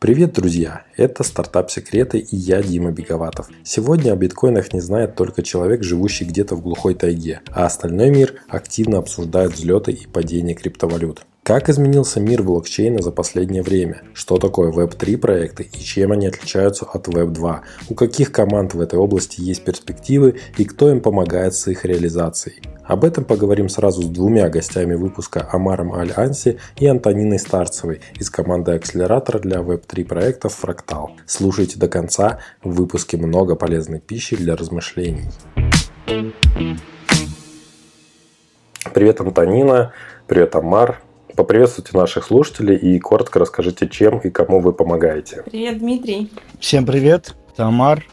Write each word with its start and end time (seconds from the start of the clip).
Привет, 0.00 0.32
друзья! 0.32 0.84
Это 0.96 1.22
«Стартап 1.22 1.70
Секреты» 1.70 2.16
и 2.16 2.34
я, 2.34 2.62
Дима 2.62 2.90
Беговатов. 2.90 3.50
Сегодня 3.64 4.12
о 4.12 4.16
биткоинах 4.16 4.72
не 4.72 4.80
знает 4.80 5.14
только 5.14 5.42
человек, 5.42 5.82
живущий 5.82 6.24
где-то 6.24 6.56
в 6.56 6.62
глухой 6.62 6.94
тайге, 6.94 7.42
а 7.50 7.66
остальной 7.66 8.08
мир 8.08 8.40
активно 8.48 8.96
обсуждает 8.96 9.52
взлеты 9.52 9.92
и 9.92 10.06
падения 10.06 10.54
криптовалют. 10.54 11.26
Как 11.50 11.68
изменился 11.68 12.20
мир 12.20 12.44
блокчейна 12.44 13.02
за 13.02 13.10
последнее 13.10 13.64
время? 13.64 14.02
Что 14.14 14.36
такое 14.36 14.70
Web3 14.70 15.18
проекты 15.18 15.64
и 15.64 15.80
чем 15.80 16.12
они 16.12 16.28
отличаются 16.28 16.84
от 16.84 17.08
Web2? 17.08 17.58
У 17.88 17.94
каких 17.96 18.30
команд 18.30 18.74
в 18.74 18.80
этой 18.80 19.00
области 19.00 19.40
есть 19.40 19.64
перспективы 19.64 20.38
и 20.58 20.64
кто 20.64 20.88
им 20.88 21.00
помогает 21.00 21.56
с 21.56 21.66
их 21.66 21.84
реализацией? 21.84 22.62
Об 22.84 23.04
этом 23.04 23.24
поговорим 23.24 23.68
сразу 23.68 24.00
с 24.00 24.06
двумя 24.06 24.48
гостями 24.48 24.94
выпуска 24.94 25.48
Амаром 25.50 25.92
Аль-Анси 25.92 26.60
и 26.78 26.86
Антониной 26.86 27.40
Старцевой 27.40 28.00
из 28.14 28.30
команды 28.30 28.70
акселератора 28.70 29.40
для 29.40 29.58
Web3 29.58 30.04
проектов 30.04 30.54
Фрактал. 30.54 31.16
Слушайте 31.26 31.80
до 31.80 31.88
конца, 31.88 32.38
в 32.62 32.76
выпуске 32.76 33.16
много 33.16 33.56
полезной 33.56 33.98
пищи 33.98 34.36
для 34.36 34.54
размышлений. 34.54 35.24
Привет, 38.94 39.20
Антонина. 39.20 39.92
Привет, 40.28 40.54
Амар. 40.54 41.09
Поприветствуйте 41.36 41.96
наших 41.96 42.24
слушателей 42.24 42.76
и 42.76 42.98
коротко 42.98 43.38
расскажите, 43.38 43.88
чем 43.88 44.18
и 44.18 44.30
кому 44.30 44.60
вы 44.60 44.72
помогаете. 44.72 45.42
Привет, 45.44 45.78
Дмитрий. 45.78 46.30
Всем 46.58 46.86
привет, 46.86 47.34
это 47.52 47.66
Амар, 47.66 48.04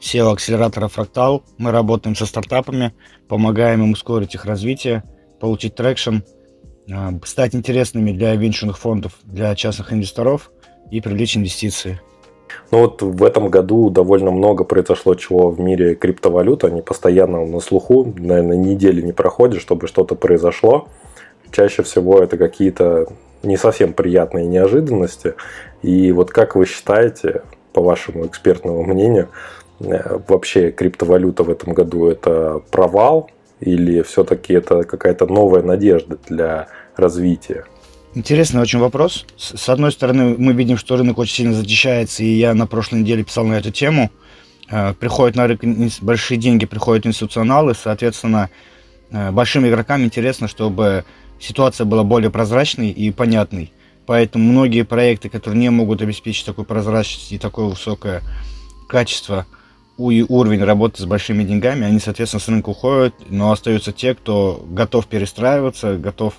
CEO 0.00 0.32
акселератора 0.32 0.88
Фрактал. 0.88 1.42
Мы 1.58 1.70
работаем 1.70 2.16
со 2.16 2.26
стартапами, 2.26 2.94
помогаем 3.28 3.82
им 3.82 3.92
ускорить 3.92 4.34
их 4.34 4.44
развитие, 4.44 5.02
получить 5.40 5.74
traction, 5.74 6.18
а, 6.92 7.12
стать 7.24 7.54
интересными 7.54 8.12
для 8.12 8.34
венчурных 8.34 8.78
фондов, 8.78 9.12
для 9.24 9.54
частных 9.54 9.92
инвесторов 9.92 10.50
и 10.90 11.00
привлечь 11.00 11.36
инвестиции. 11.36 12.00
Ну 12.70 12.80
вот 12.80 13.02
в 13.02 13.24
этом 13.24 13.48
году 13.48 13.90
довольно 13.90 14.30
много 14.30 14.64
произошло 14.64 15.14
чего 15.14 15.50
в 15.50 15.60
мире 15.60 15.94
криптовалют. 15.94 16.64
Они 16.64 16.82
постоянно 16.82 17.44
на 17.44 17.60
слуху, 17.60 18.12
наверное, 18.16 18.56
недели 18.56 19.00
не 19.00 19.12
проходит, 19.12 19.60
чтобы 19.60 19.86
что-то 19.88 20.14
произошло 20.14 20.88
чаще 21.54 21.82
всего 21.82 22.20
это 22.20 22.36
какие-то 22.36 23.06
не 23.42 23.56
совсем 23.56 23.92
приятные 23.92 24.46
неожиданности. 24.46 25.34
И 25.82 26.12
вот 26.12 26.30
как 26.30 26.56
вы 26.56 26.66
считаете, 26.66 27.42
по 27.72 27.82
вашему 27.82 28.26
экспертному 28.26 28.82
мнению, 28.82 29.28
э, 29.80 30.18
вообще 30.28 30.70
криптовалюта 30.70 31.42
в 31.42 31.50
этом 31.50 31.74
году 31.74 32.06
это 32.06 32.62
провал 32.70 33.30
или 33.60 34.02
все-таки 34.02 34.54
это 34.54 34.84
какая-то 34.84 35.26
новая 35.26 35.62
надежда 35.62 36.18
для 36.28 36.68
развития? 36.96 37.64
Интересный 38.14 38.62
очень 38.62 38.78
вопрос. 38.78 39.26
С 39.36 39.68
одной 39.68 39.90
стороны, 39.90 40.36
мы 40.38 40.52
видим, 40.52 40.76
что 40.76 40.96
рынок 40.96 41.18
очень 41.18 41.34
сильно 41.34 41.54
зачищается, 41.54 42.22
и 42.22 42.28
я 42.28 42.54
на 42.54 42.66
прошлой 42.68 43.00
неделе 43.00 43.24
писал 43.24 43.44
на 43.44 43.54
эту 43.54 43.72
тему. 43.72 44.10
Э, 44.70 44.94
приходят 44.94 45.36
на 45.36 45.46
рынок 45.46 45.62
большие 46.00 46.38
деньги, 46.38 46.64
приходят 46.64 47.06
институционалы, 47.06 47.74
соответственно, 47.74 48.50
э, 49.10 49.32
большим 49.32 49.66
игрокам 49.66 50.04
интересно, 50.04 50.46
чтобы 50.46 51.04
ситуация 51.44 51.84
была 51.84 52.04
более 52.04 52.30
прозрачной 52.30 52.90
и 52.90 53.10
понятной. 53.10 53.72
Поэтому 54.06 54.44
многие 54.50 54.84
проекты, 54.84 55.28
которые 55.28 55.60
не 55.60 55.70
могут 55.70 56.02
обеспечить 56.02 56.44
такую 56.44 56.64
прозрачность 56.64 57.32
и 57.32 57.38
такое 57.38 57.66
высокое 57.66 58.22
качество 58.88 59.46
и 59.98 60.24
уровень 60.28 60.62
работы 60.64 61.02
с 61.02 61.06
большими 61.06 61.44
деньгами, 61.44 61.86
они, 61.86 62.00
соответственно, 62.00 62.40
с 62.40 62.48
рынка 62.48 62.70
уходят, 62.70 63.14
но 63.28 63.52
остаются 63.52 63.92
те, 63.92 64.14
кто 64.14 64.64
готов 64.68 65.06
перестраиваться, 65.06 65.96
готов 65.96 66.34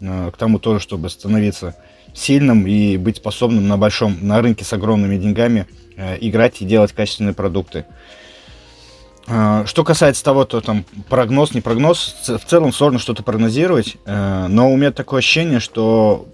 э, 0.00 0.30
к 0.32 0.36
тому 0.36 0.58
тоже, 0.58 0.80
чтобы 0.80 1.08
становиться 1.08 1.76
сильным 2.12 2.66
и 2.66 2.96
быть 2.96 3.18
способным 3.18 3.68
на 3.68 3.76
большом, 3.76 4.16
на 4.20 4.42
рынке 4.42 4.64
с 4.64 4.72
огромными 4.72 5.16
деньгами 5.16 5.66
э, 5.96 6.18
играть 6.20 6.60
и 6.60 6.64
делать 6.64 6.92
качественные 6.92 7.34
продукты. 7.34 7.84
А, 9.30 9.66
что 9.66 9.84
касается 9.84 10.24
того, 10.24 10.44
то 10.44 10.60
там 10.60 10.84
прогноз, 11.08 11.52
не 11.52 11.60
прогноз, 11.60 12.16
в 12.26 12.44
целом 12.46 12.72
сложно 12.72 12.98
что-то 12.98 13.22
прогнозировать, 13.22 13.96
э, 14.06 14.46
но 14.48 14.72
у 14.72 14.76
меня 14.76 14.90
такое 14.90 15.18
ощущение, 15.18 15.60
что 15.60 16.26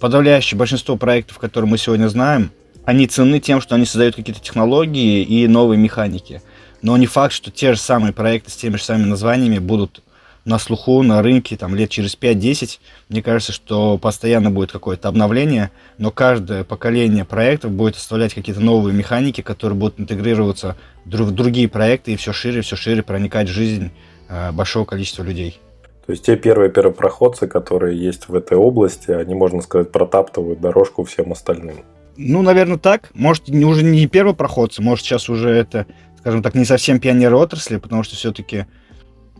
подавляющее 0.00 0.58
большинство 0.58 0.96
проектов, 0.96 1.38
которые 1.38 1.70
мы 1.70 1.78
сегодня 1.78 2.08
знаем, 2.08 2.50
они 2.84 3.06
ценны 3.06 3.40
тем, 3.40 3.62
что 3.62 3.74
они 3.74 3.86
создают 3.86 4.16
какие-то 4.16 4.40
технологии 4.40 5.22
и 5.22 5.48
новые 5.48 5.78
механики. 5.78 6.42
Но 6.82 6.96
не 6.98 7.06
факт, 7.06 7.32
что 7.32 7.50
те 7.50 7.72
же 7.72 7.80
самые 7.80 8.12
проекты 8.12 8.50
с 8.50 8.56
теми 8.56 8.76
же 8.76 8.84
самыми 8.84 9.06
названиями 9.06 9.58
будут 9.58 10.02
на 10.46 10.58
слуху, 10.58 11.02
на 11.02 11.20
рынке, 11.22 11.56
там, 11.56 11.74
лет 11.74 11.90
через 11.90 12.16
5-10. 12.16 12.78
Мне 13.08 13.22
кажется, 13.22 13.52
что 13.52 13.98
постоянно 13.98 14.50
будет 14.50 14.72
какое-то 14.72 15.08
обновление, 15.08 15.70
но 15.98 16.10
каждое 16.10 16.64
поколение 16.64 17.24
проектов 17.24 17.72
будет 17.72 17.96
оставлять 17.96 18.32
какие-то 18.32 18.60
новые 18.60 18.94
механики, 18.94 19.40
которые 19.40 19.76
будут 19.76 20.00
интегрироваться 20.00 20.76
в 21.04 21.30
другие 21.32 21.68
проекты 21.68 22.12
и 22.12 22.16
все 22.16 22.32
шире, 22.32 22.62
все 22.62 22.76
шире 22.76 23.02
проникать 23.02 23.48
в 23.48 23.52
жизнь 23.52 23.90
э, 24.28 24.52
большого 24.52 24.84
количества 24.84 25.24
людей. 25.24 25.60
То 26.06 26.12
есть 26.12 26.24
те 26.24 26.36
первые 26.36 26.70
первопроходцы, 26.70 27.48
которые 27.48 27.98
есть 27.98 28.28
в 28.28 28.34
этой 28.34 28.56
области, 28.56 29.10
они, 29.10 29.34
можно 29.34 29.60
сказать, 29.60 29.90
протаптывают 29.90 30.60
дорожку 30.60 31.02
всем 31.02 31.32
остальным. 31.32 31.78
Ну, 32.16 32.42
наверное, 32.42 32.78
так. 32.78 33.10
Может, 33.12 33.48
не, 33.48 33.64
уже 33.64 33.82
не 33.82 34.06
первопроходцы, 34.06 34.80
может, 34.80 35.04
сейчас 35.04 35.28
уже 35.28 35.50
это, 35.50 35.86
скажем 36.18 36.42
так, 36.44 36.54
не 36.54 36.64
совсем 36.64 37.00
пионеры 37.00 37.36
отрасли, 37.36 37.78
потому 37.78 38.04
что 38.04 38.14
все-таки 38.14 38.66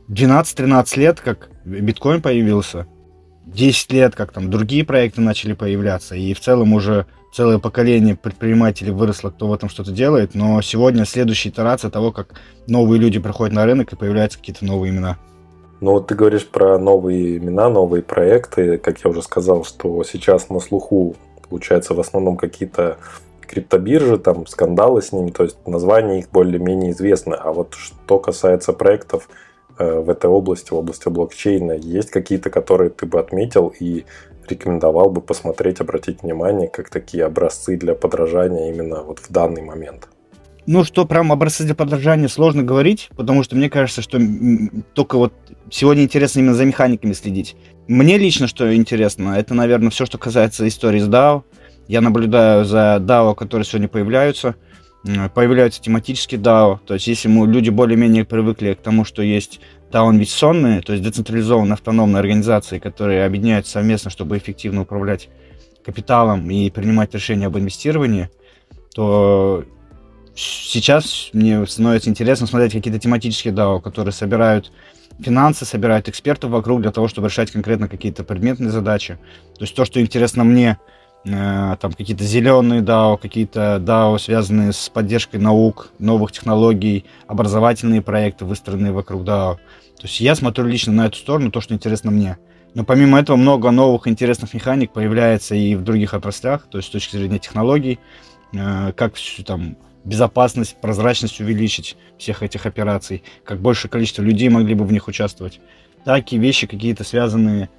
12-13 0.09 0.99
лет, 0.99 1.21
как 1.21 1.50
биткоин 1.65 2.22
появился, 2.22 2.87
10 3.47 3.93
лет, 3.93 4.15
как 4.15 4.33
там 4.33 4.50
другие 4.50 4.84
проекты 4.84 5.21
начали 5.21 5.53
появляться, 5.53 6.15
и 6.15 6.34
в 6.34 6.41
целом 6.41 6.72
уже 6.72 7.06
целое 7.33 7.59
поколение 7.59 8.16
предпринимателей 8.16 8.93
выросло, 8.93 9.31
кто 9.31 9.49
в 9.49 9.53
этом 9.53 9.69
что-то 9.69 9.93
делает, 9.93 10.34
но 10.34 10.61
сегодня 10.62 11.05
следующая 11.05 11.50
итерация 11.50 11.91
того, 11.91 12.12
как 12.12 12.41
новые 12.66 13.00
люди 13.00 13.19
приходят 13.19 13.55
на 13.55 13.66
рынок 13.66 13.93
и 13.93 13.97
появляются 13.97 14.39
какие-то 14.39 14.65
новые 14.65 14.93
имена. 14.93 15.19
Ну 15.81 15.93
вот 15.93 16.06
ты 16.06 16.15
говоришь 16.15 16.47
про 16.47 16.78
новые 16.78 17.37
имена, 17.37 17.69
новые 17.69 18.03
проекты. 18.03 18.78
Как 18.78 18.99
я 19.05 19.11
уже 19.11 19.22
сказал, 19.22 19.65
что 19.65 20.03
сейчас 20.05 20.49
на 20.49 20.61
слуху, 20.61 21.16
получается, 21.49 21.93
в 21.93 22.00
основном 22.00 22.39
какие-то 22.39 22.97
криптобиржи, 23.47 24.19
там 24.19 24.47
скандалы 24.47 25.03
с 25.03 25.12
ними, 25.12 25.31
то 25.31 25.45
есть 25.45 25.59
названия 25.66 26.21
их 26.21 26.31
более-менее 26.31 26.93
известны. 26.93 27.34
А 27.34 27.53
вот 27.53 27.75
что 27.75 28.19
касается 28.19 28.72
проектов, 28.72 29.28
в 29.79 30.11
этой 30.11 30.31
области, 30.31 30.71
в 30.71 30.77
области 30.77 31.09
блокчейна, 31.09 31.73
есть 31.73 32.11
какие-то, 32.11 32.51
которые 32.51 32.91
ты 32.91 33.07
бы 33.07 33.19
отметил 33.21 33.73
и 33.79 34.05
рекомендовал 34.49 35.11
бы 35.11 35.21
посмотреть, 35.21 35.81
обратить 35.81 36.23
внимание, 36.23 36.69
как 36.69 36.89
такие 36.89 37.25
образцы 37.25 37.77
для 37.77 37.95
подражания 37.95 38.73
именно 38.73 39.03
вот 39.03 39.19
в 39.19 39.31
данный 39.31 39.63
момент? 39.63 40.09
Ну, 40.67 40.83
что 40.83 41.05
прям 41.05 41.31
образцы 41.31 41.65
для 41.65 41.75
подражания 41.75 42.29
сложно 42.29 42.63
говорить, 42.63 43.11
потому 43.17 43.45
что 43.45 43.55
мне 43.55 43.71
кажется, 43.71 44.03
что 44.03 44.19
только 44.95 45.17
вот 45.17 45.33
сегодня 45.71 46.03
интересно 46.03 46.41
именно 46.41 46.55
за 46.55 46.65
механиками 46.65 47.13
следить. 47.13 47.57
Мне 47.87 48.19
лично 48.19 48.49
что 48.49 48.75
интересно, 48.75 49.35
это, 49.39 49.55
наверное, 49.55 49.91
все, 49.91 50.07
что 50.07 50.19
касается 50.19 50.67
истории 50.67 50.99
с 50.99 51.09
DAO. 51.09 51.43
Я 51.87 52.01
наблюдаю 52.01 52.65
за 52.65 52.99
DAO, 53.01 53.35
которые 53.37 53.65
сегодня 53.65 53.89
появляются– 53.89 54.57
появляются 55.34 55.81
тематические 55.81 56.41
DAO. 56.41 56.78
То 56.84 56.94
есть 56.94 57.06
если 57.06 57.28
мы, 57.28 57.47
люди 57.47 57.71
более-менее 57.71 58.25
привыкли 58.25 58.75
к 58.75 58.81
тому, 58.81 59.05
что 59.05 59.22
есть 59.22 59.61
DAO 59.91 60.11
инвестиционные, 60.11 60.81
то 60.83 60.93
есть 60.93 61.05
децентрализованные 61.05 61.75
автономные 61.75 62.21
организации, 62.21 62.78
которые 62.78 63.25
объединяются 63.25 63.72
совместно, 63.72 64.11
чтобы 64.11 64.37
эффективно 64.37 64.83
управлять 64.83 65.28
капиталом 65.84 66.50
и 66.50 66.71
принимать 66.71 67.15
решения 67.15 67.47
об 67.47 67.56
инвестировании, 67.56 68.31
то 68.95 69.65
сейчас 70.34 71.31
мне 71.33 71.65
становится 71.66 72.11
интересно 72.11 72.47
смотреть 72.47 72.72
какие-то 72.72 72.99
тематические 72.99 73.55
DAO, 73.55 73.81
которые 73.81 74.12
собирают 74.12 74.72
финансы, 75.21 75.65
собирают 75.65 76.09
экспертов 76.09 76.50
вокруг 76.50 76.83
для 76.83 76.91
того, 76.91 77.09
чтобы 77.09 77.28
решать 77.28 77.50
конкретно 77.50 77.89
какие-то 77.89 78.25
предметные 78.25 78.71
задачи. 78.71 79.19
То 79.56 79.62
есть 79.62 79.75
то, 79.75 79.84
что 79.84 80.00
интересно 80.00 80.45
мне– 80.45 80.78
там 81.27 81.93
какие-то 81.93 82.25
зеленые 82.25 82.83
DAO, 82.83 83.19
какие-то 83.19 83.83
DAO, 83.85 84.19
связанные 84.19 84.73
с 84.73 84.89
поддержкой 84.89 85.41
наук, 85.41 85.91
новых 85.99 86.31
технологий, 86.31 87.05
образовательные 87.27 88.01
проекты, 88.01 88.45
выстроенные 88.45 88.93
вокруг 88.93 89.23
DAO. 89.23 89.57
То 89.97 90.03
есть 90.03 90.21
я 90.21 90.34
смотрю 90.34 90.67
лично 90.67 90.93
на 90.93 91.07
эту 91.07 91.17
сторону, 91.17 91.51
то, 91.51 91.61
что 91.61 91.75
интересно 91.75 92.11
мне. 92.11 92.39
Но 92.75 92.84
помимо 92.84 93.19
этого 93.19 93.37
много 93.37 93.71
новых 93.71 94.07
интересных 94.07 94.53
механик 94.55 94.93
появляется 94.93 95.55
и 95.55 95.75
в 95.75 95.83
других 95.83 96.13
отраслях, 96.15 96.67
то 96.71 96.78
есть 96.78 96.89
с 96.89 96.93
точки 96.93 97.17
зрения 97.17 97.39
технологий, 97.39 97.99
э, 98.53 98.93
как 98.93 99.15
там 99.47 99.77
безопасность, 100.05 100.77
прозрачность 100.81 101.41
увеличить 101.41 101.97
всех 102.19 102.43
этих 102.43 102.67
операций, 102.67 103.25
как 103.45 103.61
большее 103.61 103.91
количество 103.91 104.22
людей 104.22 104.49
могли 104.49 104.75
бы 104.75 104.84
в 104.84 104.93
них 104.93 105.09
участвовать, 105.09 105.59
так 106.05 106.33
и 106.33 106.39
вещи 106.39 106.67
какие-то 106.67 107.03
связанные 107.03 107.65
с 107.65 107.71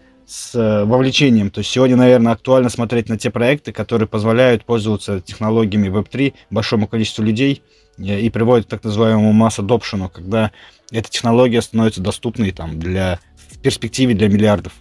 э, 0.56 0.84
вовлечением. 0.84 1.50
То 1.50 1.60
есть 1.60 1.72
сегодня, 1.72 1.96
наверное, 1.96 2.34
актуально 2.34 2.70
смотреть 2.70 3.10
на 3.10 3.18
те 3.18 3.32
проекты, 3.32 3.72
которые 3.72 4.08
позволяют 4.08 4.66
пользоваться 4.66 5.22
технологиями 5.22 5.88
Web3 5.88 6.34
большому 6.50 6.88
количеству 6.88 7.24
людей 7.24 7.64
э, 7.98 8.20
и 8.20 8.30
приводят 8.30 8.68
к 8.68 8.70
так 8.70 8.84
называемому 8.84 9.32
масс 9.32 9.60
adoption, 9.60 10.10
когда 10.14 10.52
эта 10.92 11.10
технология 11.10 11.62
становится 11.62 12.02
доступной 12.02 12.52
там, 12.52 12.78
для, 12.78 13.20
в 13.36 13.58
перспективе 13.60 14.14
для 14.14 14.28
миллиардов. 14.28 14.74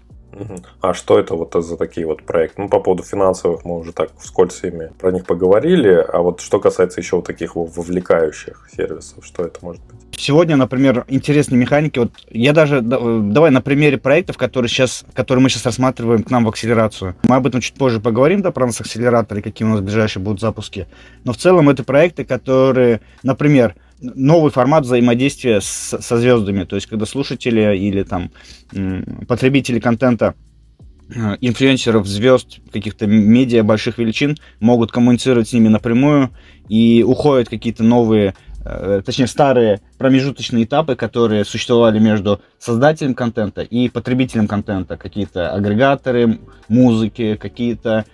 А 0.83 0.93
что 0.93 1.19
это 1.19 1.35
вот 1.35 1.55
за 1.55 1.77
такие 1.77 2.07
вот 2.07 2.23
проекты? 2.25 2.63
Ну, 2.63 2.69
по 2.69 2.81
поводу 2.81 3.03
финансовых 3.03 3.65
мы 3.65 3.79
уже 3.79 3.93
так 3.93 4.11
вскользь 4.19 4.63
ими 4.65 4.93
про 4.99 5.11
них 5.11 5.25
поговорили, 5.25 5.95
а 5.95 6.21
вот 6.21 6.41
что 6.41 6.61
касается 6.61 7.01
еще 7.01 7.17
вот 7.17 7.27
таких 7.27 7.57
вовлекающих 7.57 8.69
сервисов, 8.71 9.25
что 9.25 9.45
это 9.45 9.65
может 9.65 9.83
быть? 9.87 9.96
Сегодня, 10.19 10.57
например, 10.57 11.05
интересные 11.09 11.59
механики. 11.59 11.99
Вот 11.99 12.13
я 12.31 12.53
даже 12.53 12.81
давай 12.81 13.51
на 13.51 13.61
примере 13.61 13.99
проектов, 13.99 14.39
которые 14.39 14.69
сейчас, 14.69 15.05
которые 15.13 15.43
мы 15.43 15.51
сейчас 15.51 15.67
рассматриваем 15.67 16.23
к 16.23 16.31
нам 16.31 16.45
в 16.45 16.49
акселерацию. 16.49 17.17
Мы 17.25 17.37
об 17.37 17.47
этом 17.47 17.61
чуть 17.61 17.75
позже 17.75 18.01
поговорим, 18.01 18.41
да, 18.41 18.51
про 18.51 18.67
нас 18.67 18.81
акселераторы, 18.81 19.43
какие 19.43 19.69
у 19.69 19.71
нас 19.71 19.81
ближайшие 19.81 20.23
будут 20.23 20.41
запуски. 20.41 20.87
Но 21.25 21.33
в 21.33 21.37
целом 21.37 21.69
это 21.69 21.85
проекты, 21.85 22.25
которые, 22.25 23.03
например, 23.23 23.75
новый 24.01 24.51
формат 24.51 24.85
взаимодействия 24.85 25.61
с, 25.61 25.99
со 26.01 26.19
звездами. 26.19 26.65
То 26.65 26.77
есть, 26.77 26.87
когда 26.87 27.07
слушатели 27.07 27.77
или 27.77 28.03
там 28.03 28.31
потребители 29.29 29.81
контента 29.81 30.35
э, 31.15 31.37
инфлюенсеров, 31.41 32.07
звезд, 32.07 32.61
каких-то 32.73 33.07
медиа 33.07 33.63
больших 33.63 33.99
величин 33.99 34.37
могут 34.61 34.93
коммуницировать 34.93 35.49
с 35.49 35.53
ними 35.53 35.69
напрямую, 35.69 36.31
и 36.69 37.05
уходят 37.07 37.49
какие-то 37.49 37.85
новые, 37.85 38.29
э, 38.31 38.33
точнее 39.05 39.27
старые 39.27 39.81
промежуточные 39.99 40.65
этапы, 40.65 40.97
которые 40.97 41.45
существовали 41.45 41.99
между 41.99 42.41
создателем 42.59 43.15
контента 43.15 43.63
и 43.63 43.89
потребителем 43.89 44.49
контента. 44.49 44.97
Какие-то 44.97 45.51
агрегаторы 45.53 46.39
музыки, 46.69 47.37
какие-то 47.37 48.05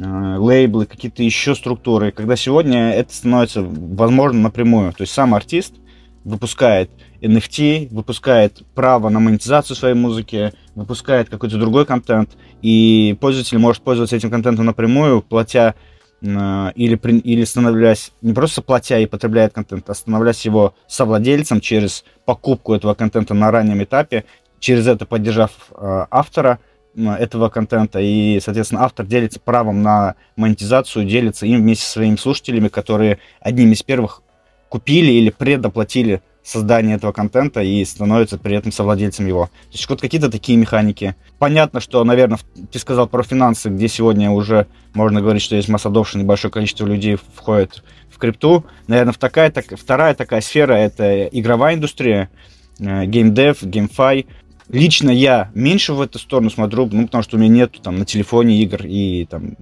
Э, 0.00 0.36
лейблы, 0.38 0.86
какие-то 0.86 1.24
еще 1.24 1.56
структуры, 1.56 2.12
когда 2.12 2.36
сегодня 2.36 2.92
это 2.92 3.12
становится 3.12 3.62
возможно 3.62 4.42
напрямую. 4.42 4.92
То 4.92 5.02
есть 5.02 5.12
сам 5.12 5.34
артист 5.34 5.74
выпускает 6.22 6.88
NFT, 7.20 7.88
выпускает 7.90 8.62
право 8.76 9.08
на 9.08 9.18
монетизацию 9.18 9.74
своей 9.74 9.96
музыки, 9.96 10.52
выпускает 10.76 11.28
какой-то 11.28 11.58
другой 11.58 11.84
контент, 11.84 12.36
и 12.62 13.16
пользователь 13.20 13.58
может 13.58 13.82
пользоваться 13.82 14.14
этим 14.14 14.30
контентом 14.30 14.66
напрямую, 14.66 15.20
платя 15.20 15.74
э, 15.74 15.97
или, 16.20 16.98
или 17.20 17.44
становляясь, 17.44 18.12
не 18.22 18.32
просто 18.32 18.62
платя 18.62 18.98
и 18.98 19.06
потребляет 19.06 19.52
контент, 19.52 19.88
а 19.88 19.94
становляясь 19.94 20.44
его 20.44 20.74
совладельцем 20.86 21.60
через 21.60 22.04
покупку 22.24 22.74
этого 22.74 22.94
контента 22.94 23.34
на 23.34 23.50
раннем 23.50 23.82
этапе, 23.82 24.24
через 24.58 24.86
это 24.86 25.06
поддержав 25.06 25.52
э, 25.70 26.06
автора, 26.10 26.58
этого 26.96 27.48
контента, 27.48 28.00
и, 28.00 28.40
соответственно, 28.40 28.82
автор 28.82 29.06
делится 29.06 29.38
правом 29.38 29.82
на 29.82 30.16
монетизацию, 30.36 31.04
делится 31.04 31.46
им 31.46 31.60
вместе 31.60 31.84
со 31.84 31.92
своими 31.92 32.16
слушателями, 32.16 32.68
которые 32.68 33.18
одними 33.40 33.74
из 33.74 33.82
первых 33.84 34.22
купили 34.68 35.12
или 35.12 35.30
предоплатили 35.30 36.22
создание 36.42 36.96
этого 36.96 37.12
контента 37.12 37.60
и 37.62 37.84
становятся 37.84 38.38
при 38.38 38.56
этом 38.56 38.72
совладельцем 38.72 39.26
его. 39.26 39.46
То 39.46 39.72
есть 39.72 39.88
вот 39.88 40.00
какие-то 40.00 40.30
такие 40.30 40.56
механики. 40.56 41.14
Понятно, 41.38 41.80
что, 41.80 42.02
наверное, 42.04 42.38
ты 42.72 42.78
сказал 42.78 43.06
про 43.06 43.22
финансы, 43.22 43.68
где 43.68 43.88
сегодня 43.88 44.30
уже 44.30 44.66
можно 44.94 45.20
говорить, 45.20 45.42
что 45.42 45.56
есть 45.56 45.68
масс-адопшн, 45.68 46.20
и 46.20 46.24
большое 46.24 46.50
количество 46.50 46.86
людей 46.86 47.18
входит 47.34 47.84
в 48.10 48.18
крипту. 48.18 48.64
Наверное, 48.86 49.12
в 49.12 49.18
такая, 49.18 49.50
так, 49.50 49.66
вторая 49.78 50.14
такая 50.14 50.40
сфера— 50.40 50.72
это 50.74 51.26
игровая 51.26 51.74
индустрия, 51.74 52.30
gamedev, 52.78 53.62
GameFi. 53.62 54.26
Лично 54.70 55.10
я 55.10 55.50
меньше 55.54 55.92
в 55.92 56.00
эту 56.00 56.18
сторону 56.18 56.50
смотрю, 56.50 56.88
ну, 56.92 57.06
потому 57.06 57.22
что 57.22 57.36
у 57.36 57.40
меня 57.40 57.50
нет 57.50 57.80
там 57.82 57.98
на 57.98 58.04
телефоне 58.04 58.62
игр 58.62 58.84
и 58.84 59.24
там 59.24 59.56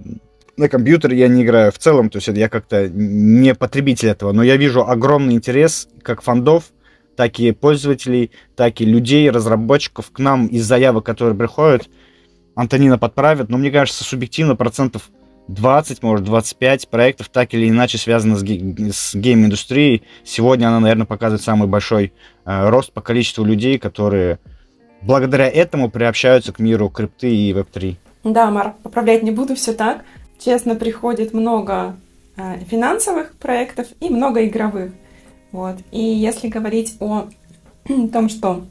на 0.57 0.69
компьютере 0.69 1.17
я 1.17 1.27
не 1.27 1.43
играю 1.43 1.71
в 1.71 1.77
целом, 1.77 2.09
то 2.09 2.17
есть 2.17 2.27
я 2.27 2.49
как-то 2.49 2.89
не 2.89 3.53
потребитель 3.53 4.09
этого, 4.09 4.31
но 4.31 4.43
я 4.43 4.57
вижу 4.57 4.85
огромный 4.85 5.35
интерес 5.35 5.87
как 6.01 6.21
фондов, 6.21 6.65
так 7.15 7.39
и 7.39 7.51
пользователей, 7.51 8.31
так 8.55 8.81
и 8.81 8.85
людей, 8.85 9.29
разработчиков 9.29 10.11
к 10.11 10.19
нам 10.19 10.47
из 10.47 10.65
заявок, 10.65 11.05
которые 11.05 11.37
приходят. 11.37 11.87
Антонина 12.55 12.97
подправит, 12.97 13.49
но 13.49 13.57
мне 13.57 13.69
кажется, 13.71 14.03
субъективно 14.03 14.55
процентов 14.55 15.09
20, 15.47 16.03
может, 16.03 16.25
25 16.25 16.89
проектов 16.89 17.29
так 17.29 17.53
или 17.53 17.69
иначе 17.69 17.97
связаны 17.97 18.35
с, 18.35 18.43
ге- 18.43 18.91
с 18.91 19.15
game-индустрией. 19.15 20.03
Сегодня 20.23 20.67
она, 20.67 20.79
наверное, 20.79 21.05
показывает 21.05 21.41
самый 21.41 21.67
большой 21.67 22.13
э, 22.45 22.69
рост 22.69 22.91
по 22.91 23.01
количеству 23.01 23.45
людей, 23.45 23.77
которые 23.77 24.39
благодаря 25.01 25.47
этому 25.47 25.89
приобщаются 25.89 26.51
к 26.51 26.59
миру 26.59 26.89
крипты 26.89 27.33
и 27.33 27.53
веб-3. 27.53 27.95
Да, 28.25 28.51
Марк, 28.51 28.75
поправлять 28.83 29.23
не 29.23 29.31
буду, 29.31 29.55
все 29.55 29.73
так. 29.73 30.03
Честно, 30.39 30.75
приходит 30.75 31.33
много 31.33 31.95
э, 32.35 32.59
финансовых 32.69 33.33
проектов 33.33 33.87
и 33.99 34.09
много 34.09 34.45
игровых. 34.45 34.91
Вот. 35.51 35.77
И 35.91 35.99
если 35.99 36.47
говорить 36.47 36.97
о 36.99 37.27
том, 38.13 38.29
что, 38.29 38.65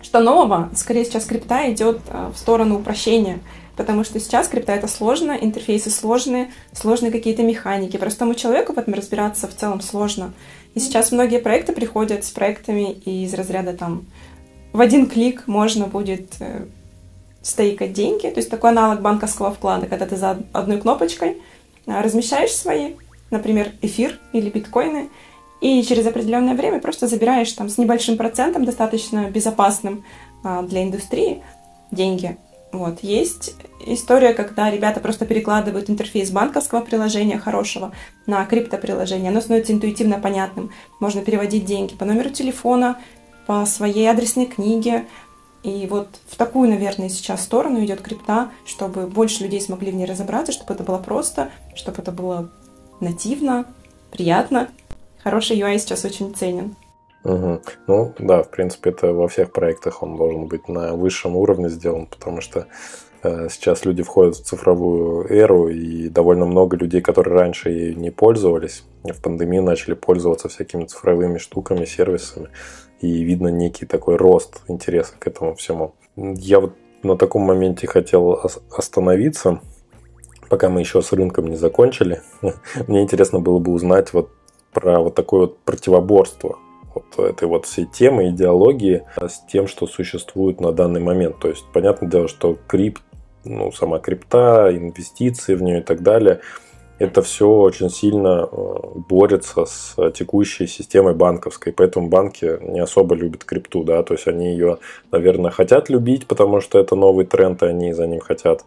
что 0.00 0.20
нового, 0.20 0.70
скорее 0.74 1.04
сейчас 1.04 1.24
крипта 1.24 1.70
идет 1.72 2.00
э, 2.08 2.30
в 2.34 2.38
сторону 2.38 2.78
упрощения, 2.78 3.40
потому 3.76 4.04
что 4.04 4.20
сейчас 4.20 4.48
крипта 4.48 4.72
это 4.72 4.88
сложно, 4.88 5.32
интерфейсы 5.32 5.90
сложные, 5.90 6.52
сложные 6.72 7.12
какие-то 7.12 7.42
механики. 7.42 7.96
Простому 7.96 8.34
человеку 8.34 8.72
в 8.72 8.78
этом 8.78 8.94
разбираться 8.94 9.48
в 9.48 9.54
целом 9.54 9.80
сложно. 9.80 10.32
И 10.74 10.80
сейчас 10.80 11.12
многие 11.12 11.40
проекты 11.40 11.72
приходят 11.72 12.24
с 12.24 12.30
проектами 12.30 12.92
из 12.92 13.34
разряда 13.34 13.74
там 13.74 14.06
в 14.74 14.80
один 14.80 15.06
клик 15.06 15.46
можно 15.46 15.86
будет 15.86 16.32
э, 16.40 16.66
стейкать 17.44 17.92
деньги, 17.92 18.26
то 18.26 18.38
есть 18.38 18.50
такой 18.50 18.70
аналог 18.70 19.00
банковского 19.02 19.52
вклада, 19.52 19.86
когда 19.86 20.06
ты 20.06 20.16
за 20.16 20.38
одной 20.52 20.80
кнопочкой 20.80 21.42
э, 21.86 22.00
размещаешь 22.00 22.50
свои, 22.50 22.94
например, 23.30 23.70
эфир 23.82 24.18
или 24.32 24.50
биткоины, 24.50 25.10
и 25.60 25.82
через 25.82 26.06
определенное 26.06 26.54
время 26.54 26.80
просто 26.80 27.06
забираешь 27.06 27.52
там 27.52 27.68
с 27.68 27.78
небольшим 27.78 28.16
процентом, 28.16 28.64
достаточно 28.64 29.30
безопасным 29.30 30.04
а, 30.42 30.62
для 30.62 30.82
индустрии, 30.82 31.42
деньги. 31.90 32.36
Вот. 32.70 32.98
Есть 33.02 33.54
история, 33.86 34.34
когда 34.34 34.70
ребята 34.70 35.00
просто 35.00 35.24
перекладывают 35.24 35.88
интерфейс 35.88 36.30
банковского 36.30 36.80
приложения 36.80 37.38
хорошего 37.38 37.92
на 38.26 38.44
криптоприложение. 38.44 39.30
Оно 39.30 39.40
становится 39.40 39.72
интуитивно 39.72 40.18
понятным. 40.18 40.70
Можно 41.00 41.22
переводить 41.22 41.64
деньги 41.64 41.94
по 41.94 42.04
номеру 42.04 42.30
телефона, 42.30 42.98
по 43.46 43.64
своей 43.64 44.06
адресной 44.10 44.46
книге. 44.46 45.06
И 45.64 45.86
вот 45.86 46.08
в 46.26 46.36
такую, 46.36 46.68
наверное, 46.68 47.08
сейчас 47.08 47.42
сторону 47.42 47.82
идет 47.82 48.02
крипта, 48.02 48.50
чтобы 48.66 49.06
больше 49.06 49.42
людей 49.42 49.62
смогли 49.62 49.90
в 49.90 49.94
ней 49.94 50.04
разобраться, 50.04 50.52
чтобы 50.52 50.74
это 50.74 50.84
было 50.84 50.98
просто, 50.98 51.50
чтобы 51.74 52.02
это 52.02 52.12
было 52.12 52.50
нативно, 53.00 53.64
приятно. 54.12 54.68
Хороший 55.22 55.58
UI 55.58 55.78
сейчас 55.78 56.04
очень 56.04 56.34
ценен. 56.34 56.76
Угу. 57.24 57.62
Ну 57.86 58.14
да, 58.18 58.42
в 58.42 58.50
принципе, 58.50 58.90
это 58.90 59.14
во 59.14 59.26
всех 59.26 59.52
проектах 59.52 60.02
он 60.02 60.18
должен 60.18 60.44
быть 60.46 60.68
на 60.68 60.92
высшем 60.92 61.34
уровне 61.34 61.70
сделан, 61.70 62.06
потому 62.06 62.42
что 62.42 62.66
э, 63.22 63.48
сейчас 63.50 63.86
люди 63.86 64.02
входят 64.02 64.36
в 64.36 64.44
цифровую 64.44 65.26
эру, 65.32 65.68
и 65.68 66.10
довольно 66.10 66.44
много 66.44 66.76
людей, 66.76 67.00
которые 67.00 67.38
раньше 67.38 67.70
ей 67.70 67.94
не 67.94 68.10
пользовались, 68.10 68.84
в 69.02 69.22
пандемию 69.22 69.62
начали 69.62 69.94
пользоваться 69.94 70.50
всякими 70.50 70.84
цифровыми 70.84 71.38
штуками, 71.38 71.86
сервисами 71.86 72.50
и 73.04 73.22
видно 73.22 73.48
некий 73.48 73.84
такой 73.84 74.16
рост 74.16 74.62
интереса 74.66 75.14
к 75.18 75.26
этому 75.26 75.54
всему. 75.54 75.94
Я 76.16 76.60
вот 76.60 76.74
на 77.02 77.16
таком 77.16 77.42
моменте 77.42 77.86
хотел 77.86 78.40
остановиться, 78.70 79.60
пока 80.48 80.70
мы 80.70 80.80
еще 80.80 81.02
с 81.02 81.12
рынком 81.12 81.48
не 81.48 81.56
закончили. 81.56 82.22
Мне 82.88 83.02
интересно 83.02 83.40
было 83.40 83.58
бы 83.58 83.72
узнать 83.72 84.12
вот 84.14 84.30
про 84.72 85.00
вот 85.00 85.14
такое 85.14 85.42
вот 85.42 85.58
противоборство 85.60 86.58
вот 86.94 87.18
этой 87.18 87.46
вот 87.46 87.66
всей 87.66 87.86
темы, 87.86 88.30
идеологии 88.30 89.02
с 89.16 89.44
тем, 89.50 89.66
что 89.66 89.86
существует 89.86 90.60
на 90.60 90.72
данный 90.72 91.00
момент. 91.00 91.40
То 91.40 91.48
есть, 91.48 91.64
понятное 91.72 92.08
дело, 92.08 92.28
что 92.28 92.56
крип, 92.68 93.00
ну, 93.44 93.70
сама 93.72 93.98
крипта, 93.98 94.70
инвестиции 94.72 95.54
в 95.54 95.62
нее 95.62 95.80
и 95.80 95.82
так 95.82 96.02
далее– 96.02 96.40
это 96.98 97.22
все 97.22 97.48
очень 97.48 97.90
сильно 97.90 98.48
э, 98.50 98.56
борется 99.08 99.64
с 99.64 99.96
текущей 100.12 100.66
системой 100.66 101.14
банковской, 101.14 101.72
поэтому 101.72 102.08
банки 102.08 102.58
не 102.60 102.80
особо 102.80 103.14
любят 103.14 103.44
крипту, 103.44 103.84
да, 103.84 104.02
то 104.02 104.14
есть 104.14 104.28
они 104.28 104.52
ее, 104.52 104.78
наверное, 105.10 105.50
хотят 105.50 105.88
любить, 105.88 106.26
потому 106.26 106.60
что 106.60 106.78
это 106.78 106.94
новый 106.94 107.26
тренд, 107.26 107.62
и 107.62 107.66
они 107.66 107.92
за 107.92 108.06
ним 108.06 108.20
хотят 108.20 108.64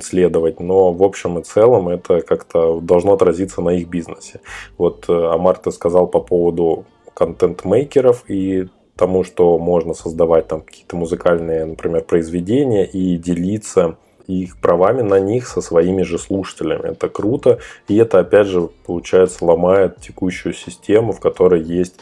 следовать, 0.00 0.60
но 0.60 0.92
в 0.92 1.02
общем 1.02 1.40
и 1.40 1.42
целом 1.42 1.88
это 1.88 2.20
как-то 2.20 2.78
должно 2.80 3.14
отразиться 3.14 3.62
на 3.62 3.70
их 3.70 3.88
бизнесе. 3.88 4.40
Вот 4.78 5.06
э, 5.08 5.12
Амар 5.12 5.56
ты 5.56 5.72
сказал 5.72 6.06
по 6.06 6.20
поводу 6.20 6.84
контент-мейкеров 7.14 8.24
и 8.30 8.68
тому, 8.96 9.24
что 9.24 9.58
можно 9.58 9.92
создавать 9.92 10.46
там 10.46 10.60
какие-то 10.60 10.96
музыкальные, 10.96 11.64
например, 11.64 12.04
произведения 12.04 12.84
и 12.84 13.16
делиться 13.16 13.96
их 14.26 14.58
правами 14.58 15.02
на 15.02 15.20
них 15.20 15.46
со 15.46 15.60
своими 15.60 16.02
же 16.02 16.18
слушателями. 16.18 16.90
Это 16.92 17.08
круто. 17.08 17.58
И 17.88 17.96
это, 17.96 18.20
опять 18.20 18.46
же, 18.46 18.68
получается, 18.86 19.44
ломает 19.44 20.00
текущую 20.00 20.54
систему, 20.54 21.12
в 21.12 21.20
которой 21.20 21.62
есть 21.62 21.96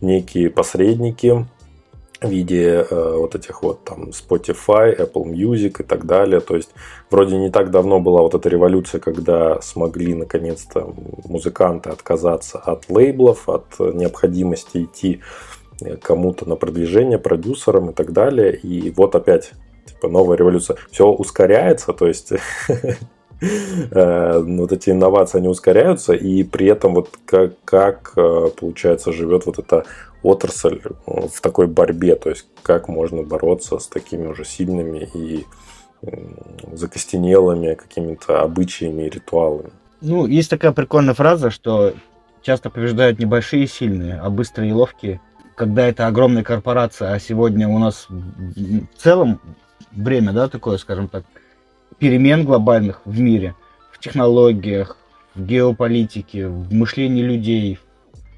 некие 0.00 0.50
посредники 0.50 1.46
в 2.20 2.28
виде 2.28 2.86
э, 2.88 3.14
вот 3.16 3.34
этих 3.34 3.62
вот 3.62 3.84
там 3.84 4.10
Spotify, 4.10 4.96
Apple 4.96 5.24
Music 5.24 5.80
и 5.80 5.84
так 5.84 6.06
далее. 6.06 6.40
То 6.40 6.56
есть 6.56 6.70
вроде 7.10 7.36
не 7.36 7.50
так 7.50 7.70
давно 7.70 8.00
была 8.00 8.22
вот 8.22 8.34
эта 8.34 8.48
революция, 8.48 9.00
когда 9.00 9.60
смогли 9.60 10.14
наконец-то 10.14 10.94
музыканты 11.24 11.90
отказаться 11.90 12.58
от 12.58 12.88
лейблов, 12.88 13.48
от 13.48 13.78
необходимости 13.78 14.84
идти 14.84 15.20
кому-то 16.00 16.48
на 16.48 16.56
продвижение, 16.56 17.18
продюсерам 17.18 17.90
и 17.90 17.92
так 17.92 18.12
далее. 18.12 18.54
И 18.56 18.90
вот 18.90 19.14
опять 19.14 19.52
типа 19.86 20.08
новая 20.08 20.36
революция. 20.36 20.76
Все 20.90 21.06
ускоряется, 21.06 21.92
то 21.92 22.06
есть 22.06 22.32
э, 23.40 24.38
вот 24.40 24.72
эти 24.72 24.90
инновации, 24.90 25.38
они 25.38 25.48
ускоряются, 25.48 26.12
и 26.12 26.42
при 26.42 26.66
этом 26.66 26.94
вот 26.94 27.10
как, 27.24 27.52
как 27.64 28.12
э, 28.16 28.48
получается, 28.58 29.12
живет 29.12 29.46
вот 29.46 29.58
эта 29.58 29.84
отрасль 30.22 30.80
в 31.06 31.40
такой 31.40 31.66
борьбе, 31.66 32.14
то 32.16 32.30
есть 32.30 32.46
как 32.62 32.88
можно 32.88 33.22
бороться 33.22 33.78
с 33.78 33.88
такими 33.88 34.26
уже 34.26 34.44
сильными 34.44 35.08
и 35.14 35.44
закостенелыми 36.72 37.74
какими-то 37.74 38.42
обычаями 38.42 39.04
и 39.04 39.10
ритуалами. 39.10 39.70
Ну, 40.00 40.26
есть 40.26 40.50
такая 40.50 40.72
прикольная 40.72 41.14
фраза, 41.14 41.50
что 41.50 41.94
часто 42.42 42.70
побеждают 42.70 43.18
небольшие 43.20 43.64
и 43.64 43.68
сильные, 43.68 44.18
а 44.18 44.30
быстрые 44.30 44.70
и 44.70 44.72
ловкие. 44.72 45.20
Когда 45.54 45.86
это 45.86 46.08
огромная 46.08 46.42
корпорация, 46.42 47.12
а 47.12 47.20
сегодня 47.20 47.68
у 47.68 47.78
нас 47.78 48.06
в 48.08 48.86
целом 48.96 49.40
время, 49.92 50.32
да, 50.32 50.48
такое, 50.48 50.78
скажем 50.78 51.08
так, 51.08 51.24
перемен 51.98 52.44
глобальных 52.44 53.02
в 53.04 53.20
мире, 53.20 53.54
в 53.90 53.98
технологиях, 53.98 54.96
в 55.34 55.44
геополитике, 55.44 56.48
в 56.48 56.72
мышлении 56.72 57.22
людей, 57.22 57.78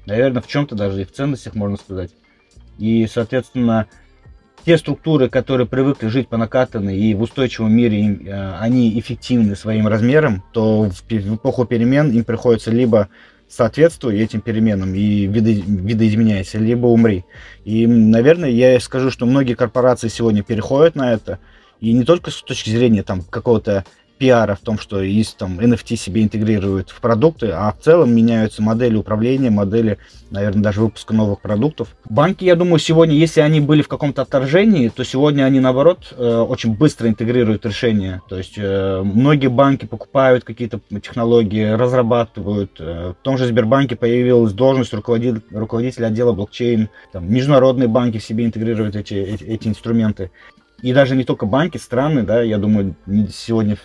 наверное, 0.05 0.41
в 0.41 0.47
чем-то 0.47 0.75
даже 0.75 1.01
и 1.01 1.05
в 1.05 1.11
ценностях, 1.11 1.55
можно 1.55 1.77
сказать. 1.77 2.11
И, 2.77 3.07
соответственно, 3.07 3.87
те 4.65 4.77
структуры, 4.77 5.29
которые 5.29 5.67
привыкли 5.67 6.07
жить 6.07 6.27
по 6.27 6.37
накатанной 6.37 6.97
и 6.97 7.13
в 7.13 7.21
устойчивом 7.21 7.71
мире 7.71 8.15
э, 8.15 8.57
они 8.59 8.99
эффективны 8.99 9.55
своим 9.55 9.87
размером, 9.87 10.43
то 10.53 10.89
в, 10.89 11.03
в 11.07 11.35
эпоху 11.35 11.65
перемен 11.65 12.11
им 12.11 12.23
приходится 12.23 12.71
либо 12.71 13.09
соответствуй 13.47 14.19
этим 14.19 14.41
переменам 14.41 14.93
и 14.93 15.25
видо, 15.27 15.51
видоизменяйся, 15.51 16.57
либо 16.57 16.87
умри. 16.87 17.25
И, 17.63 17.87
наверное, 17.87 18.49
я 18.49 18.79
скажу, 18.79 19.11
что 19.11 19.25
многие 19.25 19.53
корпорации 19.53 20.07
сегодня 20.07 20.43
переходят 20.43 20.95
на 20.95 21.13
это, 21.13 21.39
и 21.79 21.93
не 21.93 22.03
только 22.03 22.31
с 22.31 22.41
точки 22.41 22.69
зрения 22.69 23.03
там 23.03 23.21
какого-то 23.21 23.85
пиара 24.17 24.55
в 24.55 24.59
том, 24.59 24.79
что 24.79 25.01
есть 25.01 25.37
там 25.37 25.59
NFT 25.59 25.95
себе 25.95 26.23
интегрируют 26.23 26.89
в 26.89 27.01
продукты, 27.01 27.49
а 27.51 27.71
в 27.71 27.83
целом 27.83 28.13
меняются 28.15 28.61
модели 28.61 28.95
управления, 28.95 29.49
модели, 29.49 29.97
наверное, 30.31 30.63
даже 30.63 30.81
выпуска 30.81 31.13
новых 31.13 31.41
продуктов. 31.41 31.89
Банки, 32.09 32.43
я 32.45 32.55
думаю, 32.55 32.79
сегодня, 32.79 33.15
если 33.15 33.41
они 33.41 33.59
были 33.59 33.81
в 33.81 33.87
каком-то 33.87 34.21
отторжении, 34.21 34.89
то 34.89 35.03
сегодня 35.03 35.43
они, 35.43 35.59
наоборот, 35.59 36.13
э, 36.17 36.37
очень 36.37 36.75
быстро 36.75 37.09
интегрируют 37.09 37.65
решения. 37.65 38.21
То 38.29 38.37
есть 38.37 38.55
э, 38.57 39.01
многие 39.03 39.47
банки 39.47 39.85
покупают 39.85 40.43
какие-то 40.43 40.79
технологии, 41.01 41.71
разрабатывают. 41.71 42.71
Э, 42.79 43.13
в 43.19 43.23
том 43.23 43.37
же 43.37 43.47
Сбербанке 43.47 43.95
появилась 43.95 44.53
должность 44.53 44.93
руководителя, 44.93 45.41
руководителя 45.51 46.07
отдела 46.07 46.31
блокчейн. 46.31 46.89
Там, 47.11 47.31
международные 47.31 47.87
банки 47.87 48.17
в 48.17 48.23
себе 48.23 48.45
интегрируют 48.45 48.95
эти, 48.95 49.13
эти, 49.13 49.43
эти 49.43 49.67
инструменты. 49.67 50.31
И 50.81 50.93
даже 50.93 51.15
не 51.15 51.23
только 51.23 51.45
банки, 51.45 51.77
страны, 51.77 52.23
да, 52.23 52.41
я 52.41 52.57
думаю, 52.57 52.95
сегодня 53.33 53.77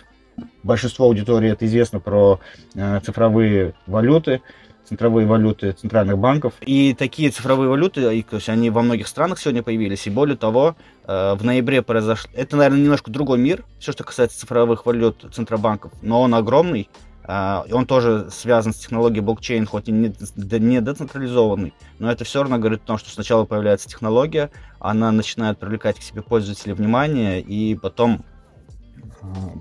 большинство 0.63 1.05
аудитории 1.05 1.51
это 1.51 1.65
известно 1.65 1.99
про 1.99 2.39
э, 2.75 2.99
цифровые 3.03 3.73
валюты, 3.87 4.41
цифровые 4.85 5.25
валюты 5.25 5.71
центральных 5.71 6.17
банков. 6.17 6.53
И 6.61 6.93
такие 6.93 7.29
цифровые 7.29 7.69
валюты, 7.69 8.01
то 8.23 8.35
есть 8.35 8.49
они 8.49 8.69
во 8.69 8.81
многих 8.81 9.07
странах 9.07 9.39
сегодня 9.39 9.63
появились. 9.63 10.05
И 10.07 10.09
более 10.09 10.37
того, 10.37 10.75
э, 11.05 11.35
в 11.35 11.43
ноябре 11.43 11.81
произошло... 11.81 12.29
Это, 12.33 12.57
наверное, 12.57 12.81
немножко 12.81 13.11
другой 13.11 13.39
мир, 13.39 13.63
все, 13.79 13.91
что 13.91 14.03
касается 14.03 14.39
цифровых 14.39 14.85
валют 14.85 15.25
центробанков, 15.33 15.91
но 16.01 16.21
он 16.21 16.35
огромный. 16.35 16.89
Uh, 17.23 17.71
он 17.71 17.85
тоже 17.85 18.29
связан 18.31 18.73
с 18.73 18.77
технологией 18.77 19.21
блокчейн, 19.21 19.67
хоть 19.67 19.87
и 19.87 19.91
не, 19.91 20.11
не 20.35 20.81
децентрализованный, 20.81 21.71
но 21.99 22.11
это 22.11 22.23
все 22.23 22.41
равно 22.41 22.57
говорит 22.57 22.81
о 22.81 22.87
том, 22.87 22.97
что 22.97 23.11
сначала 23.11 23.45
появляется 23.45 23.87
технология, 23.87 24.49
она 24.79 25.11
начинает 25.11 25.59
привлекать 25.59 25.99
к 25.99 26.01
себе 26.01 26.23
пользователей 26.23 26.73
внимание, 26.73 27.39
и 27.39 27.75
потом 27.75 28.25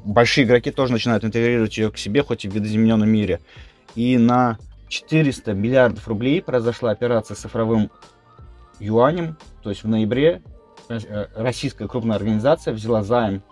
большие 0.04 0.44
игроки 0.44 0.70
тоже 0.70 0.92
начинают 0.92 1.24
интегрировать 1.24 1.76
ее 1.76 1.90
к 1.90 1.98
себе, 1.98 2.22
хоть 2.22 2.44
и 2.44 2.48
в 2.48 2.54
видоизмененном 2.54 3.08
мире. 3.08 3.40
И 3.94 4.16
на 4.18 4.58
400 4.88 5.52
миллиардов 5.52 6.06
рублей 6.08 6.42
произошла 6.42 6.90
операция 6.90 7.34
с 7.34 7.40
цифровым 7.40 7.90
юанем, 8.78 9.36
то 9.62 9.70
есть 9.70 9.84
в 9.84 9.88
ноябре 9.88 10.42
э, 10.88 11.26
российская 11.34 11.86
крупная 11.86 12.16
организация 12.16 12.72
взяла 12.72 13.02
займ 13.02 13.42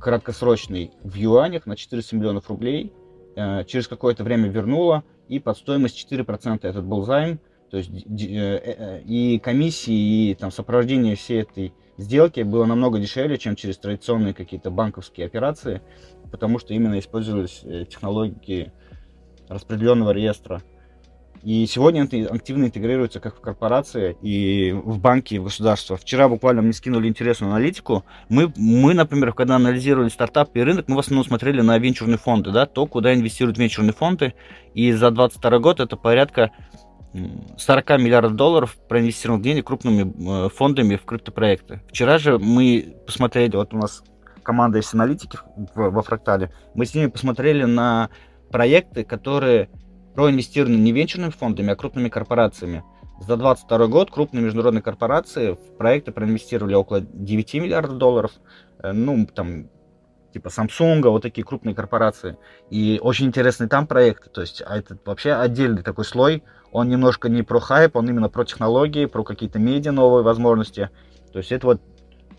краткосрочный 0.00 0.92
в 1.02 1.14
юанях 1.14 1.66
на 1.66 1.76
400 1.76 2.16
миллионов 2.16 2.48
рублей, 2.48 2.92
э, 3.36 3.64
через 3.64 3.88
какое-то 3.88 4.22
время 4.22 4.48
вернула, 4.48 5.02
и 5.28 5.38
под 5.38 5.56
стоимость 5.56 6.06
4% 6.10 6.60
этот 6.62 6.84
был 6.84 7.04
займ, 7.04 7.40
то 7.70 7.78
есть 7.78 7.90
э, 7.90 9.02
и 9.04 9.40
комиссии, 9.42 10.30
и 10.30 10.34
там 10.34 10.52
сопровождение 10.52 11.16
всей 11.16 11.42
этой 11.42 11.72
сделки 11.96 12.40
было 12.40 12.64
намного 12.64 12.98
дешевле, 12.98 13.38
чем 13.38 13.56
через 13.56 13.78
традиционные 13.78 14.34
какие-то 14.34 14.70
банковские 14.70 15.26
операции, 15.26 15.82
потому 16.30 16.58
что 16.58 16.74
именно 16.74 16.98
использовались 16.98 17.60
э, 17.64 17.84
технологии 17.88 18.72
распределенного 19.48 20.10
реестра. 20.10 20.62
И 21.44 21.66
сегодня 21.66 22.04
это 22.04 22.16
активно 22.34 22.64
интегрируется 22.64 23.20
как 23.20 23.36
в 23.36 23.40
корпорации 23.40 24.16
и 24.22 24.72
в 24.72 24.98
банки, 24.98 25.34
и 25.34 25.38
в 25.38 25.44
государство. 25.44 25.98
Вчера 25.98 26.26
буквально 26.26 26.62
мне 26.62 26.72
скинули 26.72 27.06
интересную 27.06 27.52
аналитику. 27.52 28.02
Мы, 28.30 28.50
мы, 28.56 28.94
например, 28.94 29.34
когда 29.34 29.56
анализировали 29.56 30.08
стартапы 30.08 30.60
и 30.60 30.62
рынок, 30.62 30.88
мы 30.88 30.96
в 30.96 31.00
основном 31.00 31.22
смотрели 31.22 31.60
на 31.60 31.76
венчурные 31.76 32.16
фонды, 32.16 32.50
да, 32.50 32.64
то, 32.64 32.86
куда 32.86 33.12
инвестируют 33.12 33.58
венчурные 33.58 33.92
фонды. 33.92 34.32
И 34.72 34.90
за 34.92 35.10
2022 35.10 35.58
год 35.58 35.80
это 35.80 35.98
порядка 35.98 36.50
40 37.56 37.90
миллиардов 38.00 38.34
долларов 38.34 38.76
проинвестированных 38.88 39.44
денег 39.44 39.66
крупными 39.66 40.46
э, 40.46 40.48
фондами 40.48 40.96
в 40.96 41.04
криптопроекты. 41.04 41.80
Вчера 41.88 42.18
же 42.18 42.38
мы 42.38 42.96
посмотрели, 43.06 43.56
вот 43.56 43.72
у 43.72 43.78
нас 43.78 44.02
команда 44.42 44.78
есть 44.78 44.92
аналитики 44.94 45.38
во 45.74 46.02
Фрактале, 46.02 46.52
мы 46.74 46.86
с 46.86 46.94
ними 46.94 47.06
посмотрели 47.06 47.64
на 47.64 48.10
проекты, 48.50 49.04
которые 49.04 49.68
проинвестированы 50.14 50.76
не 50.76 50.92
венчурными 50.92 51.30
фондами, 51.30 51.72
а 51.72 51.76
крупными 51.76 52.08
корпорациями. 52.08 52.84
За 53.20 53.36
2022 53.36 53.86
год 53.86 54.10
крупные 54.10 54.42
международные 54.42 54.82
корпорации 54.82 55.52
в 55.52 55.76
проекты 55.76 56.10
проинвестировали 56.10 56.74
около 56.74 57.00
9 57.00 57.54
миллиардов 57.54 57.96
долларов. 57.98 58.32
Э, 58.82 58.92
ну, 58.92 59.26
там, 59.26 59.68
типа 60.32 60.48
Samsung, 60.48 61.00
вот 61.08 61.22
такие 61.22 61.44
крупные 61.44 61.76
корпорации. 61.76 62.36
И 62.70 62.98
очень 63.00 63.26
интересный 63.26 63.68
там 63.68 63.86
проект. 63.86 64.32
То 64.32 64.40
есть, 64.40 64.62
а 64.66 64.76
это 64.76 64.98
вообще 65.04 65.32
отдельный 65.32 65.82
такой 65.82 66.04
слой 66.04 66.42
он 66.74 66.88
немножко 66.88 67.28
не 67.28 67.42
про 67.42 67.60
хайп, 67.60 67.94
он 67.94 68.08
именно 68.08 68.28
про 68.28 68.44
технологии, 68.44 69.06
про 69.06 69.22
какие-то 69.22 69.60
медиа 69.60 69.92
новые 69.92 70.24
возможности. 70.24 70.90
То 71.32 71.38
есть 71.38 71.52
это 71.52 71.68
вот 71.68 71.80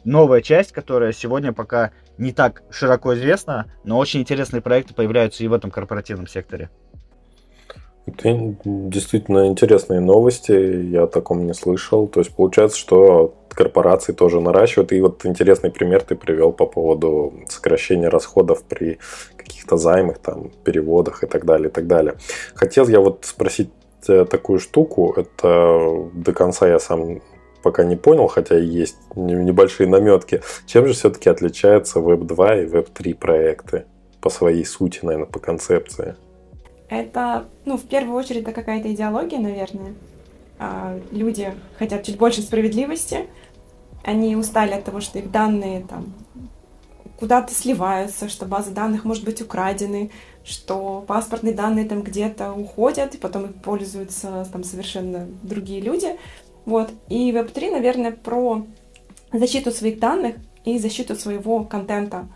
новая 0.04 0.42
часть, 0.42 0.74
которая 0.74 1.14
сегодня 1.14 1.54
пока 1.54 1.92
не 2.18 2.34
так 2.34 2.64
широко 2.70 3.16
известна, 3.16 3.72
но 3.86 3.98
очень 3.98 4.20
интересные 4.20 4.62
проекты 4.62 4.94
появляются 4.94 5.42
и 5.42 5.48
в 5.48 5.54
этом 5.54 5.72
корпоративном 5.72 6.28
секторе. 6.28 6.70
Это 8.06 8.56
действительно 8.66 9.48
интересные 9.48 10.02
новости, 10.02 10.52
я 10.52 11.04
о 11.04 11.08
таком 11.08 11.48
не 11.48 11.54
слышал. 11.54 12.06
То 12.06 12.20
есть 12.20 12.36
получается, 12.36 12.78
что 12.78 13.36
корпорации 13.50 14.12
тоже 14.12 14.42
наращивают. 14.42 14.92
И 14.92 15.00
вот 15.00 15.26
интересный 15.26 15.72
пример 15.72 16.04
ты 16.04 16.16
привел 16.16 16.52
по 16.52 16.66
поводу 16.66 17.34
сокращения 17.48 18.10
расходов 18.10 18.64
при 18.66 19.00
каких-то 19.38 19.78
займах, 19.78 20.18
там, 20.18 20.52
переводах 20.66 21.24
и 21.24 21.28
так 21.28 21.46
далее, 21.46 21.70
и 21.70 21.72
так 21.72 21.88
далее. 21.88 22.16
Хотел 22.54 22.88
я 22.90 23.00
вот 23.00 23.24
спросить 23.24 23.70
такую 24.06 24.60
штуку. 24.60 25.14
Это 25.18 26.10
до 26.14 26.34
конца 26.34 26.68
я 26.68 26.80
сам 26.80 27.22
пока 27.66 27.84
не 27.84 27.96
понял, 27.96 28.28
хотя 28.28 28.58
есть 28.58 28.98
небольшие 29.16 29.90
наметки. 29.90 30.42
Чем 30.68 30.86
же 30.86 30.94
все-таки 30.94 31.30
отличаются 31.30 32.00
Web 32.00 32.26
2 32.26 32.56
и 32.58 32.66
Web 32.68 32.90
3 32.94 33.14
проекты 33.14 33.86
по 34.22 34.30
своей 34.30 34.66
сути, 34.66 35.00
наверное, 35.02 35.26
по 35.28 35.40
концепции? 35.40 36.16
Это, 36.90 37.46
ну, 37.66 37.78
в 37.78 37.88
первую 37.88 38.16
очередь, 38.18 38.44
это 38.44 38.52
какая-то 38.52 38.94
идеология, 38.94 39.40
наверное. 39.40 39.96
А, 40.60 41.00
люди 41.12 41.54
хотят 41.80 42.04
чуть 42.04 42.18
больше 42.18 42.42
справедливости. 42.42 43.26
Они 44.04 44.36
устали 44.36 44.74
от 44.74 44.84
того, 44.84 45.02
что 45.02 45.18
их 45.18 45.32
данные 45.32 45.86
там 45.90 46.14
куда-то 47.18 47.54
сливаются, 47.54 48.30
что 48.30 48.46
базы 48.46 48.72
данных 48.72 49.06
может 49.06 49.24
быть 49.24 49.42
украдены, 49.42 50.12
что 50.46 51.04
паспортные 51.08 51.54
данные 51.54 51.86
там 51.86 52.04
где-то 52.04 52.54
уходят, 52.54 53.16
и 53.16 53.18
потом 53.18 53.46
их 53.46 53.56
пользуются 53.56 54.48
там 54.52 54.64
совершенно 54.64 55.28
другие 55.42 55.82
люди. 55.82 56.18
Вот. 56.66 56.92
И 57.10 57.32
Web3, 57.32 57.72
наверное, 57.72 58.12
про 58.12 58.66
защиту 59.34 59.72
своих 59.72 60.00
данных 60.00 60.36
и 60.64 60.78
защиту 60.78 61.16
своего 61.16 61.64
контента. 61.64 62.28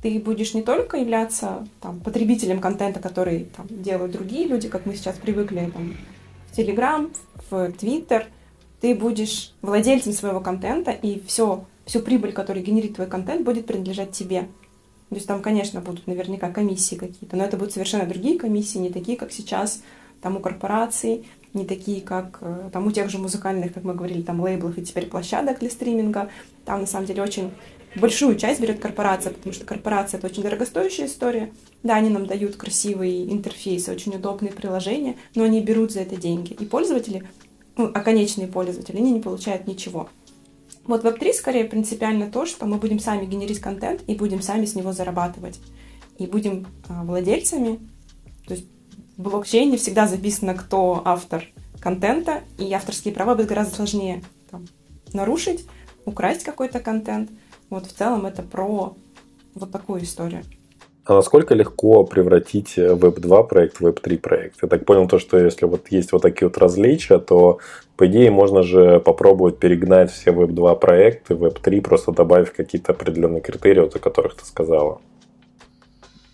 Ты 0.00 0.20
будешь 0.20 0.54
не 0.54 0.62
только 0.62 0.96
являться 0.96 1.66
там, 1.80 1.98
потребителем 1.98 2.60
контента, 2.60 3.00
который 3.00 3.48
там, 3.56 3.66
делают 3.68 4.12
другие 4.12 4.46
люди, 4.46 4.68
как 4.68 4.86
мы 4.86 4.94
сейчас 4.94 5.16
привыкли 5.16 5.70
там, 5.74 5.96
в 6.52 6.58
Telegram, 6.58 7.12
в 7.50 7.54
Twitter, 7.70 8.26
ты 8.80 8.94
будешь 8.94 9.54
владельцем 9.60 10.12
своего 10.12 10.40
контента, 10.40 10.92
и 10.92 11.20
все 11.26 11.64
всю 11.84 12.00
прибыль, 12.00 12.32
которую 12.32 12.64
генерит 12.64 12.94
твой 12.94 13.08
контент, 13.08 13.44
будет 13.44 13.66
принадлежать 13.66 14.12
тебе. 14.12 14.46
То 15.08 15.14
есть 15.14 15.26
там, 15.26 15.40
конечно, 15.40 15.80
будут 15.80 16.06
наверняка 16.06 16.50
комиссии 16.50 16.96
какие-то, 16.96 17.36
но 17.36 17.44
это 17.44 17.56
будут 17.56 17.72
совершенно 17.72 18.06
другие 18.06 18.38
комиссии, 18.38 18.78
не 18.78 18.90
такие, 18.90 19.16
как 19.16 19.32
сейчас 19.32 19.82
там 20.20 20.36
у 20.36 20.40
корпораций, 20.40 21.24
не 21.54 21.64
такие, 21.64 22.02
как 22.02 22.38
э, 22.40 22.70
там 22.72 22.86
у 22.86 22.90
тех 22.90 23.08
же 23.08 23.18
музыкальных, 23.18 23.72
как 23.72 23.84
мы 23.84 23.94
говорили, 23.94 24.22
там 24.22 24.40
лейблов 24.40 24.76
и 24.76 24.82
теперь 24.82 25.06
площадок 25.06 25.60
для 25.60 25.70
стриминга. 25.70 26.28
Там 26.64 26.80
на 26.80 26.86
самом 26.86 27.06
деле 27.06 27.22
очень 27.22 27.50
большую 27.94 28.36
часть 28.36 28.60
берет 28.60 28.80
корпорация, 28.80 29.32
потому 29.32 29.52
что 29.52 29.64
корпорация 29.64 30.18
это 30.18 30.26
очень 30.26 30.42
дорогостоящая 30.42 31.06
история. 31.06 31.52
Да, 31.82 31.96
они 31.96 32.10
нам 32.10 32.26
дают 32.26 32.56
красивые 32.56 33.32
интерфейсы, 33.32 33.90
очень 33.92 34.14
удобные 34.14 34.52
приложения, 34.52 35.16
но 35.34 35.44
они 35.44 35.62
берут 35.62 35.92
за 35.92 36.00
это 36.00 36.16
деньги. 36.16 36.52
И 36.52 36.64
пользователи, 36.64 37.24
ну, 37.76 37.90
а 37.94 38.00
конечные 38.00 38.48
пользователи, 38.48 38.96
они 38.96 39.12
не 39.12 39.20
получают 39.20 39.66
ничего. 39.66 40.08
Вот 40.88 41.04
Web3 41.04 41.34
скорее 41.34 41.64
принципиально 41.64 42.30
то, 42.30 42.46
что 42.46 42.64
мы 42.64 42.78
будем 42.78 42.98
сами 42.98 43.26
генерить 43.26 43.60
контент 43.60 44.02
и 44.06 44.14
будем 44.14 44.40
сами 44.40 44.64
с 44.64 44.74
него 44.74 44.92
зарабатывать. 44.92 45.60
И 46.16 46.26
будем 46.26 46.66
а, 46.88 47.04
владельцами, 47.04 47.78
то 48.46 48.54
есть 48.54 48.66
в 49.18 49.22
блокчейне 49.22 49.76
всегда 49.76 50.08
записано, 50.08 50.54
кто 50.54 51.02
автор 51.04 51.44
контента, 51.78 52.42
и 52.58 52.72
авторские 52.72 53.12
права 53.12 53.34
будет 53.34 53.48
гораздо 53.48 53.76
сложнее 53.76 54.24
там, 54.50 54.66
нарушить, 55.12 55.66
украсть 56.06 56.42
какой-то 56.42 56.80
контент. 56.80 57.30
Вот 57.68 57.86
в 57.86 57.92
целом 57.92 58.24
это 58.24 58.42
про 58.42 58.96
вот 59.54 59.70
такую 59.70 60.02
историю. 60.02 60.42
А 61.08 61.14
насколько 61.14 61.54
легко 61.54 62.04
превратить 62.04 62.76
Web2 62.76 63.48
проект 63.48 63.80
в 63.80 63.86
Web3 63.86 64.18
проект? 64.18 64.56
Я 64.60 64.68
так 64.68 64.84
понял 64.84 65.08
то, 65.08 65.18
что 65.18 65.38
если 65.38 65.64
вот 65.64 65.86
есть 65.88 66.12
вот 66.12 66.20
такие 66.20 66.48
вот 66.48 66.58
различия, 66.58 67.18
то 67.18 67.60
по 67.96 68.06
идее 68.06 68.30
можно 68.30 68.62
же 68.62 69.00
попробовать 69.00 69.58
перегнать 69.58 70.12
все 70.12 70.32
Web2 70.32 70.78
проекты 70.78 71.34
в 71.34 71.44
Web3, 71.44 71.80
просто 71.80 72.12
добавив 72.12 72.52
какие-то 72.52 72.92
определенные 72.92 73.40
критерии, 73.40 73.80
вот, 73.80 73.96
о 73.96 73.98
которых 74.00 74.34
ты 74.34 74.44
сказала. 74.44 75.00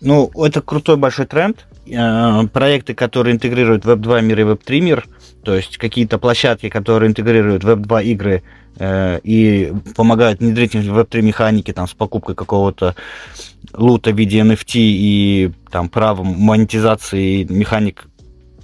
Ну, 0.01 0.29
это 0.35 0.61
крутой 0.61 0.97
большой 0.97 1.25
тренд. 1.25 1.65
Э, 1.87 2.45
проекты, 2.51 2.93
которые 2.93 3.33
интегрируют 3.33 3.85
Web2 3.85 4.21
мир 4.23 4.39
и 4.41 4.43
Web3 4.43 4.79
мир, 4.81 5.07
то 5.45 5.55
есть 5.55 5.77
какие-то 5.77 6.19
площадки, 6.19 6.67
которые 6.67 7.09
интегрируют 7.09 7.63
Web2 7.63 8.03
игры 8.03 8.35
э, 8.35 8.41
и 8.79 9.73
помогают 9.95 10.39
внедрить 10.39 10.75
в 10.75 10.99
Web3 10.99 11.21
механики 11.21 11.71
там, 11.71 11.87
с 11.87 11.93
покупкой 11.93 12.35
какого-то 12.35 12.95
лута 13.73 14.11
в 14.11 14.17
виде 14.17 14.39
NFT 14.39 14.73
и 14.75 15.51
там 15.71 15.89
правом 15.89 16.27
монетизации 16.27 17.43
механик 17.43 18.07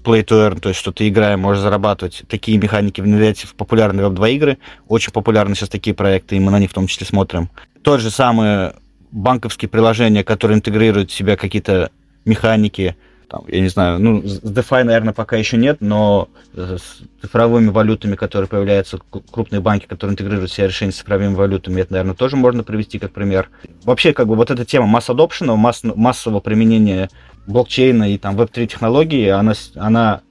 play 0.03 0.23
to 0.25 0.49
earn, 0.49 0.59
то 0.59 0.69
есть 0.69 0.79
что 0.79 0.91
ты 0.91 1.07
играя, 1.07 1.37
можешь 1.37 1.61
зарабатывать. 1.61 2.23
Такие 2.27 2.57
механики 2.57 3.01
внедрять 3.01 3.41
в 3.41 3.53
популярные 3.55 4.07
веб-2 4.07 4.31
игры. 4.33 4.57
Очень 4.87 5.11
популярны 5.11 5.55
сейчас 5.55 5.69
такие 5.69 5.93
проекты, 5.93 6.35
и 6.35 6.39
мы 6.39 6.51
на 6.51 6.59
них 6.59 6.71
в 6.71 6.73
том 6.73 6.87
числе 6.87 7.05
смотрим. 7.05 7.49
Тот 7.83 8.01
же 8.01 8.09
самый 8.09 8.71
банковские 9.11 9.69
приложения, 9.69 10.23
которые 10.23 10.57
интегрируют 10.57 11.11
в 11.11 11.13
себя 11.13 11.35
какие-то 11.35 11.91
механики, 12.25 12.95
там, 13.31 13.45
я 13.47 13.61
не 13.61 13.69
знаю, 13.69 13.97
ну, 13.97 14.21
с 14.27 14.41
DeFi, 14.41 14.83
наверное, 14.83 15.13
пока 15.13 15.37
еще 15.37 15.55
нет, 15.55 15.77
но 15.79 16.27
с 16.53 16.99
цифровыми 17.21 17.69
валютами, 17.69 18.15
которые 18.15 18.49
появляются, 18.49 18.99
крупные 19.31 19.61
банки, 19.61 19.85
которые 19.85 20.15
интегрируют 20.15 20.51
все 20.51 20.67
решения 20.67 20.91
с 20.91 20.97
цифровыми 20.97 21.33
валютами, 21.33 21.79
это, 21.79 21.93
наверное, 21.93 22.13
тоже 22.13 22.35
можно 22.35 22.63
привести 22.63 22.99
как 22.99 23.13
пример. 23.13 23.49
Вообще, 23.85 24.11
как 24.11 24.27
бы, 24.27 24.35
вот 24.35 24.51
эта 24.51 24.65
тема 24.65 24.85
масс 24.85 25.09
adoption, 25.09 25.55
масс, 25.55 25.81
массового 25.83 26.41
применения 26.41 27.09
блокчейна 27.47 28.13
и 28.13 28.17
там 28.17 28.35
веб-3 28.35 28.67
технологии, 28.67 29.29
она, 29.29 29.53
она 29.75 30.21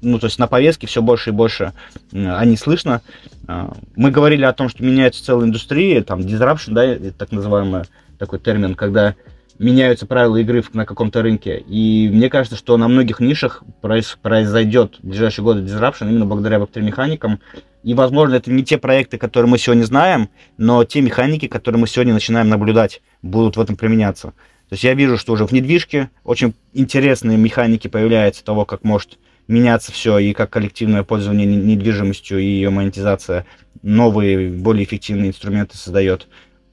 ну, 0.00 0.18
то 0.18 0.24
есть 0.24 0.38
на 0.38 0.46
повестке 0.46 0.86
все 0.86 1.02
больше 1.02 1.30
и 1.30 1.34
больше 1.34 1.74
о 2.10 2.42
ней 2.46 2.56
слышно. 2.56 3.02
А, 3.46 3.76
мы 3.96 4.10
говорили 4.10 4.44
о 4.44 4.54
том, 4.54 4.70
что 4.70 4.82
меняется 4.82 5.22
целая 5.22 5.44
индустрия, 5.44 6.02
там, 6.02 6.20
disruption, 6.20 6.72
да, 6.72 7.12
так 7.18 7.32
называемый 7.32 7.82
такой 8.18 8.38
термин, 8.38 8.74
когда 8.74 9.14
меняются 9.58 10.06
правила 10.06 10.36
игры 10.36 10.62
на 10.72 10.84
каком-то 10.84 11.22
рынке. 11.22 11.58
И 11.58 12.08
мне 12.12 12.28
кажется, 12.28 12.56
что 12.56 12.76
на 12.76 12.88
многих 12.88 13.20
нишах 13.20 13.62
произойдет 13.80 14.98
в 15.02 15.06
ближайшие 15.06 15.44
годы 15.44 15.60
disruption 15.62 16.08
именно 16.10 16.26
благодаря 16.26 16.58
веб 16.58 16.74
механикам. 16.76 17.40
И, 17.82 17.94
возможно, 17.94 18.34
это 18.34 18.50
не 18.50 18.64
те 18.64 18.78
проекты, 18.78 19.18
которые 19.18 19.50
мы 19.50 19.58
сегодня 19.58 19.84
знаем, 19.84 20.28
но 20.58 20.84
те 20.84 21.00
механики, 21.00 21.46
которые 21.46 21.80
мы 21.80 21.86
сегодня 21.86 22.12
начинаем 22.12 22.48
наблюдать, 22.48 23.00
будут 23.22 23.56
в 23.56 23.60
этом 23.60 23.76
применяться. 23.76 24.32
То 24.68 24.72
есть 24.72 24.82
я 24.82 24.94
вижу, 24.94 25.16
что 25.16 25.32
уже 25.32 25.46
в 25.46 25.52
недвижке 25.52 26.10
очень 26.24 26.54
интересные 26.72 27.38
механики 27.38 27.86
появляются 27.86 28.44
того, 28.44 28.64
как 28.64 28.82
может 28.82 29.18
меняться 29.46 29.92
все, 29.92 30.18
и 30.18 30.32
как 30.32 30.50
коллективное 30.50 31.04
пользование 31.04 31.46
недвижимостью 31.46 32.40
и 32.40 32.44
ее 32.44 32.70
монетизация 32.70 33.46
новые, 33.82 34.50
более 34.50 34.84
эффективные 34.84 35.28
инструменты 35.28 35.76
создает. 35.76 36.26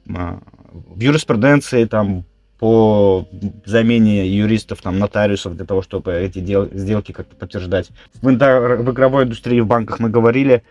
А, 0.10 0.42
в 0.72 1.00
юриспруденции 1.00 1.86
там 1.86 2.26
по 2.64 3.28
замене 3.66 4.26
юристов, 4.26 4.82
там, 4.82 4.98
нотариусов 4.98 5.58
для 5.58 5.66
того, 5.66 5.82
чтобы 5.82 6.14
эти 6.14 6.40
дел, 6.40 6.70
сделки 6.72 7.12
как-то 7.12 7.36
подтверждать. 7.36 7.90
В, 8.22 8.26
в 8.26 8.92
игровой 8.92 9.26
индустрии, 9.26 9.60
в 9.60 9.68
банках 9.68 10.00
мы 10.00 10.10
говорили, 10.10 10.64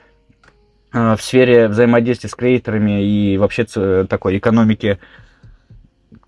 э, 0.95 1.17
в 1.17 1.21
сфере 1.21 1.69
взаимодействия 1.69 2.31
с 2.31 2.35
креаторами 2.35 3.05
и 3.05 3.37
вообще 3.37 3.67
такой 4.07 4.39
экономики, 4.39 5.01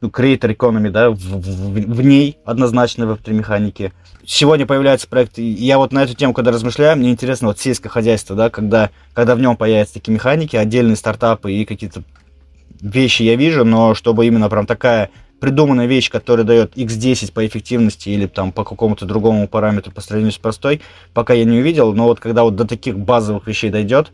ну, 0.03 0.11
креатор 0.11 0.53
экономи, 0.53 0.91
да, 0.91 1.09
в, 1.09 1.17
в, 1.17 1.73
в 1.73 2.05
ней 2.05 2.37
однозначно 2.45 3.07
в 3.07 3.27
механики. 3.29 3.95
Сегодня 4.27 4.67
появляется 4.67 5.09
проект, 5.09 5.39
и 5.39 5.45
я 5.45 5.79
вот 5.79 5.95
на 5.95 6.03
эту 6.03 6.15
тему, 6.15 6.35
когда 6.35 6.51
размышляю, 6.51 6.99
мне 6.99 7.11
интересно 7.11 7.49
вот 7.49 7.59
сельское 7.59 7.89
хозяйство, 7.89 8.37
да, 8.37 8.51
когда, 8.51 8.91
когда 9.15 9.35
в 9.35 9.41
нем 9.41 9.57
появятся 9.57 9.95
такие 9.95 10.13
механики, 10.13 10.57
отдельные 10.57 10.97
стартапы 10.97 11.55
и 11.55 11.65
какие-то 11.65 12.03
вещи 12.83 13.23
я 13.23 13.37
вижу, 13.37 13.65
но 13.65 13.95
чтобы 13.95 14.27
именно 14.27 14.51
прям 14.51 14.67
такая 14.67 15.09
придуманная 15.45 15.85
вещь, 15.85 16.11
которая 16.11 16.47
дает 16.47 16.75
x10 16.75 17.31
по 17.31 17.47
эффективности 17.47 18.09
или 18.09 18.25
там 18.25 18.51
по 18.51 18.65
какому-то 18.65 19.05
другому 19.05 19.47
параметру 19.47 19.93
по 19.93 20.01
сравнению 20.01 20.33
с 20.33 20.39
простой, 20.39 20.81
пока 21.13 21.35
я 21.35 21.45
не 21.45 21.59
увидел, 21.59 21.93
но 21.93 22.05
вот 22.05 22.19
когда 22.19 22.45
вот 22.45 22.57
до 22.57 22.67
таких 22.67 22.99
базовых 22.99 23.47
вещей 23.47 23.69
дойдет, 23.69 24.11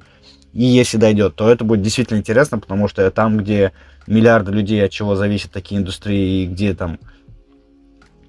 и 0.52 0.64
если 0.64 0.96
дойдет, 0.96 1.36
то 1.36 1.48
это 1.48 1.62
будет 1.62 1.82
действительно 1.82 2.18
интересно, 2.18 2.58
потому 2.58 2.88
что 2.88 3.08
там, 3.12 3.36
где 3.36 3.70
миллиарды 4.08 4.50
людей, 4.50 4.84
от 4.84 4.90
чего 4.90 5.14
зависят 5.14 5.52
такие 5.52 5.80
индустрии, 5.80 6.42
и 6.42 6.46
где 6.46 6.74
там 6.74 6.98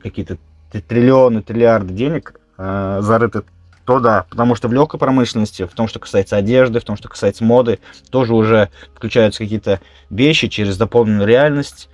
какие-то 0.04 0.38
триллионы, 0.72 1.42
триллиарды 1.42 1.96
денег 1.96 2.40
э, 2.60 3.00
зарыты, 3.02 3.42
то 3.84 4.00
да, 4.00 4.28
потому 4.30 4.54
что 4.54 4.68
в 4.68 4.74
легкой 4.74 5.00
промышленности, 5.00 5.66
в 5.66 5.74
том, 5.74 5.88
что 5.88 5.98
касается 5.98 6.38
одежды, 6.38 6.80
в 6.80 6.84
том, 6.84 6.98
что 6.98 7.10
касается 7.10 7.44
моды, 7.44 7.80
тоже 8.12 8.36
уже 8.36 8.70
включаются 8.94 9.40
какие-то 9.40 9.82
вещи 10.12 10.50
через 10.50 10.78
дополненную 10.78 11.28
реальность, 11.28 11.90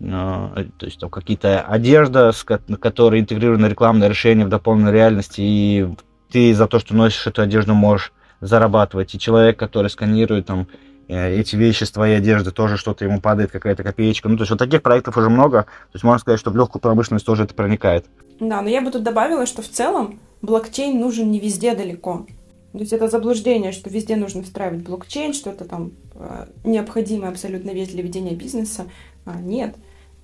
то 0.00 0.64
есть 0.80 0.98
там 1.00 1.10
какие-то 1.10 1.60
одежда, 1.60 2.32
с 2.32 2.44
которой 2.44 3.20
интегрировано 3.20 3.66
рекламное 3.66 4.08
решение 4.08 4.46
в 4.46 4.48
дополненной 4.48 4.92
реальности, 4.92 5.40
и 5.40 5.88
ты 6.30 6.54
за 6.54 6.66
то, 6.66 6.78
что 6.78 6.94
носишь 6.94 7.26
эту 7.26 7.42
одежду, 7.42 7.74
можешь 7.74 8.12
зарабатывать. 8.40 9.14
И 9.14 9.18
человек, 9.18 9.58
который 9.58 9.90
сканирует 9.90 10.46
там 10.46 10.68
э, 11.08 11.34
эти 11.38 11.56
вещи 11.56 11.84
с 11.84 11.90
твоей 11.90 12.18
одежды, 12.18 12.50
тоже 12.50 12.76
что-то 12.76 13.04
ему 13.04 13.20
падает, 13.20 13.50
какая-то 13.50 13.82
копеечка. 13.82 14.28
Ну, 14.28 14.36
то 14.36 14.42
есть 14.42 14.50
вот 14.50 14.58
таких 14.58 14.82
проектов 14.82 15.16
уже 15.16 15.28
много. 15.28 15.62
То 15.62 15.94
есть 15.94 16.04
можно 16.04 16.20
сказать, 16.20 16.38
что 16.38 16.50
в 16.50 16.56
легкую 16.56 16.80
промышленность 16.80 17.26
тоже 17.26 17.44
это 17.44 17.54
проникает. 17.54 18.06
Да, 18.40 18.62
но 18.62 18.68
я 18.68 18.80
бы 18.80 18.90
тут 18.90 19.02
добавила, 19.02 19.46
что 19.46 19.62
в 19.62 19.68
целом 19.68 20.20
блокчейн 20.42 20.98
нужен 20.98 21.30
не 21.30 21.40
везде 21.40 21.74
далеко. 21.74 22.26
То 22.72 22.78
есть 22.78 22.92
это 22.92 23.08
заблуждение, 23.08 23.72
что 23.72 23.90
везде 23.90 24.14
нужно 24.14 24.42
встраивать 24.42 24.82
блокчейн, 24.82 25.32
что 25.32 25.50
это 25.50 25.64
там 25.64 25.92
э, 26.14 26.46
необходимая 26.64 27.30
абсолютно 27.30 27.70
вещь 27.70 27.88
для 27.88 28.02
ведения 28.02 28.34
бизнеса. 28.34 28.86
А, 29.24 29.40
нет. 29.40 29.74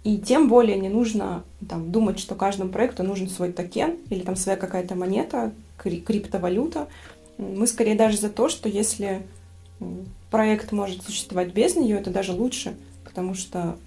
И 0.04 0.18
тем 0.18 0.48
более 0.48 0.78
не 0.78 0.90
нужно 0.90 1.44
там, 1.66 1.90
думать, 1.90 2.18
что 2.20 2.34
каждому 2.34 2.70
проекту 2.70 3.02
нужен 3.02 3.28
свой 3.28 3.52
токен 3.52 3.96
или 4.10 4.20
там 4.20 4.36
своя 4.36 4.56
какая-то 4.58 4.94
монета, 4.94 5.52
криптовалюта. 5.78 6.88
Мы 7.38 7.66
скорее 7.66 7.94
даже 7.94 8.18
за 8.18 8.28
то, 8.28 8.50
что 8.50 8.68
если 8.68 9.26
проект 10.30 10.72
может 10.72 11.02
существовать 11.02 11.54
без 11.54 11.74
нее, 11.74 11.98
это 11.98 12.10
даже 12.10 12.32
лучше, 12.32 12.76
потому 13.02 13.34
что 13.34 13.78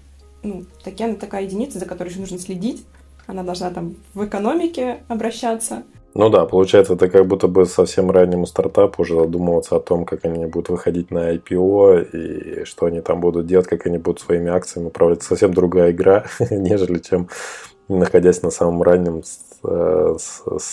ну, 0.42 0.64
токен 0.82 1.16
такая 1.16 1.44
единица, 1.44 1.78
за 1.78 1.86
которой 1.86 2.08
еще 2.08 2.20
нужно 2.20 2.38
следить. 2.38 2.84
Она 3.26 3.44
должна 3.44 3.70
там 3.70 3.94
в 4.14 4.24
экономике 4.26 4.98
обращаться, 5.06 5.84
ну 6.14 6.30
да, 6.30 6.46
получается, 6.46 6.94
это 6.94 7.08
как 7.08 7.26
будто 7.26 7.48
бы 7.48 7.66
совсем 7.66 8.10
раннему 8.10 8.46
стартапу 8.46 9.02
уже 9.02 9.14
задумываться 9.14 9.76
о 9.76 9.80
том, 9.80 10.04
как 10.04 10.24
они 10.24 10.46
будут 10.46 10.70
выходить 10.70 11.10
на 11.10 11.34
IPO 11.34 12.10
и 12.10 12.64
что 12.64 12.86
они 12.86 13.00
там 13.00 13.20
будут 13.20 13.46
делать, 13.46 13.66
как 13.66 13.86
они 13.86 13.98
будут 13.98 14.20
своими 14.20 14.50
акциями 14.50 14.88
управлять. 14.88 15.22
Совсем 15.22 15.52
другая 15.52 15.92
игра, 15.92 16.24
нежели 16.50 16.98
чем 16.98 17.28
находясь 17.88 18.42
на 18.42 18.50
самом 18.50 18.82
раннем 18.82 19.22
э, 19.64 20.16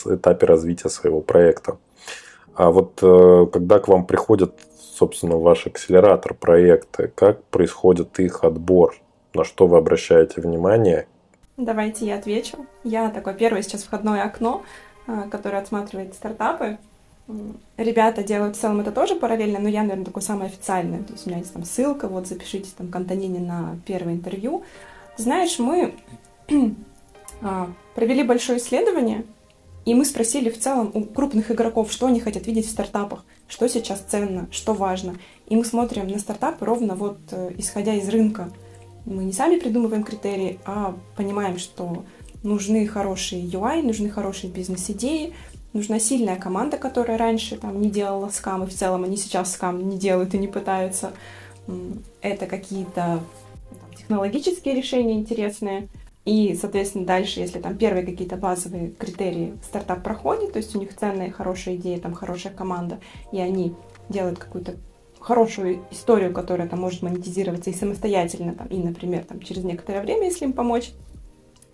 этапе 0.07 0.45
развития 0.45 0.89
своего 0.89 1.21
проекта. 1.21 1.77
А 2.53 2.71
вот 2.71 2.99
э, 3.01 3.47
когда 3.51 3.79
к 3.79 3.87
вам 3.87 4.05
приходят, 4.05 4.53
собственно, 4.79 5.37
ваш 5.37 5.67
акселератор 5.67 6.33
проекты, 6.33 7.11
как 7.13 7.43
происходит 7.45 8.19
их 8.19 8.43
отбор? 8.43 8.95
На 9.33 9.43
что 9.43 9.67
вы 9.67 9.77
обращаете 9.77 10.39
внимание? 10.39 11.07
Давайте 11.57 12.05
я 12.05 12.15
отвечу. 12.15 12.65
Я 12.83 13.09
такое 13.09 13.33
первое 13.33 13.61
сейчас 13.61 13.83
входное 13.83 14.23
окно 14.23 14.63
который 15.05 15.59
отсматривает 15.59 16.13
стартапы. 16.13 16.77
Ребята 17.77 18.23
делают 18.23 18.55
в 18.55 18.59
целом 18.59 18.81
это 18.81 18.91
тоже 18.91 19.15
параллельно, 19.15 19.59
но 19.59 19.67
я, 19.67 19.81
наверное, 19.81 20.05
такой 20.05 20.21
самый 20.21 20.47
официальный. 20.47 21.03
То 21.03 21.13
есть 21.13 21.25
у 21.25 21.29
меня 21.29 21.39
есть 21.39 21.53
там 21.53 21.63
ссылка, 21.63 22.07
вот 22.07 22.27
запишитесь 22.27 22.71
там 22.71 22.89
к 22.89 22.99
на 22.99 23.77
первое 23.85 24.13
интервью. 24.13 24.63
Знаешь, 25.17 25.57
мы 25.57 25.95
а, 27.41 27.69
провели 27.95 28.23
большое 28.23 28.59
исследование, 28.59 29.25
и 29.85 29.93
мы 29.93 30.05
спросили 30.05 30.49
в 30.49 30.59
целом 30.59 30.91
у 30.93 31.03
крупных 31.03 31.51
игроков, 31.51 31.91
что 31.91 32.07
они 32.07 32.19
хотят 32.19 32.47
видеть 32.47 32.67
в 32.67 32.71
стартапах, 32.71 33.23
что 33.47 33.67
сейчас 33.69 33.99
ценно, 34.01 34.47
что 34.51 34.73
важно. 34.73 35.15
И 35.47 35.55
мы 35.55 35.63
смотрим 35.63 36.07
на 36.07 36.19
стартапы 36.19 36.65
ровно 36.65 36.95
вот 36.95 37.19
э, 37.31 37.51
исходя 37.57 37.93
из 37.93 38.09
рынка. 38.09 38.51
мы 39.05 39.23
не 39.23 39.33
сами 39.33 39.59
придумываем 39.59 40.03
критерии, 40.03 40.59
а 40.65 40.95
понимаем, 41.15 41.59
что 41.59 42.03
нужны 42.45 42.87
хорошие 42.87 43.43
UI, 43.43 43.81
нужны 43.81 44.09
хорошие 44.09 44.51
бизнес-идеи, 44.51 45.33
нужна 45.73 45.99
сильная 45.99 46.37
команда, 46.37 46.77
которая 46.77 47.17
раньше 47.17 47.57
там 47.57 47.81
не 47.81 47.89
делала 47.89 48.29
скам, 48.29 48.63
и 48.63 48.67
в 48.67 48.73
целом 48.73 49.03
они 49.03 49.17
сейчас 49.17 49.51
скам 49.51 49.89
не 49.89 49.97
делают 49.97 50.33
и 50.33 50.37
не 50.37 50.47
пытаются. 50.47 51.11
Это 52.21 52.45
какие-то 52.45 53.19
технологические 53.97 54.75
решения 54.75 55.15
интересные. 55.15 55.89
И, 56.23 56.57
соответственно, 56.59 57.05
дальше, 57.05 57.39
если 57.39 57.59
там 57.59 57.77
первые 57.77 58.05
какие-то 58.05 58.35
базовые 58.35 58.89
критерии 58.89 59.53
стартап 59.63 60.01
проходит, 60.03 60.53
то 60.53 60.57
есть 60.57 60.75
у 60.75 60.79
них 60.79 60.95
ценная, 60.95 61.29
хорошая 61.31 61.75
идея, 61.75 61.99
там 61.99 62.13
хорошая 62.13 62.51
команда, 62.51 62.99
и 63.31 63.39
они 63.39 63.75
делают 64.09 64.39
какую-то 64.39 64.75
хорошую 65.19 65.81
историю, 65.91 66.33
которая 66.33 66.67
там 66.67 66.79
может 66.81 67.01
монетизироваться 67.01 67.69
и 67.69 67.73
самостоятельно, 67.73 68.53
там, 68.53 68.67
и, 68.67 68.77
например, 68.77 69.23
там, 69.23 69.39
через 69.39 69.63
некоторое 69.63 70.01
время, 70.01 70.25
если 70.25 70.45
им 70.45 70.53
помочь. 70.53 70.91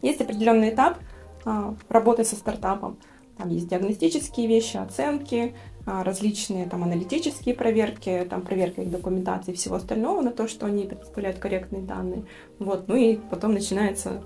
Есть 0.02 0.22
определенный 0.22 0.70
этап 0.70 0.98
а, 1.46 1.76
работы 1.90 2.24
со 2.24 2.36
стартапом. 2.36 2.98
Там 3.38 3.50
есть 3.50 3.68
диагностические 3.68 4.48
вещи, 4.48 4.78
оценки, 4.78 5.56
а, 5.86 6.04
различные 6.04 6.68
там 6.68 6.84
аналитические 6.84 7.56
проверки, 7.56 8.26
там 8.30 8.42
проверка 8.42 8.82
их 8.82 8.92
документации 8.92 9.52
и 9.52 9.56
всего 9.56 9.76
остального 9.76 10.22
на 10.22 10.32
то, 10.32 10.48
что 10.48 10.68
они 10.68 10.86
предоставляют 10.86 11.40
корректные 11.40 11.82
данные. 11.82 12.26
Вот, 12.60 12.88
ну 12.88 12.96
и 12.96 13.16
потом 13.16 13.54
начинается 13.54 14.22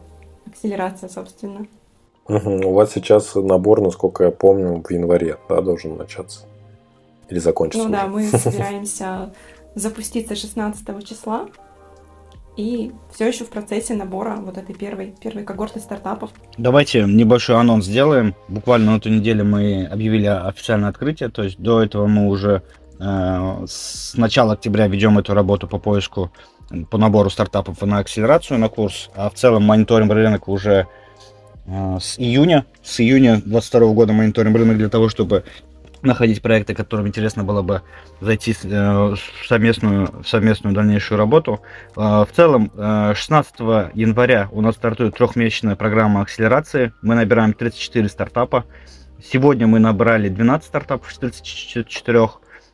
акселерация, 0.46 1.10
собственно. 1.10 1.68
Угу. 2.28 2.68
У 2.68 2.74
вас 2.74 2.92
сейчас 2.92 3.36
набор, 3.36 3.82
насколько 3.82 4.24
я 4.26 4.32
помню, 4.32 4.82
в 4.82 4.92
январе, 4.92 5.38
да, 5.48 5.62
должен 5.62 5.96
начаться? 5.96 6.42
Или 7.30 7.40
закончится? 7.40 7.88
Ну 7.88 7.94
уже? 7.94 8.02
да, 8.02 8.08
мы 8.08 8.24
собираемся 8.38 9.34
запуститься 9.76 10.36
16 10.36 11.08
числа. 11.08 11.48
И 12.58 12.94
все 13.14 13.28
еще 13.28 13.44
в 13.44 13.50
процессе 13.50 13.96
набора 13.96 14.38
вот 14.38 14.58
этой 14.58 14.74
первой, 14.74 15.14
первой 15.22 15.44
когорты 15.44 15.80
стартапов. 15.80 16.32
Давайте 16.58 17.04
небольшой 17.04 17.58
анонс 17.58 17.86
сделаем. 17.86 18.34
Буквально 18.48 18.94
на 18.94 18.98
эту 18.98 19.10
неделю 19.10 19.44
мы 19.44 19.86
объявили 19.86 20.28
официальное 20.28 20.90
открытие. 20.90 21.30
То 21.30 21.44
есть 21.44 21.60
до 21.60 21.84
этого 21.84 22.08
мы 22.08 22.28
уже 22.28 22.62
э, 23.00 23.66
с 23.68 24.16
начала 24.16 24.54
октября 24.54 24.88
ведем 24.88 25.18
эту 25.18 25.34
работу 25.34 25.68
по 25.68 25.80
поиску, 25.80 26.32
по 26.90 26.98
набору 26.98 27.30
стартапов 27.30 27.82
на 27.82 28.00
акселерацию 28.00 28.58
на 28.58 28.70
курс. 28.70 29.10
А 29.16 29.30
в 29.30 29.34
целом 29.34 29.64
мониторим 29.64 30.10
рынок 30.10 30.48
уже 30.48 30.88
э, 31.66 31.98
с 32.00 32.18
июня. 32.18 32.66
С 32.82 33.02
июня 33.02 33.42
2022 33.42 33.94
года 33.94 34.14
мониторим 34.14 34.56
рынок 34.56 34.78
для 34.78 34.90
того, 34.90 35.10
чтобы 35.10 35.44
находить 36.06 36.42
проекты, 36.42 36.74
которым 36.74 37.08
интересно 37.08 37.44
было 37.44 37.62
бы 37.62 37.82
зайти 38.22 38.56
э, 38.64 38.66
в 38.66 39.48
совместную, 39.48 40.22
в 40.22 40.28
совместную 40.28 40.76
дальнейшую 40.76 41.18
работу. 41.18 41.62
Э, 41.96 42.26
в 42.26 42.30
целом, 42.36 42.72
16 42.76 43.54
э, 43.60 43.90
января 43.94 44.50
у 44.52 44.62
нас 44.62 44.76
стартует 44.76 45.16
трехмесячная 45.16 45.76
программа 45.76 46.22
акселерации. 46.22 46.94
Мы 47.02 47.16
набираем 47.16 47.54
34 47.54 48.10
стартапа. 48.10 48.66
Сегодня 49.24 49.68
мы 49.68 49.80
набрали 49.80 50.30
12 50.30 50.68
стартапов 50.68 51.12
из 51.12 51.18
34. 51.18 52.30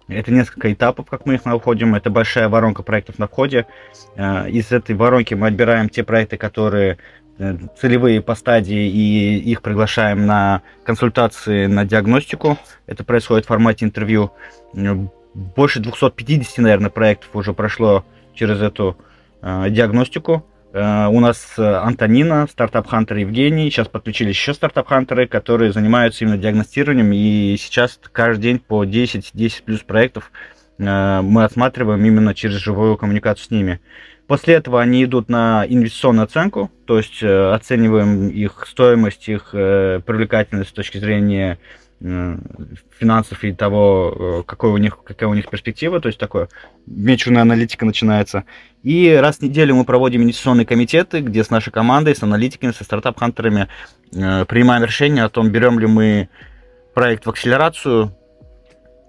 Это 0.08 0.32
несколько 0.32 0.74
этапов, 0.74 1.08
как 1.10 1.26
мы 1.26 1.36
их 1.36 1.46
находим. 1.46 1.96
Это 1.96 2.10
большая 2.10 2.50
воронка 2.50 2.84
проектов 2.84 3.18
на 3.18 3.28
входе. 3.28 3.66
Из 4.18 4.72
этой 4.72 4.94
воронки 4.94 5.36
мы 5.36 5.48
отбираем 5.48 5.88
те 5.88 6.04
проекты, 6.04 6.36
которые 6.36 6.98
Э, 6.98 7.21
целевые 7.80 8.22
по 8.22 8.36
стадии 8.36 8.90
и 8.90 9.38
их 9.40 9.62
приглашаем 9.62 10.26
на 10.26 10.62
консультации, 10.84 11.66
на 11.66 11.86
диагностику. 11.86 12.58
Это 12.86 13.04
происходит 13.04 13.46
в 13.46 13.48
формате 13.48 13.86
интервью. 13.86 14.32
Э, 14.74 14.96
больше 15.34 15.80
250, 15.80 16.58
наверное, 16.60 16.90
проектов 16.90 17.30
уже 17.34 17.54
прошло 17.54 18.06
через 18.34 18.62
эту 18.62 18.98
э, 19.42 19.70
диагностику. 19.70 20.46
Э, 20.74 21.08
у 21.08 21.20
нас 21.20 21.58
Антонина, 21.58 22.48
стартап-хантер 22.52 23.18
Евгений. 23.18 23.70
Сейчас 23.70 23.88
подключились 23.88 24.36
еще 24.36 24.54
стартап-хантеры, 24.54 25.28
которые 25.28 25.72
занимаются 25.74 26.24
именно 26.24 26.38
диагностированием. 26.38 27.12
И 27.12 27.56
сейчас 27.58 28.00
каждый 28.12 28.42
день 28.42 28.60
по 28.60 28.86
10-10 28.86 29.64
плюс 29.66 29.80
проектов 29.82 30.32
э, 30.78 31.22
мы 31.22 31.44
осматриваем 31.44 32.04
именно 32.06 32.34
через 32.34 32.56
живую 32.56 32.98
коммуникацию 32.98 33.46
с 33.46 33.52
ними. 33.52 33.80
После 34.32 34.54
этого 34.54 34.80
они 34.80 35.04
идут 35.04 35.28
на 35.28 35.66
инвестиционную 35.68 36.24
оценку, 36.24 36.72
то 36.86 36.96
есть 36.96 37.22
э, 37.22 37.52
оцениваем 37.52 38.30
их 38.30 38.66
стоимость, 38.66 39.28
их 39.28 39.50
э, 39.52 40.00
привлекательность 40.06 40.70
с 40.70 40.72
точки 40.74 41.00
зрения 41.00 41.60
э, 42.00 42.38
финансов 42.98 43.44
и 43.44 43.52
того, 43.52 44.46
какой 44.48 44.70
у 44.70 44.78
них, 44.78 45.04
какая 45.04 45.28
у 45.28 45.34
них 45.34 45.50
перспектива, 45.50 46.00
то 46.00 46.08
есть 46.08 46.18
такое 46.18 46.48
вечерная 46.88 47.42
аналитика 47.42 47.86
начинается. 47.86 48.46
И 48.84 49.12
раз 49.22 49.40
в 49.40 49.42
неделю 49.42 49.76
мы 49.76 49.84
проводим 49.84 50.24
инвестиционные 50.24 50.66
комитеты, 50.66 51.20
где 51.20 51.44
с 51.44 51.50
нашей 51.50 51.72
командой, 51.72 52.16
с 52.16 52.24
аналитиками, 52.24 52.72
со 52.72 52.86
стартап-хантерами 52.86 53.68
принимаем 54.12 54.86
решение 54.86 55.26
о 55.26 55.30
том, 55.30 55.50
берем 55.50 55.78
ли 55.78 55.88
мы 55.88 56.30
проект 56.94 57.26
в 57.26 57.30
акселерацию, 57.30 58.16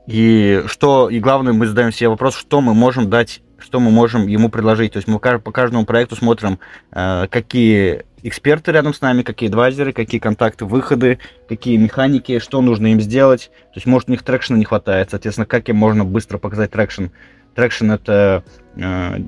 и 0.08 0.64
что, 0.66 1.08
и 1.08 1.20
главное, 1.20 1.52
мы 1.52 1.68
задаем 1.68 1.92
себе 1.92 2.08
вопрос, 2.08 2.36
что 2.36 2.60
мы 2.60 2.74
можем 2.74 3.08
дать 3.08 3.40
что 3.62 3.80
мы 3.80 3.90
можем 3.90 4.26
ему 4.26 4.48
предложить. 4.48 4.92
То 4.92 4.98
есть 4.98 5.08
мы 5.08 5.18
по 5.18 5.52
каждому 5.52 5.84
проекту 5.84 6.16
смотрим, 6.16 6.58
э, 6.92 7.26
какие 7.30 8.04
эксперты 8.22 8.72
рядом 8.72 8.94
с 8.94 9.00
нами, 9.00 9.22
какие 9.22 9.48
advisor 9.48 9.82
ы, 9.82 9.92
какие 9.92 10.20
контакты, 10.20 10.64
выходы, 10.64 11.18
какие 11.48 11.76
механики, 11.76 12.38
что 12.38 12.60
нужно 12.60 12.88
им 12.88 13.00
сделать. 13.00 13.50
То 13.72 13.76
есть, 13.76 13.86
может, 13.86 14.08
у 14.08 14.12
них 14.12 14.22
traction 14.22 14.54
а 14.54 14.58
не 14.58 14.64
хватает, 14.64 15.10
соответственно, 15.10 15.46
как 15.46 15.68
им 15.68 15.76
можно 15.76 16.04
быстро 16.04 16.38
показать 16.38 16.70
traction. 16.70 17.06
Traction— 17.54 17.90
это 17.92 18.44
э, 18.76 19.18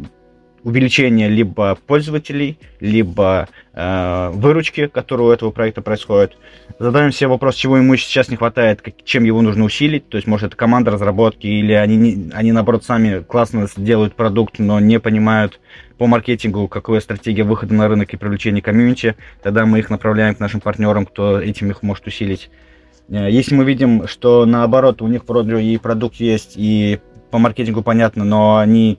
увеличение 0.65 1.29
либо 1.29 1.79
пользователей, 1.87 2.59
либо 2.81 3.49
э, 3.75 4.31
выручки, 4.33 4.87
которые 4.87 5.29
у 5.29 5.31
этого 5.31 5.51
проекта 5.51 5.83
происходят. 5.83 6.37
Задаем 6.79 7.13
себе 7.13 7.29
вопрос, 7.29 7.55
чего 7.55 7.77
ему 7.77 7.95
сейчас 7.97 8.29
не 8.29 8.37
хватает, 8.37 8.81
как, 8.81 8.95
чем 9.05 9.25
его 9.25 9.43
нужно 9.43 9.65
усилить. 9.65 10.09
То 10.09 10.17
есть, 10.17 10.27
может, 10.27 10.49
это 10.49 10.57
команда 10.57 10.91
разработки, 10.91 11.47
или 11.47 11.73
они, 11.73 11.97
не, 11.97 12.31
они 12.33 12.51
наоборот, 12.51 12.83
сами 12.85 13.23
классно 13.23 13.69
делают 13.77 14.15
продукт, 14.15 14.59
но 14.59 14.81
не 14.81 14.99
понимают 14.99 15.61
по 15.99 16.07
маркетингу, 16.07 16.67
какая 16.67 17.01
стратегия 17.01 17.45
выхода 17.45 17.75
на 17.75 17.87
рынок 17.87 18.13
и 18.15 18.17
привлечения 18.17 18.63
комьюнити. 18.63 19.17
Тогда 19.43 19.67
мы 19.67 19.79
их 19.79 19.91
направляем 19.91 20.35
к 20.35 20.41
нашим 20.41 20.61
партнерам, 20.61 21.05
кто 21.05 21.39
этим 21.41 21.71
их 21.71 21.83
может 21.83 22.07
усилить. 22.07 22.51
Э, 23.11 23.31
если 23.31 23.55
мы 23.55 23.65
видим, 23.65 24.09
что 24.09 24.47
наоборот 24.47 25.03
у 25.03 25.09
них 25.09 25.29
вроде 25.29 25.61
и 25.61 25.77
продукт 25.77 26.17
есть, 26.17 26.55
и 26.57 27.01
по 27.31 27.39
маркетингу 27.39 27.83
понятно, 27.83 28.25
но 28.25 28.57
они 28.57 28.99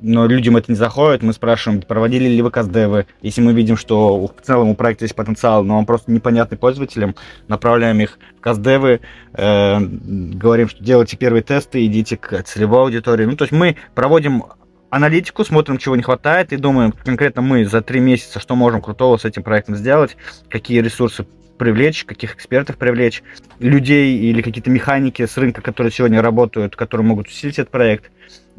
но 0.00 0.26
людям 0.26 0.56
это 0.56 0.70
не 0.70 0.76
заходит, 0.76 1.22
мы 1.22 1.32
спрашиваем, 1.32 1.80
проводили 1.80 2.28
ли 2.28 2.42
вы 2.42 2.50
каздевы. 2.50 3.06
Если 3.22 3.40
мы 3.40 3.52
видим, 3.52 3.76
что 3.76 4.26
в 4.26 4.42
целом 4.42 4.68
у 4.68 4.74
проекта 4.74 5.04
есть 5.04 5.14
потенциал, 5.14 5.64
но 5.64 5.78
он 5.78 5.86
просто 5.86 6.12
непонятный 6.12 6.58
пользователям, 6.58 7.14
направляем 7.48 7.98
их 8.00 8.18
в 8.36 8.40
каздевы, 8.40 9.00
э, 9.32 9.78
говорим, 9.80 10.68
что 10.68 10.82
делайте 10.84 11.16
первые 11.16 11.42
тесты, 11.42 11.84
идите 11.86 12.16
к 12.16 12.42
целевой 12.42 12.82
аудитории. 12.82 13.24
Ну, 13.24 13.36
то 13.36 13.44
есть 13.44 13.52
мы 13.52 13.76
проводим 13.94 14.44
аналитику, 14.90 15.44
смотрим, 15.44 15.78
чего 15.78 15.96
не 15.96 16.02
хватает, 16.02 16.52
и 16.52 16.56
думаем 16.56 16.92
конкретно 16.92 17.42
мы 17.42 17.64
за 17.64 17.80
три 17.80 18.00
месяца, 18.00 18.38
что 18.38 18.54
можем 18.54 18.82
крутого 18.82 19.16
с 19.16 19.24
этим 19.24 19.42
проектом 19.42 19.76
сделать, 19.76 20.16
какие 20.48 20.80
ресурсы 20.80 21.26
привлечь, 21.56 22.04
каких 22.04 22.34
экспертов 22.34 22.76
привлечь, 22.76 23.22
людей 23.58 24.18
или 24.18 24.42
какие-то 24.42 24.70
механики 24.70 25.24
с 25.24 25.36
рынка, 25.36 25.62
которые 25.62 25.90
сегодня 25.90 26.20
работают, 26.20 26.76
которые 26.76 27.06
могут 27.06 27.28
усилить 27.28 27.58
этот 27.58 27.70
проект. 27.70 28.10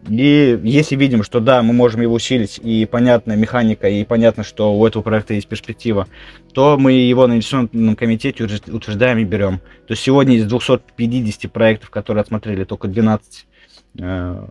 И 0.07 0.59
если 0.63 0.95
видим, 0.95 1.23
что 1.23 1.39
да, 1.39 1.61
мы 1.63 1.73
можем 1.73 2.01
его 2.01 2.13
усилить, 2.13 2.59
и 2.63 2.85
понятная 2.85 3.35
механика, 3.35 3.89
и 3.89 4.05
понятно, 4.05 4.43
что 4.43 4.73
у 4.73 4.85
этого 4.85 5.01
проекта 5.01 5.33
есть 5.33 5.47
перспектива, 5.47 6.07
то 6.53 6.77
мы 6.77 6.93
его 6.93 7.27
на 7.27 7.33
инвестиционном 7.33 7.95
комитете 7.95 8.43
утверждаем 8.43 9.17
и 9.17 9.25
берем. 9.25 9.59
То 9.87 9.91
есть 9.93 10.03
сегодня 10.03 10.37
из 10.37 10.45
250 10.45 11.51
проектов, 11.51 11.89
которые 11.89 12.21
отсмотрели, 12.21 12.63
только 12.63 12.87
12 12.87 13.47
э, 13.99 14.47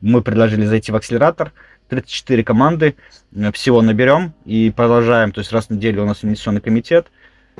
мы 0.00 0.22
предложили 0.22 0.66
зайти 0.66 0.92
в 0.92 0.96
акселератор, 0.96 1.52
34 1.88 2.44
команды 2.44 2.96
э, 3.34 3.52
всего 3.52 3.80
наберем 3.80 4.34
и 4.44 4.70
продолжаем, 4.74 5.32
то 5.32 5.38
есть 5.38 5.52
раз 5.52 5.66
в 5.66 5.70
неделю 5.70 6.02
у 6.02 6.06
нас 6.06 6.24
инвестиционный 6.24 6.60
комитет, 6.60 7.06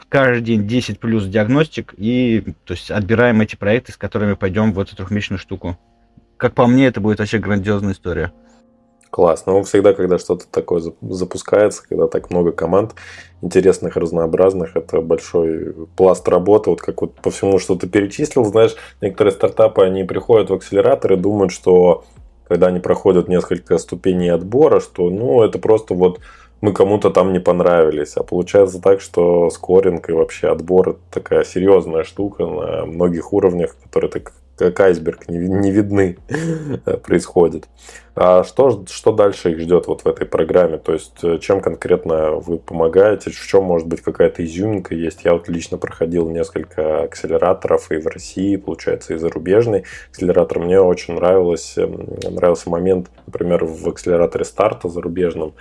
каждый 0.08 0.42
день 0.42 0.66
10 0.66 0.98
плюс 0.98 1.24
диагностик, 1.26 1.94
и 1.96 2.54
то 2.64 2.74
есть 2.74 2.90
отбираем 2.90 3.40
эти 3.40 3.56
проекты, 3.56 3.92
с 3.92 3.96
которыми 3.96 4.34
пойдем 4.34 4.72
в 4.72 4.80
эту 4.80 4.94
трехмесячную 4.96 5.38
штуку 5.38 5.78
как 6.40 6.54
по 6.54 6.66
мне, 6.66 6.86
это 6.86 7.00
будет 7.00 7.18
вообще 7.18 7.38
грандиозная 7.38 7.92
история. 7.92 8.32
Классно. 9.10 9.54
Ну, 9.54 9.62
всегда, 9.64 9.92
когда 9.92 10.18
что-то 10.18 10.46
такое 10.48 10.82
запускается, 11.00 11.82
когда 11.86 12.06
так 12.06 12.30
много 12.30 12.52
команд 12.52 12.94
интересных, 13.42 13.96
разнообразных, 13.96 14.76
это 14.76 15.00
большой 15.00 15.74
пласт 15.96 16.26
работы. 16.28 16.70
Вот 16.70 16.80
как 16.80 17.02
вот 17.02 17.14
по 17.16 17.30
всему, 17.30 17.58
что 17.58 17.74
ты 17.74 17.88
перечислил, 17.88 18.44
знаешь, 18.44 18.76
некоторые 19.00 19.32
стартапы, 19.32 19.82
они 19.82 20.04
приходят 20.04 20.48
в 20.48 20.54
акселератор 20.54 21.12
и 21.12 21.16
думают, 21.16 21.52
что 21.52 22.04
когда 22.48 22.68
они 22.68 22.80
проходят 22.80 23.28
несколько 23.28 23.78
ступеней 23.78 24.28
отбора, 24.28 24.80
что, 24.80 25.10
ну, 25.10 25.42
это 25.42 25.58
просто 25.58 25.94
вот 25.94 26.20
мы 26.60 26.72
кому-то 26.72 27.10
там 27.10 27.32
не 27.32 27.40
понравились. 27.40 28.16
А 28.16 28.22
получается 28.22 28.80
так, 28.80 29.00
что 29.00 29.50
скоринг 29.50 30.08
и 30.08 30.12
вообще 30.12 30.48
отбор 30.48 30.90
это 30.90 31.00
такая 31.10 31.44
серьезная 31.44 32.04
штука 32.04 32.46
на 32.46 32.86
многих 32.86 33.32
уровнях, 33.32 33.76
которые 33.82 34.10
ты 34.10 34.22
как 34.60 34.80
айсберг, 34.80 35.28
не, 35.28 35.38
не 35.38 35.70
видны, 35.70 36.18
происходит. 37.02 37.68
А 38.22 38.44
что, 38.44 38.84
что 38.86 39.12
дальше 39.12 39.52
их 39.52 39.60
ждет 39.60 39.86
вот 39.86 40.02
в 40.02 40.06
этой 40.06 40.26
программе? 40.26 40.76
То 40.76 40.92
есть, 40.92 41.22
э, 41.22 41.38
чем 41.38 41.60
конкретно 41.60 42.32
вы 42.32 42.58
помогаете? 42.58 43.30
В 43.30 43.46
чем, 43.46 43.64
может 43.64 43.86
быть, 43.86 44.02
какая-то 44.02 44.44
изюминка 44.44 44.94
есть? 44.94 45.24
Я 45.24 45.32
вот 45.32 45.48
лично 45.48 45.78
проходил 45.78 46.28
несколько 46.28 47.04
акселераторов 47.04 47.90
и 47.90 47.96
в 47.96 48.06
России, 48.06 48.56
получается, 48.56 49.14
и 49.14 49.16
зарубежный 49.16 49.84
акселератор. 50.10 50.58
Мне 50.58 50.80
очень 50.80 51.14
нравилось, 51.14 51.78
эм, 51.78 52.08
нравился 52.30 52.68
момент, 52.68 53.10
например, 53.26 53.64
в 53.64 53.88
акселераторе 53.88 54.44
старта 54.44 54.88
зарубежном, 54.88 55.54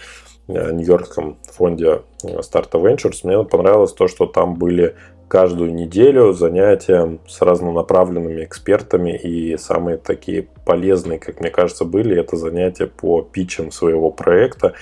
э, 0.50 0.72
нью-йоркском 0.74 1.38
фонде 1.50 2.02
Startup 2.24 2.84
э, 2.84 2.94
Ventures, 2.94 3.22
мне 3.24 3.42
понравилось 3.46 3.94
то, 3.94 4.10
что 4.10 4.26
там 4.26 4.56
были 4.56 4.96
каждую 5.30 5.74
неделю 5.74 6.34
занятия 6.34 7.20
с 7.28 7.42
разнонаправленными 7.42 8.44
экспертами. 8.44 9.18
И 9.18 9.56
самые 9.58 9.98
такие 9.98 10.48
полезные, 10.66 11.20
как 11.20 11.40
мне 11.40 11.50
кажется, 11.50 11.86
были 11.86 12.18
это 12.18 12.36
занятия 12.36 12.88
по 12.88 13.22
питчам 13.22 13.72
своего 13.72 14.12
проекта. 14.12 14.74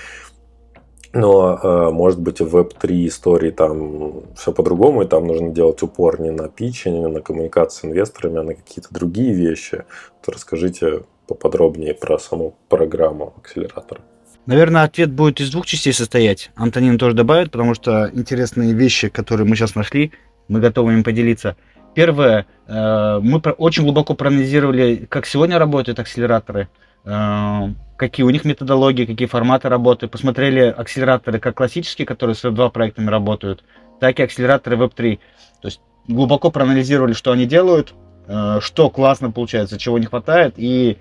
Но, 1.12 1.58
э, 1.62 1.90
может 1.90 2.20
быть, 2.20 2.40
в 2.40 2.56
Web3 2.56 3.06
истории 3.06 3.50
там 3.50 4.22
все 4.34 4.52
по-другому, 4.52 5.02
и 5.02 5.06
там 5.06 5.26
нужно 5.26 5.50
делать 5.50 5.82
упор 5.82 6.20
не 6.20 6.30
на 6.30 6.48
питчинг, 6.48 6.96
не 6.96 7.08
на 7.08 7.20
коммуникацию 7.20 7.80
с 7.80 7.84
инвесторами, 7.84 8.38
а 8.38 8.42
на 8.42 8.54
какие-то 8.54 8.88
другие 8.90 9.32
вещи. 9.32 9.84
То 10.22 10.32
расскажите 10.32 11.02
поподробнее 11.26 11.94
про 11.94 12.18
саму 12.18 12.54
программу 12.68 13.34
акселератора. 13.38 14.00
Наверное, 14.46 14.84
ответ 14.84 15.12
будет 15.12 15.40
из 15.40 15.50
двух 15.50 15.66
частей 15.66 15.92
состоять. 15.92 16.50
Антонин 16.56 16.96
тоже 16.96 17.14
добавит, 17.14 17.50
потому 17.50 17.74
что 17.74 18.10
интересные 18.14 18.72
вещи, 18.72 19.10
которые 19.10 19.46
мы 19.46 19.56
сейчас 19.56 19.74
нашли, 19.74 20.12
мы 20.48 20.60
готовы 20.60 20.94
им 20.94 21.04
поделиться. 21.04 21.56
Первое, 21.94 22.46
э, 22.66 23.18
мы 23.22 23.38
очень 23.38 23.82
глубоко 23.82 24.14
проанализировали, 24.14 25.06
как 25.08 25.26
сегодня 25.26 25.58
работают 25.58 25.98
акселераторы, 25.98 26.68
э, 27.04 27.60
какие 27.96 28.24
у 28.24 28.30
них 28.30 28.44
методологии, 28.44 29.04
какие 29.04 29.26
форматы 29.28 29.68
работы. 29.68 30.08
Посмотрели 30.08 30.60
акселераторы 30.60 31.38
как 31.38 31.56
классические, 31.56 32.06
которые 32.06 32.36
с 32.36 32.44
Web2 32.44 32.70
проектами 32.70 33.10
работают, 33.10 33.64
так 34.00 34.20
и 34.20 34.22
акселераторы 34.22 34.76
Web3. 34.76 35.18
То 35.60 35.68
есть 35.68 35.80
глубоко 36.06 36.50
проанализировали, 36.50 37.12
что 37.12 37.32
они 37.32 37.46
делают, 37.46 37.94
э, 38.26 38.58
что 38.60 38.90
классно 38.90 39.30
получается, 39.30 39.78
чего 39.78 39.98
не 39.98 40.06
хватает, 40.06 40.54
и 40.56 40.98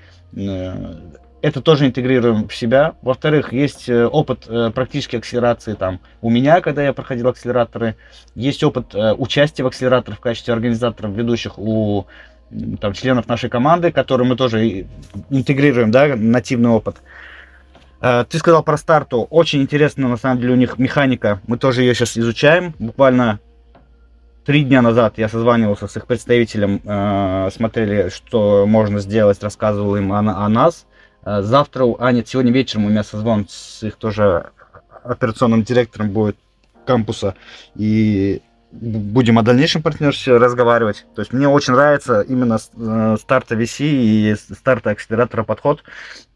это 1.42 1.62
тоже 1.62 1.86
интегрируем 1.86 2.48
в 2.48 2.56
себя. 2.56 2.96
Во-вторых, 3.02 3.54
есть 3.54 3.90
э, 3.90 4.06
опыт 4.06 4.46
э, 4.48 4.72
практической 4.74 5.18
акселерации 5.18 5.74
там 5.74 6.00
у 6.22 6.30
меня, 6.30 6.62
когда 6.62 6.84
я 6.84 6.94
проходил 6.94 7.28
акселераторы. 7.28 7.96
Есть 8.36 8.64
опыт 8.64 8.96
э, 8.96 9.14
участия 9.14 9.64
в 9.64 9.68
акселераторах 9.68 10.18
в 10.18 10.22
качестве 10.22 10.54
организаторов, 10.54 11.12
ведущих 11.12 11.60
у 11.60 12.08
там, 12.80 12.94
членов 12.94 13.28
нашей 13.28 13.50
команды, 13.50 13.92
которые 13.92 14.28
мы 14.28 14.36
тоже 14.36 14.88
интегрируем, 15.30 15.92
да, 15.92 16.16
нативный 16.16 16.70
опыт. 16.70 16.98
Ты 18.00 18.38
сказал 18.38 18.64
про 18.64 18.78
старту. 18.78 19.28
Очень 19.32 19.64
интересно, 19.64 20.08
на 20.08 20.18
самом 20.18 20.40
деле, 20.40 20.54
у 20.54 20.56
них 20.56 20.78
механика. 20.78 21.42
Мы 21.48 21.58
тоже 21.58 21.82
ее 21.82 21.96
сейчас 21.96 22.16
изучаем. 22.18 22.74
Буквально 22.78 23.40
три 24.46 24.64
дня 24.64 24.82
назад 24.82 25.16
я 25.18 25.28
созванивался 25.28 25.88
с 25.88 25.98
их 25.98 26.06
представителем, 26.06 26.80
смотрели, 27.52 28.10
что 28.10 28.66
можно 28.68 29.00
сделать, 29.00 29.42
рассказывал 29.42 29.96
им 29.96 30.14
о, 30.14 30.20
о 30.20 30.48
нас. 30.48 30.86
А, 31.28 31.42
завтра, 31.42 31.86
а 32.00 32.14
нет, 32.14 32.30
сегодня 32.30 32.54
вечером 32.54 32.86
у 32.86 32.90
меня 32.90 33.04
созвон 33.04 33.48
с 33.50 33.84
их 33.84 33.98
тоже 33.98 34.46
операционным 35.04 35.64
директором 35.64 36.12
будет 36.12 36.38
кампуса. 36.86 37.36
И 37.76 38.42
будем 38.72 39.38
о 39.38 39.44
дальнейшем 39.44 39.82
партнерстве 39.82 40.38
разговаривать. 40.38 41.06
То 41.16 41.22
есть 41.22 41.34
мне 41.34 41.50
очень 41.50 41.74
нравится 41.74 42.22
именно 42.22 42.60
э, 42.78 43.18
старта 43.20 43.56
VC 43.56 43.84
и 43.86 44.36
старта 44.36 44.92
акселератора 44.92 45.44
подход. 45.44 45.84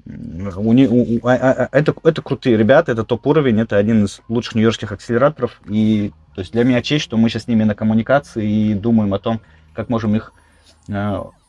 У, 0.06 0.74
у, 0.74 0.74
у, 0.74 1.20
а, 1.26 1.36
а, 1.36 1.70
это, 1.72 1.94
это 2.04 2.22
крутые 2.22 2.58
ребята, 2.58 2.92
это 2.92 3.06
топ-уровень, 3.06 3.62
это 3.62 3.78
один 3.78 4.04
из 4.04 4.20
лучших 4.28 4.56
нью-йоркских 4.56 4.92
акселераторов. 4.92 5.62
И 5.70 6.12
то 6.36 6.42
есть 6.42 6.52
для 6.52 6.66
меня 6.66 6.82
честь, 6.82 7.06
что 7.06 7.16
мы 7.16 7.30
сейчас 7.30 7.44
с 7.44 7.48
ними 7.48 7.64
на 7.64 7.76
коммуникации 7.76 8.72
и 8.72 8.74
думаем 8.74 9.14
о 9.14 9.20
том, 9.20 9.40
как 9.74 9.88
можем 9.88 10.16
их 10.18 10.34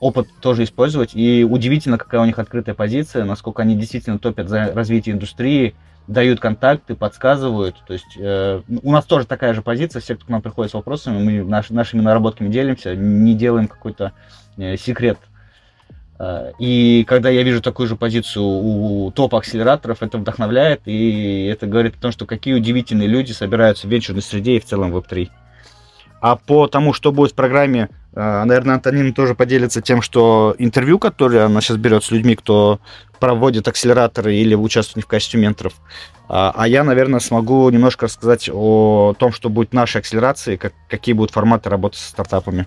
опыт 0.01 0.29
тоже 0.41 0.65
использовать. 0.65 1.15
И 1.15 1.47
удивительно, 1.49 1.99
какая 1.99 2.21
у 2.21 2.25
них 2.25 2.39
открытая 2.39 2.75
позиция, 2.75 3.25
насколько 3.25 3.63
они 3.63 3.77
действительно 3.77 4.19
топят 4.19 4.49
за 4.49 4.73
развитие 4.75 5.15
индустрии, 5.15 5.75
дают 6.07 6.41
контакты, 6.41 6.95
подсказывают. 6.95 7.77
То 7.87 7.93
есть 7.93 8.17
э, 8.19 8.61
у 8.83 8.93
нас 8.93 9.05
тоже 9.05 9.27
такая 9.27 9.55
же 9.55 9.63
позиция. 9.63 10.01
Все, 10.01 10.15
кто 10.15 10.27
к 10.27 10.29
нам 10.29 10.43
приходит 10.43 10.71
с 10.71 10.75
вопросами, 10.75 11.23
мы 11.23 11.45
наш, 11.45 11.71
нашими 11.71 12.01
наработками 12.01 12.49
делимся, 12.49 12.95
не 12.95 13.35
делаем 13.35 13.69
какой-то 13.69 14.13
э, 14.57 14.77
секрет. 14.77 15.19
Э, 16.19 16.53
и 16.59 17.05
когда 17.07 17.31
я 17.31 17.43
вижу 17.43 17.63
такую 17.63 17.89
же 17.89 17.97
позицию 17.97 18.45
у 18.45 19.11
топ-акселераторов, 19.13 20.03
это 20.03 20.19
вдохновляет, 20.19 20.83
и 20.87 21.47
это 21.47 21.67
говорит 21.67 21.97
о 21.97 22.01
том, 22.01 22.13
что 22.13 22.27
какие 22.27 22.55
удивительные 22.55 23.09
люди 23.09 23.33
собираются 23.33 23.87
в 23.87 23.91
венчурной 23.91 24.23
среде 24.23 24.57
и 24.57 24.61
в 24.61 24.65
целом 24.65 24.93
в 24.93 24.97
Web3. 24.97 25.29
А 26.21 26.37
по 26.37 26.69
тому, 26.69 26.93
что 26.93 27.13
будет 27.13 27.33
в 27.33 27.35
программе, 27.35 27.89
э, 27.89 28.02
наверное, 28.15 28.75
Антонина 28.75 29.13
тоже 29.13 29.35
поделится 29.35 29.81
тем, 29.81 30.03
что 30.03 30.55
интервью, 30.59 30.99
которое 30.99 31.47
она 31.47 31.61
сейчас 31.61 31.79
берет 31.79 32.05
с 32.05 32.11
людьми, 32.11 32.37
кто 32.37 32.79
проводит 33.19 33.69
акселераторы 33.69 34.35
или 34.35 34.55
участвует 34.55 35.07
в 35.07 35.09
качестве 35.09 35.41
менторов. 35.41 35.75
А, 36.29 36.53
а 36.55 36.69
я, 36.69 36.85
наверное, 36.85 37.21
смогу 37.21 37.69
немножко 37.71 38.07
рассказать 38.07 38.51
о 38.53 39.15
том, 39.19 39.33
что 39.33 39.49
будет 39.49 39.71
в 39.71 39.75
нашей 39.75 39.99
акселерации, 39.99 40.57
как, 40.57 40.73
какие 40.89 41.15
будут 41.15 41.31
форматы 41.31 41.71
работы 41.71 41.99
со 41.99 42.09
стартапами. 42.11 42.67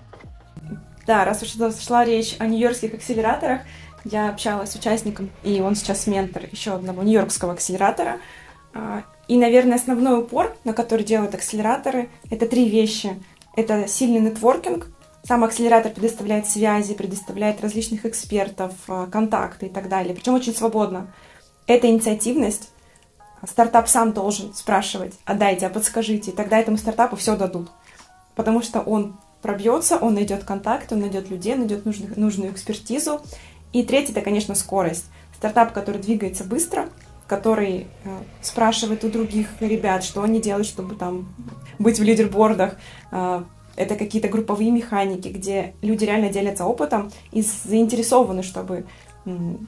Да, 1.06 1.24
раз 1.24 1.42
уж 1.42 1.54
шла 1.80 2.04
речь 2.04 2.36
о 2.38 2.46
нью-йоркских 2.46 2.94
акселераторах, 2.94 3.60
я 4.04 4.30
общалась 4.30 4.70
с 4.72 4.76
участником, 4.76 5.30
и 5.42 5.60
он 5.60 5.74
сейчас 5.74 6.06
ментор 6.06 6.44
еще 6.50 6.74
одного 6.74 7.02
нью-йоркского 7.02 7.52
акселератора. 7.52 8.18
А, 8.72 9.02
и, 9.28 9.36
наверное, 9.36 9.76
основной 9.76 10.20
упор, 10.20 10.56
на 10.64 10.72
который 10.72 11.04
делают 11.04 11.34
акселераторы, 11.34 12.08
это 12.30 12.46
три 12.46 12.68
вещи– 12.68 13.10
это 13.56 13.88
сильный 13.88 14.20
нетворкинг. 14.20 14.86
Сам 15.26 15.42
акселератор 15.42 15.90
предоставляет 15.90 16.46
связи, 16.46 16.94
предоставляет 16.94 17.60
различных 17.60 18.06
экспертов, 18.06 18.72
э, 18.86 19.08
контакты 19.10 19.66
и 19.66 19.68
так 19.68 19.88
далее. 19.88 20.14
Причем 20.14 20.34
очень 20.34 20.54
свободно. 20.54 21.12
Это 21.66 21.88
инициативность. 21.88 22.70
Стартап 23.44 23.88
сам 23.88 24.12
должен 24.12 24.54
спрашивать, 24.54 25.14
отдайте, 25.24 25.66
а 25.66 25.70
подскажите. 25.70 26.30
И 26.30 26.34
тогда 26.34 26.58
этому 26.58 26.76
стартапу 26.76 27.16
все 27.16 27.36
дадут. 27.36 27.72
Потому 28.36 28.62
что 28.62 28.80
он 28.80 29.18
пробьется, 29.42 29.98
он 29.98 30.14
найдет 30.14 30.44
контакт, 30.44 30.92
он 30.92 31.00
найдет 31.00 31.28
людей, 31.28 31.56
найдет 31.56 31.84
нужную, 31.84 32.12
нужную 32.16 32.52
экспертизу. 32.52 33.20
И 33.72 33.82
третье, 33.82 34.12
это, 34.12 34.20
конечно, 34.20 34.54
скорость. 34.54 35.06
Стартап, 35.34 35.72
который 35.72 36.00
двигается 36.00 36.44
быстро, 36.44 36.88
который 37.26 37.88
э, 38.04 38.18
спрашивает 38.42 39.02
у 39.02 39.08
других 39.08 39.48
ребят, 39.58 40.04
что 40.04 40.22
они 40.22 40.40
делают, 40.40 40.68
чтобы 40.68 40.94
там 40.94 41.34
быть 41.80 41.98
в 41.98 42.02
лидербордах. 42.04 42.76
Э, 43.10 43.42
это 43.76 43.96
какие-то 43.96 44.28
групповые 44.28 44.70
механики, 44.70 45.28
где 45.28 45.74
люди 45.82 46.04
реально 46.04 46.30
делятся 46.30 46.64
опытом 46.64 47.10
и 47.32 47.42
заинтересованы, 47.42 48.42
чтобы 48.42 48.86
ну, 49.24 49.58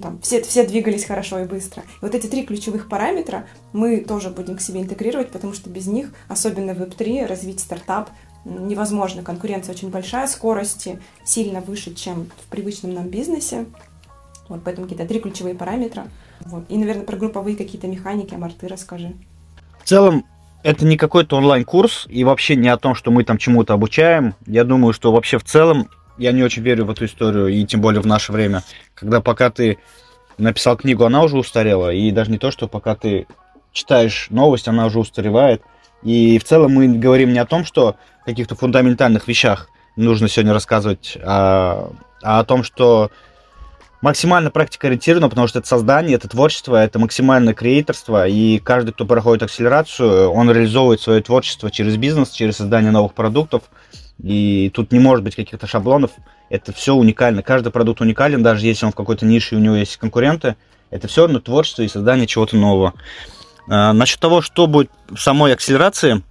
там, 0.00 0.20
все, 0.20 0.42
все 0.42 0.66
двигались 0.66 1.04
хорошо 1.04 1.40
и 1.40 1.44
быстро. 1.44 1.82
И 1.82 2.02
вот 2.02 2.14
эти 2.14 2.26
три 2.26 2.44
ключевых 2.44 2.88
параметра 2.88 3.46
мы 3.72 3.98
тоже 4.00 4.30
будем 4.30 4.56
к 4.56 4.60
себе 4.60 4.80
интегрировать, 4.80 5.30
потому 5.30 5.52
что 5.52 5.70
без 5.70 5.86
них, 5.86 6.12
особенно 6.28 6.74
в 6.74 6.80
Web3, 6.80 7.26
развить 7.26 7.60
стартап 7.60 8.10
невозможно. 8.44 9.22
Конкуренция 9.22 9.74
очень 9.74 9.90
большая, 9.90 10.26
скорости 10.26 11.00
сильно 11.24 11.60
выше, 11.60 11.94
чем 11.94 12.30
в 12.44 12.48
привычном 12.48 12.94
нам 12.94 13.08
бизнесе. 13.08 13.66
Вот 14.48 14.62
поэтому 14.64 14.86
какие-то 14.86 15.06
три 15.06 15.20
ключевые 15.20 15.54
параметра. 15.54 16.08
Вот. 16.40 16.64
И, 16.68 16.76
наверное, 16.76 17.04
про 17.04 17.16
групповые 17.16 17.56
какие-то 17.56 17.86
механики, 17.86 18.34
Амар, 18.34 18.52
расскажи. 18.62 19.14
В 19.82 19.88
целом, 19.88 20.24
это 20.68 20.84
не 20.84 20.98
какой-то 20.98 21.36
онлайн-курс 21.36 22.04
и 22.10 22.24
вообще 22.24 22.54
не 22.54 22.68
о 22.68 22.76
том, 22.76 22.94
что 22.94 23.10
мы 23.10 23.24
там 23.24 23.38
чему-то 23.38 23.72
обучаем. 23.72 24.34
Я 24.46 24.64
думаю, 24.64 24.92
что 24.92 25.12
вообще 25.12 25.38
в 25.38 25.44
целом 25.44 25.88
я 26.18 26.30
не 26.32 26.42
очень 26.42 26.62
верю 26.62 26.84
в 26.84 26.90
эту 26.90 27.06
историю, 27.06 27.48
и 27.48 27.64
тем 27.64 27.80
более 27.80 28.02
в 28.02 28.06
наше 28.06 28.32
время, 28.32 28.62
когда 28.94 29.22
пока 29.22 29.48
ты 29.48 29.78
написал 30.36 30.76
книгу, 30.76 31.04
она 31.04 31.22
уже 31.22 31.38
устарела, 31.38 31.90
и 31.90 32.10
даже 32.10 32.30
не 32.30 32.36
то, 32.36 32.50
что 32.50 32.68
пока 32.68 32.94
ты 32.96 33.26
читаешь 33.72 34.26
новость, 34.28 34.68
она 34.68 34.84
уже 34.84 34.98
устаревает. 34.98 35.62
И 36.02 36.38
в 36.38 36.44
целом 36.44 36.74
мы 36.74 36.86
говорим 36.88 37.32
не 37.32 37.38
о 37.38 37.46
том, 37.46 37.64
что 37.64 37.96
каких-то 38.26 38.54
фундаментальных 38.54 39.26
вещах 39.26 39.70
нужно 39.96 40.28
сегодня 40.28 40.52
рассказывать, 40.52 41.16
а, 41.22 41.90
а 42.22 42.40
о 42.40 42.44
том, 42.44 42.62
что 42.62 43.10
максимально 44.00 44.50
практикоориентировано, 44.50 45.28
потому 45.28 45.48
что 45.48 45.58
это 45.58 45.68
создание, 45.68 46.16
это 46.16 46.28
творчество, 46.28 46.76
это 46.76 46.98
максимальное 46.98 47.54
креаторство, 47.54 48.28
и 48.28 48.58
каждый, 48.58 48.92
кто 48.92 49.04
проходит 49.04 49.42
акселерацию, 49.42 50.30
он 50.30 50.50
реализовывает 50.50 51.00
свое 51.00 51.20
творчество 51.20 51.70
через 51.70 51.96
бизнес, 51.96 52.30
через 52.30 52.56
создание 52.56 52.92
новых 52.92 53.14
продуктов, 53.14 53.62
и 54.22 54.70
тут 54.74 54.92
не 54.92 55.00
может 55.00 55.24
быть 55.24 55.34
каких-то 55.34 55.66
шаблонов, 55.66 56.12
это 56.48 56.72
все 56.72 56.94
уникально, 56.94 57.42
каждый 57.42 57.72
продукт 57.72 58.00
уникален, 58.00 58.42
даже 58.42 58.66
если 58.66 58.86
он 58.86 58.92
в 58.92 58.96
какой-то 58.96 59.26
нише 59.26 59.56
у 59.56 59.58
него 59.58 59.74
есть 59.74 59.96
конкуренты, 59.96 60.56
это 60.90 61.08
все 61.08 61.22
равно 61.22 61.40
творчество 61.40 61.82
и 61.82 61.88
создание 61.88 62.26
чего-то 62.26 62.56
нового. 62.56 62.94
А, 63.68 63.92
насчет 63.92 64.20
того, 64.20 64.40
что 64.40 64.66
будет 64.66 64.90
в 65.08 65.18
самой 65.18 65.52
акселерации, 65.52 66.22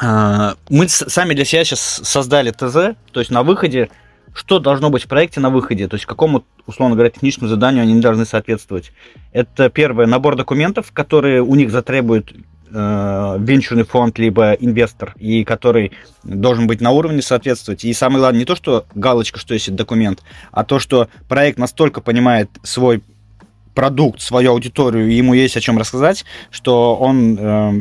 а, 0.00 0.54
мы 0.68 0.88
сами 0.88 1.34
для 1.34 1.44
себя 1.44 1.64
сейчас 1.64 1.80
создали 1.80 2.50
ТЗ, 2.50 2.96
то 3.12 3.20
есть 3.20 3.30
на 3.30 3.42
выходе 3.42 3.90
что 4.34 4.58
должно 4.58 4.90
быть 4.90 5.04
в 5.04 5.08
проекте 5.08 5.40
на 5.40 5.50
выходе, 5.50 5.88
то 5.88 5.94
есть 5.94 6.06
какому, 6.06 6.44
условно 6.66 6.94
говоря, 6.94 7.10
техническому 7.10 7.48
заданию 7.48 7.82
они 7.82 8.00
должны 8.00 8.24
соответствовать. 8.24 8.92
Это 9.32 9.70
первое, 9.70 10.06
набор 10.06 10.36
документов, 10.36 10.92
которые 10.92 11.42
у 11.42 11.54
них 11.54 11.70
затребуют 11.70 12.34
э, 12.70 13.36
венчурный 13.40 13.84
фонд, 13.84 14.18
либо 14.18 14.52
инвестор, 14.52 15.14
и 15.18 15.44
который 15.44 15.92
должен 16.22 16.66
быть 16.66 16.80
на 16.80 16.90
уровне 16.90 17.22
соответствовать. 17.22 17.84
И 17.84 17.92
самое 17.92 18.20
главное, 18.20 18.40
не 18.40 18.44
то, 18.44 18.56
что 18.56 18.86
галочка, 18.94 19.38
что 19.38 19.54
есть 19.54 19.74
документ, 19.74 20.22
а 20.52 20.64
то, 20.64 20.78
что 20.78 21.08
проект 21.28 21.58
настолько 21.58 22.00
понимает 22.00 22.50
свой 22.62 23.02
продукт, 23.74 24.20
свою 24.20 24.50
аудиторию, 24.52 25.08
и 25.08 25.14
ему 25.14 25.34
есть 25.34 25.56
о 25.56 25.60
чем 25.60 25.78
рассказать, 25.78 26.24
что 26.50 26.96
он 26.96 27.36
э, 27.38 27.72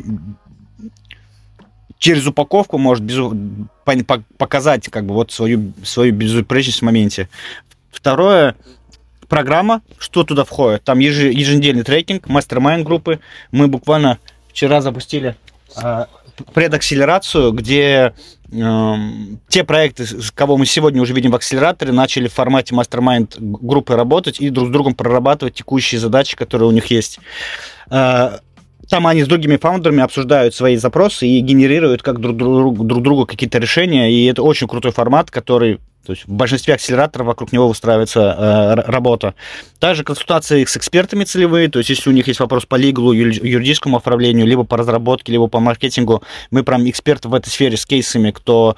через 1.97 2.27
упаковку 2.27 2.77
может 2.77 3.03
без, 3.03 3.17
по, 3.85 4.23
показать 4.37 4.89
как 4.89 5.05
бы 5.05 5.13
вот 5.13 5.31
свою, 5.31 5.73
свою 5.83 6.13
безупречность 6.13 6.79
в 6.79 6.85
моменте. 6.85 7.29
Второе, 7.91 8.55
программа, 9.27 9.81
что 9.97 10.23
туда 10.23 10.43
входит. 10.43 10.83
Там 10.83 10.99
еженедельный 10.99 11.83
трекинг, 11.83 12.27
мастер-майн 12.27 12.83
группы. 12.83 13.19
Мы 13.51 13.67
буквально 13.67 14.19
вчера 14.49 14.81
запустили 14.81 15.35
э, 15.81 16.05
предакселерацию, 16.53 17.51
где 17.51 18.13
э, 18.51 18.93
те 19.49 19.63
проекты, 19.63 20.05
кого 20.33 20.57
мы 20.57 20.65
сегодня 20.65 21.01
уже 21.01 21.13
видим 21.13 21.31
в 21.31 21.35
акселераторе, 21.35 21.91
начали 21.91 22.27
в 22.27 22.33
формате 22.33 22.75
мастер-майнд 22.75 23.35
группы 23.39 23.95
работать 23.95 24.39
и 24.39 24.49
друг 24.49 24.69
с 24.69 24.71
другом 24.71 24.95
прорабатывать 24.95 25.55
текущие 25.55 25.99
задачи, 25.99 26.35
которые 26.35 26.69
у 26.69 26.71
них 26.71 26.87
есть. 26.87 27.19
Э, 27.89 28.39
там 28.89 29.07
они 29.07 29.23
с 29.23 29.27
другими 29.27 29.57
фаундерами 29.57 30.03
обсуждают 30.03 30.55
свои 30.55 30.77
запросы 30.77 31.27
и 31.27 31.39
генерируют 31.41 32.03
как 32.03 32.19
друг, 32.19 32.37
друг, 32.37 32.85
друг 32.85 33.03
другу 33.03 33.25
какие-то 33.25 33.57
решения. 33.59 34.11
И 34.11 34.25
это 34.25 34.43
очень 34.43 34.67
крутой 34.67 34.91
формат, 34.91 35.31
который 35.31 35.79
то 36.05 36.13
есть 36.13 36.25
в 36.25 36.31
большинстве 36.31 36.73
акселераторов 36.75 37.27
вокруг 37.27 37.51
него 37.51 37.67
выстраивается 37.67 38.21
э, 38.21 38.89
работа. 38.89 39.35
Также 39.79 40.05
консультации 40.05 40.63
с 40.63 40.77
экспертами 40.77 41.25
целевые, 41.25 41.67
то 41.67 41.79
есть 41.79 41.89
если 41.89 42.09
у 42.09 42.13
них 42.13 42.27
есть 42.29 42.39
вопрос 42.39 42.65
по 42.65 42.75
лиглу, 42.75 43.11
юридическому 43.11 43.97
оформлению, 43.97 44.47
либо 44.47 44.63
по 44.63 44.77
разработке, 44.77 45.33
либо 45.33 45.47
по 45.47 45.59
маркетингу, 45.59 46.23
мы 46.49 46.63
прям 46.63 46.89
эксперты 46.89 47.27
в 47.27 47.33
этой 47.33 47.49
сфере 47.49 47.75
с 47.75 47.85
кейсами, 47.85 48.31
кто 48.31 48.77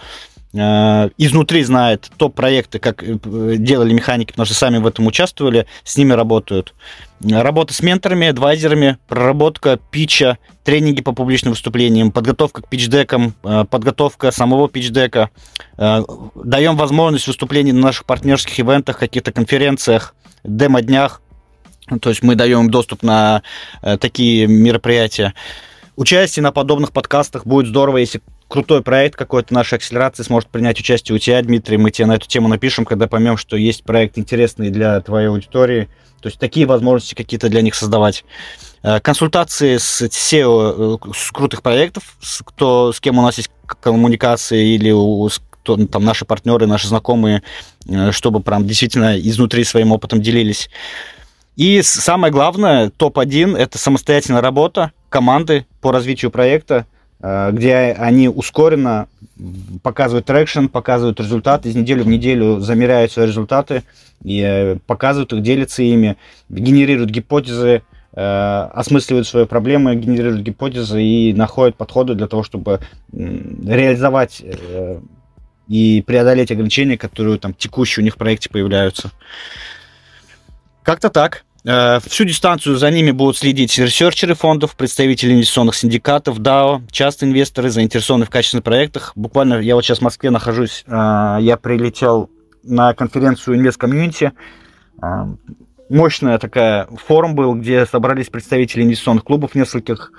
э, 0.53 1.09
изнутри 1.19 1.61
знает 1.63 2.09
топ-проекты, 2.17 2.79
как 2.79 3.03
э, 3.03 3.17
делали 3.57 3.93
механики, 3.93 4.31
потому 4.31 4.47
что 4.47 4.55
сами 4.55 4.79
в 4.79 4.87
этом 4.87 5.05
участвовали, 5.05 5.67
с 5.83 5.97
ними 5.97 6.13
работают. 6.13 6.73
Работа 7.21 7.73
с 7.73 7.81
менторами, 7.81 8.27
адвайзерами, 8.27 8.97
проработка 9.07 9.77
питча, 9.91 10.37
тренинги 10.63 11.01
по 11.01 11.11
публичным 11.11 11.51
выступлениям, 11.51 12.11
подготовка 12.11 12.61
к 12.61 12.69
питчдекам, 12.69 13.33
э, 13.43 13.65
подготовка 13.69 14.31
самого 14.31 14.69
питчдека. 14.69 15.29
Э, 15.77 16.01
даем 16.35 16.77
возможность 16.77 17.27
выступлений 17.27 17.73
на 17.73 17.81
наших 17.81 18.05
партнерских 18.05 18.57
ивентах, 18.61 18.97
каких-то 18.97 19.33
конференциях, 19.33 20.15
демо-днях. 20.45 21.21
То 22.01 22.09
есть 22.09 22.23
мы 22.23 22.35
даем 22.35 22.61
им 22.61 22.69
доступ 22.69 23.03
на 23.03 23.41
э, 23.81 23.97
такие 23.97 24.47
мероприятия. 24.47 25.33
Участие 25.99 26.43
на 26.43 26.53
подобных 26.53 26.93
подкастах 26.93 27.45
будет 27.45 27.67
здорово, 27.67 27.97
если 27.97 28.21
крутой 28.47 28.83
проект 28.83 29.17
какой-то 29.17 29.53
нашей 29.53 29.73
акселерации 29.73 30.23
сможет 30.23 30.47
принять 30.47 30.79
участие 30.79 31.13
у 31.13 31.19
тебя, 31.19 31.41
Дмитрий. 31.41 31.75
Мы 31.75 31.91
тебе 31.91 32.05
на 32.05 32.15
эту 32.15 32.25
тему 32.25 32.47
напишем, 32.47 32.85
когда 32.85 33.07
поймем, 33.07 33.35
что 33.35 33.57
есть 33.57 33.83
проект 33.83 34.17
интересный 34.17 34.69
для 34.69 35.01
твоей 35.01 35.27
аудитории. 35.27 35.89
То 36.21 36.29
есть 36.29 36.39
такие 36.39 36.65
возможности 36.65 37.15
какие-то 37.15 37.49
для 37.49 37.61
них 37.61 37.75
создавать. 37.75 38.23
Э, 38.81 39.01
консультации 39.01 39.75
с 39.75 40.01
SEO 40.03 40.99
э, 41.05 41.11
с 41.13 41.31
крутых 41.31 41.61
проектов, 41.61 42.15
с, 42.21 42.43
кто, 42.45 42.93
с 42.93 43.01
кем 43.01 43.17
у 43.17 43.21
нас 43.21 43.35
есть 43.35 43.51
коммуникации 43.67 44.75
или 44.75 44.91
у, 44.91 45.27
кто, 45.49 45.75
ну, 45.75 45.85
там, 45.85 46.05
наши 46.05 46.23
партнеры, 46.23 46.65
наши 46.65 46.87
знакомые, 46.87 47.43
э, 47.89 48.13
чтобы 48.13 48.39
прям 48.39 48.65
действительно 48.65 49.19
изнутри 49.19 49.65
своим 49.65 49.91
опытом 49.91 50.21
делились. 50.21 50.69
И 51.57 51.81
самое 51.81 52.31
главное, 52.31 52.89
топ-1– 52.89 53.57
это 53.57 53.77
самостоятельная 53.77 54.39
работа 54.39 54.93
команды 55.09 55.65
по 55.81 55.91
развитию 55.91 56.31
проекта, 56.31 56.85
где 57.21 57.95
они 57.99 58.29
ускоренно 58.29 59.07
показывают 59.83 60.25
traction, 60.25 60.67
показывают 60.67 61.19
результаты, 61.19 61.69
из 61.69 61.75
недели 61.75 62.01
в 62.01 62.07
неделю 62.07 62.59
замеряют 62.59 63.11
свои 63.11 63.27
результаты, 63.27 63.83
и 64.23 64.41
э, 64.41 64.77
показывают 64.85 65.31
их, 65.33 65.41
делятся 65.41 65.81
ими, 65.81 66.17
генерируют 66.49 67.09
гипотезы, 67.09 67.83
э, 68.13 68.21
осмысливают 68.73 69.27
свои 69.27 69.45
проблемы, 69.45 69.95
генерируют 69.95 70.41
гипотезы 70.41 71.01
и 71.01 71.33
находят 71.33 71.77
подходы 71.77 72.15
для 72.15 72.27
того, 72.27 72.43
чтобы 72.43 72.81
реализовать 73.13 74.41
э, 74.43 74.99
и 75.67 76.03
преодолеть 76.05 76.51
ограничения, 76.51 76.97
которые 76.97 77.39
там 77.39 77.53
текущие 77.53 78.01
у 78.01 78.05
них 78.05 78.15
в 78.15 78.17
проекте 78.17 78.49
появляются. 78.49 79.11
Как-то 80.83 81.09
так. 81.09 81.45
Всю 81.63 82.23
дистанцию 82.23 82.77
за 82.77 82.89
ними 82.89 83.11
будут 83.11 83.37
следить 83.37 83.77
ресерчеры 83.77 84.33
фондов, 84.33 84.75
представители 84.77 85.33
инвестиционных 85.33 85.75
синдикатов, 85.75 86.39
DAO, 86.39 86.81
частные 86.89 87.31
инвесторы, 87.31 87.69
заинтересованные 87.69 88.27
в 88.27 88.29
качественных 88.29 88.63
проектах. 88.63 89.11
Буквально 89.15 89.55
я 89.55 89.75
вот 89.75 89.83
сейчас 89.83 89.99
в 89.99 90.03
Москве 90.03 90.29
нахожусь, 90.29 90.85
я 90.87 91.59
прилетел 91.61 92.29
на 92.63 92.93
конференцию 92.93 93.59
Invest 93.59 93.77
Community. 93.79 94.31
А, 95.01 95.29
мощная 95.89 96.37
такая 96.37 96.87
форум 97.05 97.35
был, 97.35 97.55
где 97.55 97.85
собрались 97.85 98.27
представители 98.27 98.83
инвестиционных 98.83 99.23
клубов 99.23 99.55
нескольких, 99.55 100.11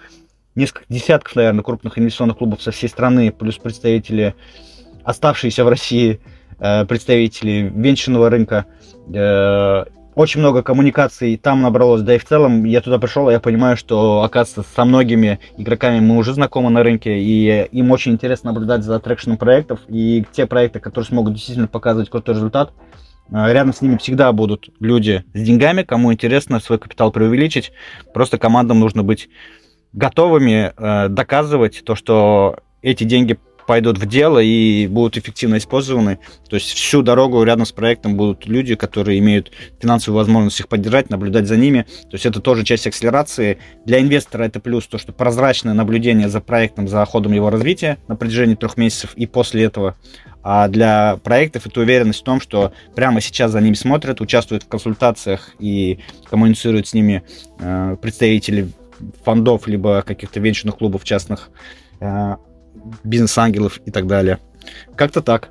несколько 0.55 0.85
десятков, 0.89 1.37
наверное, 1.37 1.63
крупных 1.63 1.99
инвестиционных 1.99 2.39
клубов 2.39 2.63
со 2.63 2.71
всей 2.71 2.89
страны, 2.89 3.33
плюс 3.33 3.59
представители, 3.59 4.35
оставшиеся 5.05 5.65
в 5.65 5.69
России, 5.69 6.21
э, 6.59 6.85
представители 6.87 7.71
венчурного 7.75 8.31
рынка. 8.31 8.67
Очень 10.17 10.41
много 10.41 10.63
коммуникаций 10.63 11.37
там 11.37 11.63
набралось, 11.63 12.03
да 12.03 12.17
и 12.17 12.19
в 12.19 12.25
целом 12.25 12.65
я 12.65 12.81
туда 12.81 12.99
пришел, 12.99 13.29
и 13.29 13.33
я 13.33 13.39
понимаю, 13.39 13.77
что, 13.77 14.23
оказывается, 14.23 14.65
со 14.75 14.85
многими 14.85 15.39
игроками 15.57 16.01
мы 16.01 16.17
уже 16.17 16.35
знакомы 16.35 16.71
на 16.71 16.83
рынке, 16.83 17.21
и 17.21 17.69
им 17.71 17.93
очень 17.93 18.13
интересно 18.13 18.51
наблюдать 18.53 18.83
за 18.83 18.99
трекшеном 18.99 19.39
проектов, 19.39 19.81
и 19.89 20.25
те 20.33 20.47
проекты, 20.47 20.81
которые 20.81 21.07
смогут 21.07 21.35
действительно 21.35 21.69
показывать 21.69 22.11
крутой 22.11 22.35
результат, 22.35 22.73
э, 23.31 23.53
рядом 23.53 23.73
с 23.73 23.83
ними 23.83 23.99
всегда 23.99 24.33
будут 24.33 24.71
люди 24.81 25.25
с 25.33 25.41
деньгами, 25.41 25.85
кому 25.85 26.13
интересно 26.13 26.59
свой 26.59 26.81
капитал 26.81 27.13
преувеличить, 27.13 27.73
просто 28.13 28.37
командам 28.37 28.81
нужно 28.81 29.05
быть 29.05 29.29
готовыми 29.93 30.73
э, 30.77 31.09
доказывать 31.09 31.83
то, 31.85 31.95
что 31.95 32.59
эти 32.83 33.05
деньги 33.05 33.39
пойдут 33.71 33.99
в 33.99 34.07
дело 34.07 34.41
и 34.41 34.89
будут 34.89 35.17
эффективно 35.17 35.59
использованы. 35.59 36.19
То 36.49 36.57
есть 36.57 36.71
всю 36.71 37.03
дорогу 37.03 37.41
рядом 37.45 37.65
с 37.65 37.71
проектом 37.71 38.17
будут 38.17 38.45
люди, 38.47 38.75
которые 38.75 39.21
имеют 39.21 39.53
финансовую 39.81 40.19
возможность 40.19 40.59
их 40.59 40.67
поддержать, 40.67 41.09
наблюдать 41.09 41.47
за 41.47 41.57
ними. 41.57 41.87
То 42.03 42.15
есть 42.15 42.27
это 42.27 42.41
тоже 42.41 42.65
часть 42.65 42.89
акселерации. 42.89 43.59
Для 43.85 44.01
инвестора 44.01 44.43
это 44.43 44.59
плюс, 44.59 44.89
то, 44.89 44.99
что 44.99 45.13
прозрачное 45.13 45.73
наблюдение 45.73 46.29
за 46.29 46.41
проектом, 46.41 46.89
за 46.89 47.05
ходом 47.05 47.33
его 47.33 47.49
развития 47.49 47.99
на 48.09 48.17
протяжении 48.17 48.57
трех 48.57 48.77
месяцев 48.77 49.13
и 49.15 49.27
после 49.27 49.63
этого. 49.63 49.95
А 50.43 50.67
для 50.67 51.19
проектов 51.23 51.65
это 51.69 51.79
уверенность 51.79 52.23
в 52.23 52.25
том, 52.25 52.41
что 52.41 52.73
прямо 52.97 53.21
сейчас 53.21 53.53
за 53.53 53.61
ними 53.61 53.75
смотрят, 53.75 54.21
участвуют 54.21 54.65
в 54.65 54.69
консультациях 54.69 55.55
и 55.61 56.01
коммуницируют 56.29 56.89
с 56.89 56.93
ними 56.93 57.23
э, 57.61 57.97
представители 58.03 58.69
фондов, 59.25 59.69
либо 59.69 60.03
каких-то 60.03 60.41
венчурных 60.41 60.77
клубов 60.79 61.05
частных, 61.05 61.51
э, 62.01 62.35
бизнес-ангелов 63.05 63.81
и 63.85 63.91
так 63.91 64.07
далее. 64.07 64.39
Как-то 64.97 65.23
так. 65.23 65.51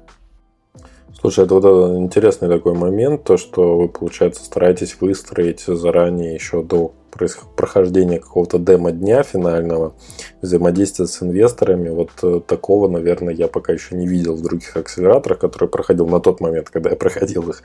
Слушай, 1.19 1.45
это 1.45 1.55
вот 1.55 1.97
интересный 1.97 2.47
такой 2.47 2.73
момент, 2.73 3.25
то, 3.25 3.35
что 3.35 3.77
вы, 3.77 3.89
получается, 3.89 4.43
стараетесь 4.43 4.95
выстроить 5.01 5.61
заранее 5.61 6.33
еще 6.33 6.63
до 6.63 6.93
прохождения 7.09 8.19
какого-то 8.19 8.59
демо-дня 8.59 9.23
финального, 9.23 9.93
взаимодействия 10.41 11.07
с 11.07 11.21
инвесторами, 11.21 11.89
вот 11.89 12.11
э, 12.23 12.41
такого, 12.45 12.87
наверное, 12.87 13.33
я 13.33 13.47
пока 13.47 13.73
еще 13.73 13.95
не 13.95 14.07
видел 14.07 14.35
в 14.35 14.41
других 14.41 14.75
акселераторах, 14.75 15.39
которые 15.39 15.69
проходил 15.69 16.07
на 16.07 16.19
тот 16.19 16.39
момент, 16.39 16.69
когда 16.69 16.91
я 16.91 16.95
проходил 16.95 17.49
их. 17.49 17.63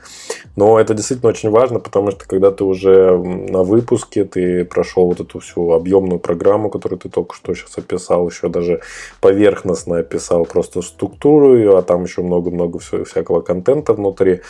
Но 0.55 0.79
это 0.79 0.93
действительно 0.93 1.29
очень 1.29 1.49
важно, 1.49 1.79
потому 1.79 2.11
что 2.11 2.25
когда 2.27 2.51
ты 2.51 2.63
уже 2.63 3.17
на 3.17 3.63
выпуске, 3.63 4.25
ты 4.25 4.65
прошел 4.65 5.05
вот 5.07 5.19
эту 5.19 5.39
всю 5.39 5.71
объемную 5.71 6.19
программу, 6.19 6.69
которую 6.69 6.99
ты 6.99 7.09
только 7.09 7.35
что 7.35 7.53
сейчас 7.53 7.77
описал, 7.77 8.27
еще 8.29 8.49
даже 8.49 8.81
поверхностно 9.21 9.99
описал 9.99 10.45
просто 10.45 10.81
структуру 10.81 11.55
ее, 11.57 11.77
а 11.77 11.81
там 11.81 12.03
еще 12.03 12.21
много-много 12.21 12.79
всякого 12.79 13.41
контента 13.41 13.93
внутри, 13.93 14.41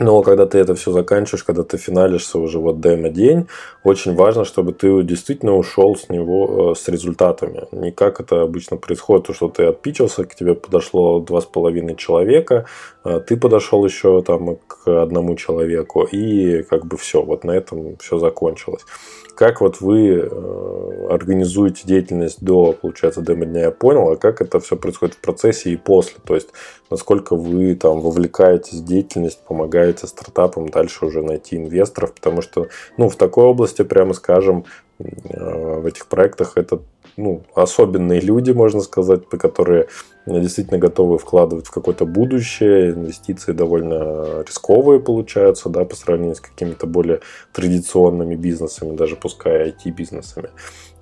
Но 0.00 0.22
когда 0.22 0.46
ты 0.46 0.56
это 0.56 0.74
все 0.74 0.92
заканчиваешь, 0.92 1.44
когда 1.44 1.62
ты 1.62 1.76
финалишься 1.76 2.38
уже 2.38 2.58
вот 2.58 2.80
демо-день, 2.80 3.48
очень 3.84 4.14
важно, 4.14 4.46
чтобы 4.46 4.72
ты 4.72 5.02
действительно 5.02 5.54
ушел 5.54 5.94
с 5.94 6.08
него 6.08 6.72
э, 6.72 6.74
с 6.74 6.88
результатами. 6.88 7.66
Не 7.70 7.92
как 7.92 8.18
это 8.18 8.40
обычно 8.40 8.78
происходит, 8.78 9.26
то, 9.26 9.34
что 9.34 9.50
ты 9.50 9.64
отпичился, 9.64 10.24
к 10.24 10.34
тебе 10.34 10.54
подошло 10.54 11.20
два 11.20 11.42
с 11.42 11.44
половиной 11.44 11.96
человека, 11.96 12.64
а 13.04 13.20
ты 13.20 13.36
подошел 13.36 13.84
еще 13.84 14.22
там 14.22 14.56
к 14.66 15.02
одному 15.02 15.36
человеку, 15.36 16.04
и 16.04 16.62
как 16.62 16.86
бы 16.86 16.96
все, 16.96 17.22
вот 17.22 17.44
на 17.44 17.50
этом 17.50 17.98
все 17.98 18.18
закончилось. 18.18 18.86
Как 19.34 19.60
вот 19.60 19.80
вы 19.80 20.16
э, 20.16 21.06
организуете 21.10 21.82
деятельность 21.84 22.42
до, 22.42 22.72
получается, 22.72 23.20
демо-дня, 23.20 23.60
я 23.60 23.70
понял, 23.70 24.10
а 24.10 24.16
как 24.16 24.40
это 24.40 24.60
все 24.60 24.76
происходит 24.76 25.16
в 25.16 25.20
процессе 25.20 25.70
и 25.70 25.76
после? 25.76 26.16
То 26.26 26.34
есть, 26.34 26.48
насколько 26.90 27.36
вы 27.36 27.74
там 27.74 28.00
вовлекаетесь 28.00 28.80
в 28.80 28.84
деятельность, 28.84 29.40
помогаете 29.46 29.89
стартапам 29.98 30.68
дальше 30.68 31.06
уже 31.06 31.22
найти 31.22 31.56
инвесторов, 31.56 32.14
потому 32.14 32.42
что, 32.42 32.68
ну, 32.96 33.08
в 33.08 33.16
такой 33.16 33.44
области, 33.44 33.82
прямо 33.82 34.14
скажем, 34.14 34.64
э, 34.98 35.80
в 35.80 35.86
этих 35.86 36.06
проектах 36.06 36.52
это 36.56 36.80
ну, 37.16 37.42
особенные 37.54 38.20
люди, 38.20 38.50
можно 38.50 38.80
сказать, 38.80 39.28
которые 39.28 39.88
действительно 40.26 40.78
готовы 40.78 41.18
вкладывать 41.18 41.66
в 41.66 41.70
какое-то 41.70 42.06
будущее. 42.06 42.90
Инвестиции 42.90 43.52
довольно 43.52 44.42
рисковые 44.42 45.00
получаются, 45.00 45.68
да, 45.68 45.84
по 45.84 45.96
сравнению 45.96 46.36
с 46.36 46.40
какими-то 46.40 46.86
более 46.86 47.20
традиционными 47.52 48.36
бизнесами, 48.36 48.96
даже 48.96 49.16
пускай 49.16 49.70
IT-бизнесами. 49.70 50.50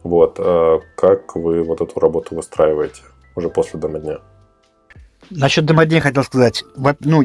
Вот. 0.02 0.36
А 0.38 0.80
как 0.96 1.36
вы 1.36 1.62
вот 1.62 1.80
эту 1.80 1.98
работу 2.00 2.34
выстраиваете 2.34 3.02
уже 3.36 3.48
после 3.48 3.78
дня? 3.80 4.18
Насчет 5.30 5.66
демо-дня 5.66 6.00
хотел 6.00 6.24
сказать. 6.24 6.64
Ну, 7.00 7.22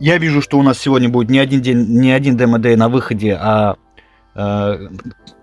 я 0.00 0.18
вижу, 0.18 0.42
что 0.42 0.58
у 0.58 0.62
нас 0.62 0.78
сегодня 0.78 1.08
будет 1.08 1.30
не 1.30 1.38
один 1.38 1.60
день, 1.62 1.86
не 2.00 2.12
один 2.12 2.36
демо-дэй 2.36 2.76
на 2.76 2.88
выходе, 2.88 3.36
а 3.40 3.76
э, 4.34 4.88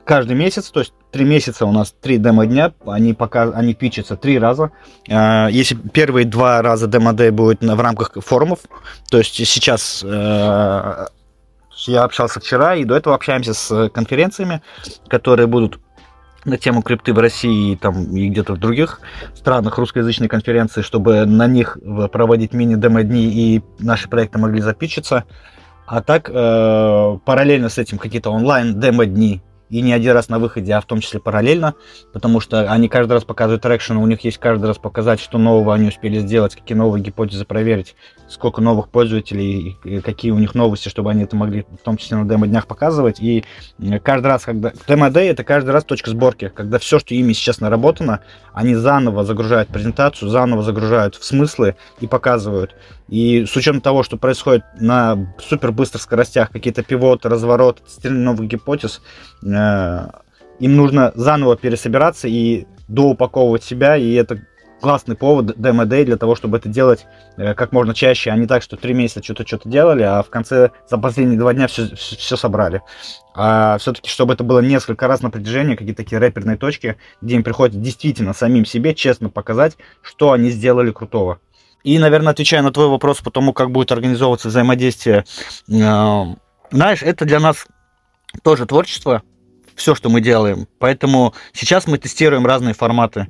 каждый 0.06 0.36
месяц, 0.36 0.70
то 0.70 0.80
есть 0.80 0.94
три 1.12 1.26
месяца 1.26 1.66
у 1.66 1.72
нас 1.72 1.94
три 2.02 2.18
демо-дня, 2.18 2.74
они, 2.86 3.14
пока, 3.14 3.44
они 3.44 3.74
пичатся 3.74 4.16
три 4.16 4.38
раза. 4.38 4.72
Э, 5.08 5.48
если 5.50 5.76
первые 5.76 6.26
два 6.26 6.62
раза 6.62 6.88
демо-дэй 6.88 7.32
будет 7.32 7.62
в 7.62 7.80
рамках 7.80 8.14
форумов, 8.24 8.60
то 9.10 9.18
есть 9.18 9.34
сейчас 9.34 10.04
э, 10.06 11.06
я 11.88 12.04
общался 12.04 12.40
вчера 12.40 12.76
и 12.76 12.84
до 12.84 12.96
этого 12.96 13.16
общаемся 13.16 13.54
с 13.54 13.90
конференциями, 13.90 14.62
которые 15.08 15.48
будут 15.48 15.80
на 16.46 16.58
тему 16.58 16.82
крипты 16.82 17.14
в 17.14 17.20
России 17.20 17.74
и, 17.74 17.76
там, 17.76 18.16
и 18.16 18.30
где-то 18.30 18.54
в 18.54 18.58
других 18.58 19.00
странах 19.34 19.78
русскоязычной 19.78 20.28
конференции, 20.28 20.82
чтобы 20.82 21.26
на 21.26 21.48
них 21.48 21.78
проводить 22.12 22.54
мини-демо-дни 22.54 23.26
и 23.26 23.62
наши 23.80 24.10
проекты 24.10 24.40
могли 24.40 24.62
запичиться. 24.62 25.26
А 25.86 26.02
так, 26.02 26.30
э, 26.30 27.18
параллельно 27.26 27.70
с 27.70 27.78
этим 27.78 27.98
какие-то 27.98 28.32
онлайн-демо-дни 28.32 29.42
и 29.74 29.82
не 29.82 29.92
один 29.92 30.14
раз 30.14 30.30
на 30.30 30.38
выходе, 30.38 30.72
а 30.74 30.82
в 30.82 30.86
том 30.86 31.00
числе 31.00 31.20
параллельно, 31.20 31.74
потому 32.14 32.40
что 32.40 32.72
они 32.72 32.88
каждый 32.88 33.14
раз 33.14 33.24
показывают 33.24 33.64
traction, 33.64 33.98
у 33.98 34.06
них 34.06 34.24
есть 34.24 34.38
каждый 34.38 34.68
раз 34.68 34.78
показать, 34.78 35.20
что 35.20 35.40
нового 35.40 35.74
они 35.74 35.88
успели 35.88 36.20
сделать, 36.20 36.56
какие 36.56 36.78
новые 36.78 37.04
гипотезы 37.04 37.44
проверить, 37.44 37.96
сколько 38.30 38.62
новых 38.62 38.90
пользователей, 38.90 39.78
какие 40.04 40.32
у 40.32 40.38
них 40.38 40.54
новости, 40.54 40.90
чтобы 40.90 41.10
они 41.10 41.24
это 41.24 41.36
могли 41.36 41.62
в 41.64 41.84
том 41.84 41.98
числе 41.98 42.18
на 42.18 42.30
демо-днях 42.30 42.68
показывать. 42.68 43.20
И 43.20 43.46
каждый 44.04 44.28
раз, 44.28 44.44
когда... 44.44 44.74
Демо-дэй— 44.88 45.30
это 45.30 45.44
каждый 45.44 45.72
раз 45.72 45.84
точка 45.86 46.12
сборки, 46.12 46.52
когда 46.54 46.78
все, 46.78 47.00
что 47.00 47.16
ими 47.16 47.34
сейчас 47.34 47.60
наработано, 47.60 48.20
они 48.54 48.76
заново 48.76 49.24
загружают 49.24 49.70
презентацию, 49.70 50.30
заново 50.30 50.62
загружают 50.62 51.16
в 51.16 51.26
смыслы 51.26 51.76
и 52.00 52.06
показывают. 52.06 52.76
И 53.10 53.46
с 53.46 53.56
учетом 53.56 53.82
того, 53.82 54.04
что 54.04 54.18
происходит 54.18 54.64
на 54.80 55.36
супер 55.40 55.72
быстрых 55.72 56.02
скоростях, 56.02 56.52
какие-то 56.52 56.84
pivot 56.84 57.17
ы, 57.17 57.30
тестирование 57.30 58.26
новых 58.26 58.48
гипотез, 58.48 59.02
э, 59.44 59.63
им 60.60 60.76
нужно 60.76 61.12
заново 61.16 61.58
пересобираться 61.58 62.28
и 62.28 62.66
доупаковывать 62.88 63.64
себя, 63.64 63.98
и 63.98 64.14
это 64.14 64.42
классный 64.84 65.16
повод 65.16 65.58
демо-дэй 65.58 66.04
для 66.04 66.18
того, 66.18 66.36
чтобы 66.36 66.58
это 66.58 66.68
делать 66.68 67.06
э, 67.38 67.54
как 67.54 67.72
можно 67.72 67.94
чаще, 67.94 68.32
а 68.32 68.36
не 68.36 68.48
так, 68.48 68.62
что 68.62 68.76
три 68.76 68.94
месяца 68.94 69.24
что-то 69.24 69.48
что-то 69.48 69.70
делали, 69.70 70.04
а 70.04 70.22
в 70.22 70.30
конце 70.30 70.72
за 70.90 70.98
последние 70.98 71.40
два 71.40 71.54
дня 71.54 71.68
все, 71.68 71.96
все, 71.96 72.18
все 72.18 72.36
собрали. 72.36 72.82
А 73.34 73.78
все-таки, 73.78 74.10
чтобы 74.10 74.34
это 74.34 74.44
было 74.44 74.60
несколько 74.60 75.08
раз 75.08 75.22
на 75.22 75.30
протяжении, 75.30 75.76
какие-то 75.76 76.04
такие 76.04 76.20
рэперные 76.20 76.58
точки, 76.58 76.98
где 77.22 77.36
им 77.36 77.44
приходится 77.44 77.80
действительно 77.80 78.34
самим 78.34 78.66
себе 78.66 78.94
честно 78.94 79.30
показать, 79.30 79.78
что 80.02 80.34
они 80.34 80.50
сделали 80.50 80.92
крутого. 80.92 81.40
И, 81.86 81.98
наверное, 81.98 82.34
отвечая 82.34 82.62
на 82.62 82.74
твой 82.74 82.90
вопрос 82.90 83.22
по 83.22 83.32
тому, 83.32 83.54
как 83.54 83.72
будет 83.72 83.94
организовываться 83.94 84.50
взаимодействие, 84.50 85.24
э, 85.70 86.24
знаешь, 86.72 87.04
это 87.04 87.24
для 87.24 87.40
нас 87.40 87.68
тоже 88.44 88.66
творчество, 88.66 89.22
все, 89.76 89.96
что 89.96 90.10
мы 90.10 90.22
делаем. 90.22 90.68
Поэтому 90.80 91.34
сейчас 91.54 91.88
мы 91.88 91.98
тестируем 91.98 92.46
разные 92.46 92.74
форматы. 92.74 93.28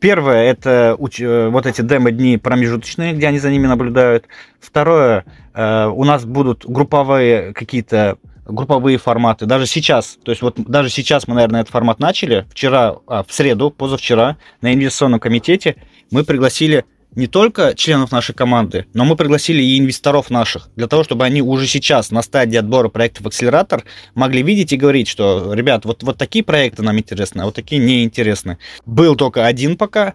Первое 0.00 0.44
это 0.50 0.96
э, 0.98 1.48
вот 1.48 1.66
эти 1.66 1.82
демо-дни 1.82 2.38
промежуточные, 2.38 3.12
где 3.12 3.28
они 3.28 3.38
за 3.38 3.50
ними 3.50 3.66
наблюдают. 3.66 4.26
Второе, 4.58 5.24
э, 5.52 5.86
у 5.86 6.04
нас 6.04 6.24
будут 6.24 6.64
групповые 6.64 7.52
какие-то 7.52 8.18
групповые 8.46 8.98
форматы. 8.98 9.46
Даже 9.46 9.66
сейчас, 9.66 10.18
то 10.22 10.30
есть 10.30 10.42
вот 10.42 10.56
даже 10.58 10.88
сейчас 10.88 11.28
мы, 11.28 11.34
наверное, 11.34 11.60
этот 11.60 11.72
формат 11.72 12.00
начали. 12.00 12.46
Вчера, 12.50 12.96
а, 13.06 13.22
в 13.22 13.32
среду, 13.32 13.70
позавчера 13.70 14.38
на 14.60 14.74
инвестиционном 14.74 15.20
комитете 15.20 15.76
мы 16.10 16.24
пригласили 16.24 16.84
не 17.14 17.26
только 17.26 17.74
членов 17.74 18.12
нашей 18.12 18.34
команды, 18.34 18.86
но 18.94 19.04
мы 19.04 19.16
пригласили 19.16 19.62
и 19.62 19.78
инвесторов 19.78 20.30
наших, 20.30 20.68
для 20.76 20.86
того, 20.86 21.04
чтобы 21.04 21.24
они 21.24 21.42
уже 21.42 21.66
сейчас 21.66 22.10
на 22.10 22.22
стадии 22.22 22.56
отбора 22.56 22.88
проектов 22.88 23.26
акселератор 23.26 23.84
могли 24.14 24.42
видеть 24.42 24.72
и 24.72 24.76
говорить, 24.76 25.08
что, 25.08 25.52
ребят, 25.52 25.84
вот, 25.84 26.02
вот 26.02 26.18
такие 26.18 26.44
проекты 26.44 26.82
нам 26.82 26.98
интересны, 26.98 27.42
а 27.42 27.44
вот 27.46 27.54
такие 27.54 27.80
неинтересны. 27.82 28.58
Был 28.86 29.16
только 29.16 29.46
один 29.46 29.76
пока, 29.76 30.14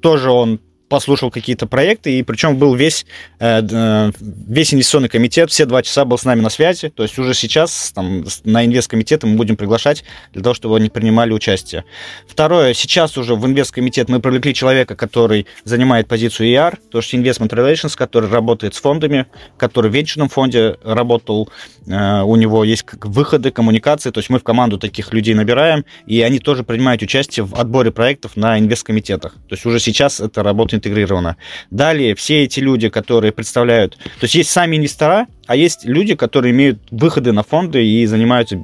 тоже 0.00 0.30
он 0.30 0.60
послушал 0.94 1.32
какие-то 1.32 1.66
проекты, 1.66 2.20
и 2.20 2.22
причем 2.22 2.56
был 2.56 2.76
весь, 2.76 3.04
э, 3.40 3.62
э, 3.68 4.12
весь 4.20 4.72
инвестиционный 4.72 5.08
комитет, 5.08 5.50
все 5.50 5.66
два 5.66 5.82
часа 5.82 6.04
был 6.04 6.16
с 6.16 6.24
нами 6.24 6.40
на 6.40 6.50
связи, 6.50 6.88
то 6.88 7.02
есть 7.02 7.18
уже 7.18 7.34
сейчас 7.34 7.90
там, 7.92 8.24
на 8.44 8.64
инвесткомитеты 8.64 9.26
мы 9.26 9.36
будем 9.36 9.56
приглашать 9.56 10.04
для 10.32 10.40
того, 10.40 10.54
чтобы 10.54 10.76
они 10.76 10.90
принимали 10.90 11.32
участие. 11.32 11.82
Второе, 12.28 12.74
сейчас 12.74 13.18
уже 13.18 13.34
в 13.34 13.44
инвесткомитет 13.44 14.08
мы 14.08 14.20
привлекли 14.20 14.54
человека, 14.54 14.94
который 14.94 15.48
занимает 15.64 16.06
позицию 16.06 16.50
ER, 16.50 16.78
то 16.92 16.98
есть 16.98 17.12
Investment 17.12 17.48
Relations, 17.48 17.96
который 17.96 18.30
работает 18.30 18.76
с 18.76 18.80
фондами, 18.80 19.26
который 19.56 19.90
в 19.90 19.94
венчурном 19.94 20.28
фонде 20.28 20.76
работал, 20.84 21.50
э, 21.88 22.22
у 22.22 22.36
него 22.36 22.62
есть 22.62 22.84
выходы, 23.02 23.50
коммуникации, 23.50 24.12
то 24.12 24.18
есть 24.18 24.30
мы 24.30 24.38
в 24.38 24.44
команду 24.44 24.78
таких 24.78 25.12
людей 25.12 25.34
набираем, 25.34 25.84
и 26.06 26.20
они 26.20 26.38
тоже 26.38 26.62
принимают 26.62 27.02
участие 27.02 27.44
в 27.44 27.56
отборе 27.56 27.90
проектов 27.90 28.36
на 28.36 28.60
инвесткомитетах. 28.60 29.32
То 29.48 29.56
есть 29.56 29.66
уже 29.66 29.80
сейчас 29.80 30.20
это 30.20 30.44
работает 30.44 30.83
интегрировано. 30.84 31.36
Далее, 31.70 32.14
все 32.14 32.44
эти 32.44 32.60
люди, 32.60 32.88
которые 32.88 33.32
представляют... 33.32 33.96
То 33.96 34.24
есть 34.24 34.34
есть 34.34 34.50
сами 34.50 34.76
инвестора, 34.76 35.26
а 35.46 35.56
есть 35.56 35.84
люди, 35.84 36.14
которые 36.14 36.52
имеют 36.52 36.80
выходы 36.90 37.32
на 37.32 37.42
фонды 37.42 37.84
и 37.84 38.06
занимаются 38.06 38.62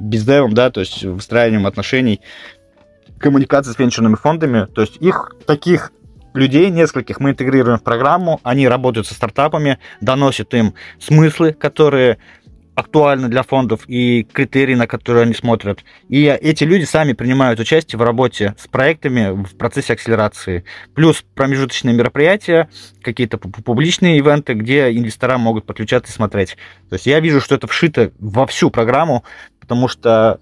бездевом, 0.00 0.52
да, 0.54 0.70
то 0.70 0.80
есть 0.80 1.02
выстраиванием 1.02 1.66
отношений, 1.66 2.20
коммуникации 3.18 3.72
с 3.72 3.78
венчурными 3.78 4.16
фондами. 4.16 4.66
То 4.66 4.82
есть 4.82 4.96
их 4.98 5.34
таких 5.46 5.92
людей, 6.34 6.70
нескольких, 6.70 7.18
мы 7.20 7.30
интегрируем 7.30 7.78
в 7.78 7.82
программу, 7.82 8.40
они 8.42 8.68
работают 8.68 9.06
со 9.06 9.14
стартапами, 9.14 9.78
доносят 10.00 10.52
им 10.54 10.74
смыслы, 11.00 11.52
которые 11.52 12.18
актуальны 12.76 13.28
для 13.28 13.42
фондов 13.42 13.88
и 13.88 14.22
критерии, 14.22 14.74
на 14.74 14.86
которые 14.86 15.22
они 15.22 15.34
смотрят. 15.34 15.80
И 16.08 16.24
эти 16.24 16.62
люди 16.62 16.84
сами 16.84 17.14
принимают 17.14 17.58
участие 17.58 17.98
в 17.98 18.02
работе 18.02 18.54
с 18.58 18.68
проектами 18.68 19.30
в 19.30 19.56
процессе 19.56 19.94
акселерации. 19.94 20.64
Плюс 20.94 21.24
промежуточные 21.34 21.94
мероприятия, 21.94 22.68
какие-то 23.02 23.38
публичные 23.38 24.18
ивенты, 24.18 24.52
где 24.52 24.92
инвестора 24.92 25.38
могут 25.38 25.64
подключаться 25.64 26.12
и 26.12 26.14
смотреть. 26.14 26.58
То 26.90 26.96
есть 26.96 27.06
я 27.06 27.18
вижу, 27.20 27.40
что 27.40 27.54
это 27.54 27.66
вшито 27.66 28.12
во 28.18 28.46
всю 28.46 28.70
программу, 28.70 29.24
потому 29.58 29.88
что 29.88 30.38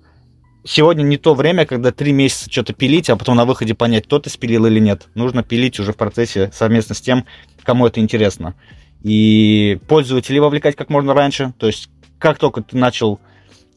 сегодня 0.64 1.04
не 1.04 1.18
то 1.18 1.34
время, 1.34 1.66
когда 1.66 1.92
три 1.92 2.12
месяца 2.12 2.50
что-то 2.50 2.72
пилить, 2.72 3.10
а 3.10 3.16
потом 3.16 3.36
на 3.36 3.44
выходе 3.44 3.74
понять, 3.74 4.06
кто 4.06 4.18
ты 4.18 4.28
спилил 4.28 4.66
или 4.66 4.80
нет. 4.80 5.06
Нужно 5.14 5.44
пилить 5.44 5.78
уже 5.78 5.92
в 5.92 5.96
процессе 5.96 6.50
совместно 6.52 6.96
с 6.96 7.00
тем, 7.00 7.26
кому 7.62 7.86
это 7.86 8.00
интересно. 8.00 8.56
И 9.04 9.78
пользователей 9.86 10.40
вовлекать 10.40 10.74
как 10.74 10.88
можно 10.88 11.14
раньше, 11.14 11.52
то 11.58 11.68
есть 11.68 11.90
как 12.18 12.38
только 12.38 12.62
ты 12.62 12.76
начал 12.76 13.20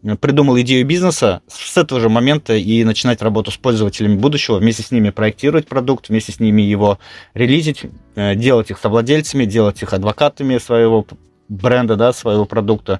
э, 0.03 0.15
придумал 0.15 0.59
идею 0.59 0.85
бизнеса, 0.85 1.41
с 1.47 1.77
этого 1.77 1.99
же 1.99 2.09
момента 2.09 2.55
и 2.55 2.83
начинать 2.83 3.21
работу 3.21 3.51
с 3.51 3.57
пользователями 3.57 4.15
будущего, 4.15 4.57
вместе 4.57 4.83
с 4.83 4.91
ними 4.91 5.09
проектировать 5.09 5.67
продукт, 5.67 6.09
вместе 6.09 6.31
с 6.31 6.39
ними 6.39 6.61
его 6.61 6.99
релизить, 7.33 7.81
э, 8.15 8.35
делать 8.35 8.71
их 8.71 8.77
совладельцами, 8.77 9.45
делать 9.45 9.81
их 9.81 9.93
адвокатами 9.93 10.57
своего 10.57 11.05
бренда, 11.49 11.95
да, 11.95 12.11
своего 12.11 12.45
продукта. 12.45 12.99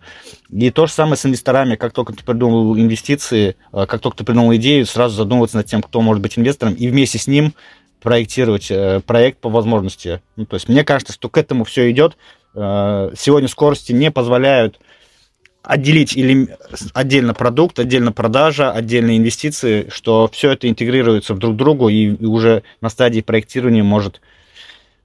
И 0.50 0.70
то 0.72 0.88
же 0.88 0.94
самое 0.94 1.18
с 1.18 1.26
инвесторами. 1.26 1.76
Как 1.76 1.92
только 1.92 2.14
ты 2.14 2.24
придумал 2.24 2.78
инвестиции, 2.78 3.56
э, 3.74 3.86
как 3.86 4.02
только 4.02 4.18
ты 4.18 4.24
придумал 4.24 4.56
идею, 4.56 4.86
сразу 4.86 5.16
задумываться 5.16 5.58
над 5.58 5.66
тем, 5.66 5.82
кто 5.82 6.02
может 6.02 6.22
быть 6.22 6.38
инвестором, 6.38 6.74
и 6.74 6.88
вместе 6.88 7.20
с 7.20 7.28
ним 7.28 7.54
проектировать 8.02 8.72
проект 9.06 9.40
по 9.40 9.50
возможности. 9.50 10.22
Ну, 10.36 10.46
то 10.46 10.54
есть 10.54 10.70
мне 10.70 10.84
кажется, 10.84 11.14
что 11.14 11.30
к 11.30 11.38
этому 11.38 11.64
все 11.64 11.90
идет. 11.92 12.16
Сегодня 12.54 13.50
скорости 13.50 13.92
не 13.92 14.12
позволяют 14.12 14.80
отделить 15.68 16.16
или 16.16 16.56
отдельно 16.94 17.34
продукт, 17.34 17.78
отдельно 17.78 18.14
продажа, 18.14 18.72
отдельные 18.72 19.18
инвестиции, 19.18 19.88
что 19.90 20.30
все 20.32 20.52
это 20.52 20.70
интегрируется 20.70 21.34
в 21.34 21.40
друг 21.40 21.58
другу 21.58 21.90
и, 21.90 22.16
и 22.16 22.26
уже 22.26 22.64
на 22.80 22.90
стадии 22.90 23.20
проектирования 23.20 23.84
может 23.84 24.22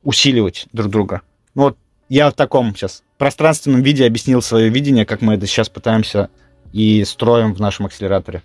усиливать 0.05 0.67
друг 0.73 0.89
друга. 0.89 1.23
Ну, 1.57 1.65
вот 1.65 1.77
я 2.09 2.31
в 2.31 2.35
таком 2.35 2.77
сейчас 2.77 3.03
пространственном 3.19 3.83
виде 3.83 4.07
объяснил 4.07 4.41
свое 4.41 4.69
видение, 4.69 5.05
как 5.05 5.21
мы 5.21 5.35
это 5.35 5.47
сейчас 5.47 5.69
пытаемся 5.69 6.31
и 6.73 7.05
строим 7.05 7.55
в 7.55 7.61
нашем 7.61 7.87
акселераторе. 7.87 8.43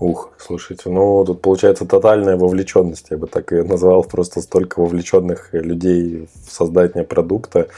Ух, 0.00 0.32
слушайте, 0.38 0.88
ну 0.88 1.22
тут 1.24 1.42
получается 1.42 1.84
тотальная 1.84 2.36
вовлеченность, 2.36 3.08
я 3.10 3.18
бы 3.18 3.26
так 3.26 3.52
и 3.52 3.62
назвал, 3.62 4.02
просто 4.04 4.40
столько 4.40 4.80
вовлеченных 4.80 5.50
людей 5.52 6.28
в 6.46 6.50
создание 6.50 7.04
продукта. 7.04 7.68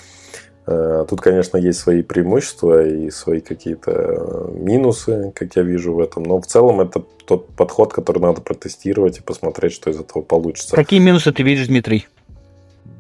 Э, 0.67 1.05
тут, 1.09 1.21
конечно, 1.21 1.59
есть 1.59 1.81
свои 1.81 2.03
преимущества 2.03 2.87
и 2.87 3.11
свои 3.11 3.41
какие-то 3.41 3.91
э, 3.93 4.49
минусы, 4.55 5.33
как 5.35 5.57
я 5.57 5.63
вижу 5.63 5.93
в 5.93 6.01
этом, 6.01 6.23
но 6.23 6.41
в 6.41 6.47
целом 6.47 6.81
это 6.81 7.03
тот 7.27 7.49
подход, 7.49 7.93
который 7.93 8.21
надо 8.21 8.41
протестировать 8.41 9.19
и 9.19 9.23
посмотреть, 9.23 9.73
что 9.73 9.91
из 9.91 10.01
этого 10.01 10.23
получится. 10.23 10.75
Какие 10.75 11.01
минусы 11.01 11.33
ты 11.33 11.43
видишь, 11.43 11.67
Дмитрий? 11.67 12.07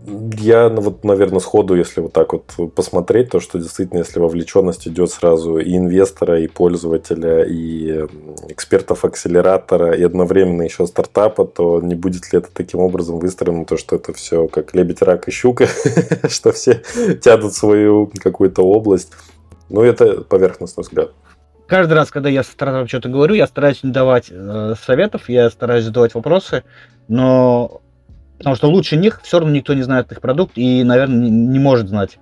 Я, 0.06 0.68
ну, 0.68 0.82
вот, 0.82 1.02
наверное, 1.02 1.40
сходу, 1.40 1.74
если 1.74 2.02
вот 2.02 2.12
так 2.12 2.34
вот 2.34 2.74
посмотреть, 2.74 3.30
то, 3.30 3.40
что 3.40 3.58
действительно, 3.58 4.00
если 4.00 4.20
вовлеченность 4.20 4.86
идет 4.86 5.10
сразу 5.10 5.56
и 5.56 5.78
инвестора, 5.78 6.40
и 6.40 6.46
пользователя, 6.46 7.42
и 7.42 8.04
экспертов 8.48 9.06
акселератора, 9.06 9.92
и 9.92 10.02
одновременно 10.02 10.60
еще 10.62 10.86
стартапа, 10.86 11.46
то 11.46 11.80
не 11.80 11.94
будет 11.94 12.30
ли 12.32 12.38
это 12.38 12.48
таким 12.52 12.80
образом 12.80 13.18
выстроено, 13.18 13.64
то, 13.64 13.78
что 13.78 13.96
это 13.96 14.12
все 14.12 14.46
как 14.46 14.74
лебедь, 14.74 15.00
рак 15.00 15.26
и 15.28 15.30
щука, 15.30 15.68
что 16.28 16.52
все 16.52 16.82
тянут 17.22 17.54
свою 17.54 18.12
какую-то 18.22 18.60
область. 18.60 19.10
Ну, 19.70 19.80
это 19.82 20.20
поверхностный 20.20 20.82
взгляд. 20.82 21.12
Каждый 21.66 21.94
раз, 21.94 22.10
когда 22.10 22.28
я 22.28 22.42
с 22.42 22.48
стартапом 22.48 22.88
что-то 22.88 23.08
говорю, 23.08 23.34
я 23.34 23.46
стараюсь 23.46 23.82
не 23.82 23.90
давать 23.90 24.26
э, 24.30 24.74
советов, 24.84 25.30
я 25.30 25.48
стараюсь 25.48 25.84
задавать 25.84 26.14
вопросы, 26.14 26.62
но 27.08 27.80
Потому 28.38 28.56
что 28.56 28.68
лучше 28.68 28.96
них 28.96 29.20
все 29.22 29.38
равно 29.38 29.54
никто 29.54 29.74
не 29.74 29.82
знает 29.82 30.10
их 30.12 30.20
продукт 30.20 30.52
и, 30.56 30.82
наверное, 30.82 31.28
не, 31.28 31.58
может 31.58 31.88
знать. 31.88 32.18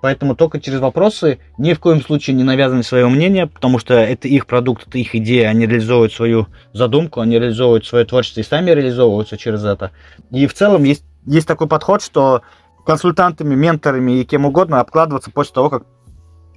Поэтому 0.00 0.34
только 0.34 0.60
через 0.60 0.80
вопросы, 0.80 1.38
ни 1.58 1.74
в 1.74 1.78
коем 1.78 2.02
случае 2.02 2.34
не 2.34 2.42
навязывать 2.42 2.86
свое 2.86 3.06
мнение, 3.06 3.46
потому 3.46 3.78
что 3.78 3.94
это 3.94 4.26
их 4.26 4.46
продукт, 4.46 4.88
это 4.88 4.98
их 4.98 5.14
идея, 5.14 5.48
они 5.48 5.66
реализовывают 5.66 6.12
свою 6.12 6.48
задумку, 6.72 7.20
они 7.20 7.38
реализовывают 7.38 7.86
свое 7.86 8.04
творчество 8.04 8.40
и 8.40 8.44
сами 8.44 8.72
реализовываются 8.72 9.36
через 9.36 9.64
это. 9.64 9.92
И 10.32 10.46
в 10.48 10.54
целом 10.54 10.82
есть, 10.82 11.04
есть 11.24 11.46
такой 11.46 11.68
подход, 11.68 12.02
что 12.02 12.42
консультантами, 12.84 13.54
менторами 13.54 14.20
и 14.20 14.24
кем 14.24 14.44
угодно 14.44 14.80
обкладываться 14.80 15.30
после 15.30 15.54
того, 15.54 15.70
как 15.70 15.84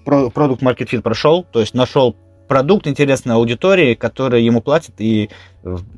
продукт 0.06 0.64
Market 0.64 0.90
Fit 0.90 1.02
прошел, 1.02 1.44
то 1.44 1.60
есть 1.60 1.76
нашел 1.76 2.16
продукт 2.48 2.88
интересной 2.88 3.36
аудитории, 3.36 3.96
которая 3.96 4.42
ему 4.42 4.62
платит, 4.62 4.94
и 5.00 5.30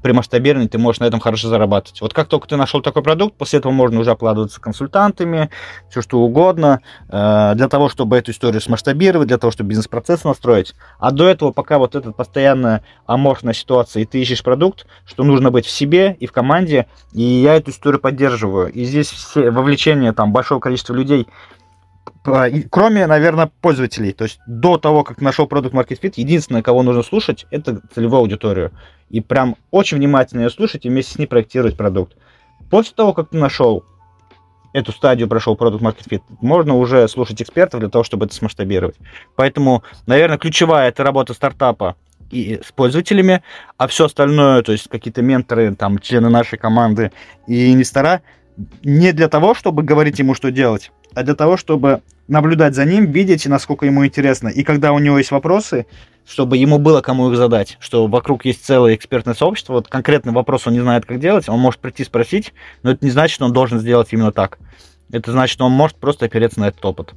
при 0.01 0.13
масштабировании 0.13 0.69
ты 0.69 0.77
можешь 0.77 1.01
на 1.01 1.05
этом 1.05 1.19
хорошо 1.19 1.49
зарабатывать. 1.49 1.99
Вот 2.01 2.13
как 2.13 2.27
только 2.27 2.47
ты 2.47 2.55
нашел 2.55 2.81
такой 2.81 3.03
продукт, 3.03 3.35
после 3.35 3.59
этого 3.59 3.73
можно 3.73 3.99
уже 3.99 4.11
обкладываться 4.11 4.61
консультантами, 4.61 5.49
все 5.89 6.01
что 6.01 6.19
угодно, 6.19 6.81
э, 7.09 7.53
для 7.55 7.67
того, 7.67 7.89
чтобы 7.89 8.17
эту 8.17 8.31
историю 8.31 8.61
смасштабировать, 8.61 9.27
для 9.27 9.37
того, 9.37 9.51
чтобы 9.51 9.69
бизнес-процесс 9.69 10.23
настроить. 10.23 10.73
А 10.99 11.11
до 11.11 11.27
этого, 11.27 11.51
пока 11.51 11.79
вот 11.79 11.95
эта 11.95 12.11
постоянная 12.11 12.83
аморфная 13.05 13.53
ситуация, 13.53 14.03
и 14.03 14.05
ты 14.05 14.21
ищешь 14.21 14.41
продукт, 14.41 14.87
что 15.05 15.23
нужно 15.23 15.51
быть 15.51 15.65
в 15.65 15.69
себе 15.69 16.15
и 16.17 16.27
в 16.27 16.31
команде, 16.31 16.87
и 17.11 17.21
я 17.21 17.55
эту 17.55 17.71
историю 17.71 17.99
поддерживаю. 17.99 18.71
И 18.71 18.85
здесь 18.85 19.09
все 19.09 19.51
вовлечение 19.51 20.13
там 20.13 20.31
большого 20.31 20.61
количества 20.61 20.93
людей 20.93 21.27
кроме, 22.69 23.07
наверное, 23.07 23.49
пользователей. 23.61 24.11
То 24.11 24.25
есть 24.25 24.39
до 24.47 24.77
того, 24.77 25.03
как 25.03 25.21
нашел 25.21 25.47
продукт 25.47 25.73
Market 25.73 25.99
Fit, 26.01 26.13
единственное, 26.17 26.61
кого 26.61 26.83
нужно 26.83 27.03
слушать, 27.03 27.45
это 27.51 27.81
целевую 27.93 28.19
аудиторию. 28.19 28.71
И 29.09 29.21
прям 29.21 29.55
очень 29.71 29.97
внимательно 29.97 30.41
ее 30.41 30.49
слушать 30.49 30.85
и 30.85 30.89
вместе 30.89 31.13
с 31.13 31.17
ней 31.17 31.27
проектировать 31.27 31.77
продукт. 31.77 32.15
После 32.69 32.93
того, 32.95 33.13
как 33.13 33.29
ты 33.29 33.37
нашел 33.37 33.85
эту 34.73 34.91
стадию, 34.91 35.27
прошел 35.27 35.55
продукт 35.55 35.83
Market 35.83 36.07
Fit, 36.09 36.21
можно 36.41 36.75
уже 36.75 37.07
слушать 37.07 37.41
экспертов 37.41 37.79
для 37.79 37.89
того, 37.89 38.03
чтобы 38.03 38.25
это 38.25 38.35
смасштабировать. 38.35 38.95
Поэтому, 39.35 39.83
наверное, 40.05 40.37
ключевая 40.37 40.89
это 40.89 41.03
работа 41.03 41.33
стартапа 41.33 41.95
и 42.29 42.59
с 42.63 42.71
пользователями, 42.73 43.41
а 43.77 43.87
все 43.87 44.05
остальное, 44.05 44.61
то 44.61 44.73
есть 44.73 44.89
какие-то 44.89 45.21
менторы, 45.21 45.73
там, 45.75 45.97
члены 45.99 46.29
нашей 46.29 46.59
команды 46.59 47.11
и 47.47 47.73
инвестора, 47.73 48.21
не 48.83 49.11
для 49.13 49.27
того, 49.27 49.53
чтобы 49.53 49.83
говорить 49.83 50.19
ему, 50.19 50.33
что 50.33 50.51
делать, 50.51 50.91
а 51.13 51.23
для 51.23 51.35
того, 51.35 51.57
чтобы 51.57 52.01
наблюдать 52.27 52.75
за 52.75 52.85
ним, 52.85 53.11
видеть, 53.11 53.45
насколько 53.45 53.85
ему 53.85 54.05
интересно. 54.05 54.49
И 54.49 54.63
когда 54.63 54.91
у 54.93 54.99
него 54.99 55.17
есть 55.17 55.31
вопросы, 55.31 55.85
чтобы 56.25 56.57
ему 56.57 56.77
было 56.77 57.01
кому 57.01 57.31
их 57.31 57.37
задать, 57.37 57.77
что 57.79 58.07
вокруг 58.07 58.45
есть 58.45 58.65
целое 58.65 58.95
экспертное 58.95 59.33
сообщество, 59.33 59.73
вот 59.73 59.87
конкретный 59.87 60.33
вопрос 60.33 60.67
он 60.67 60.73
не 60.73 60.81
знает, 60.81 61.05
как 61.05 61.19
делать, 61.19 61.47
он 61.47 61.59
может 61.59 61.79
прийти 61.79 62.03
спросить, 62.03 62.53
но 62.83 62.91
это 62.91 63.05
не 63.05 63.11
значит, 63.11 63.35
что 63.35 63.45
он 63.45 63.53
должен 63.53 63.79
сделать 63.79 64.09
именно 64.11 64.31
так. 64.31 64.59
Это 65.11 65.31
значит, 65.31 65.53
что 65.53 65.65
он 65.65 65.71
может 65.71 65.97
просто 65.97 66.25
опереться 66.25 66.59
на 66.59 66.67
этот 66.67 66.83
опыт. 66.83 67.13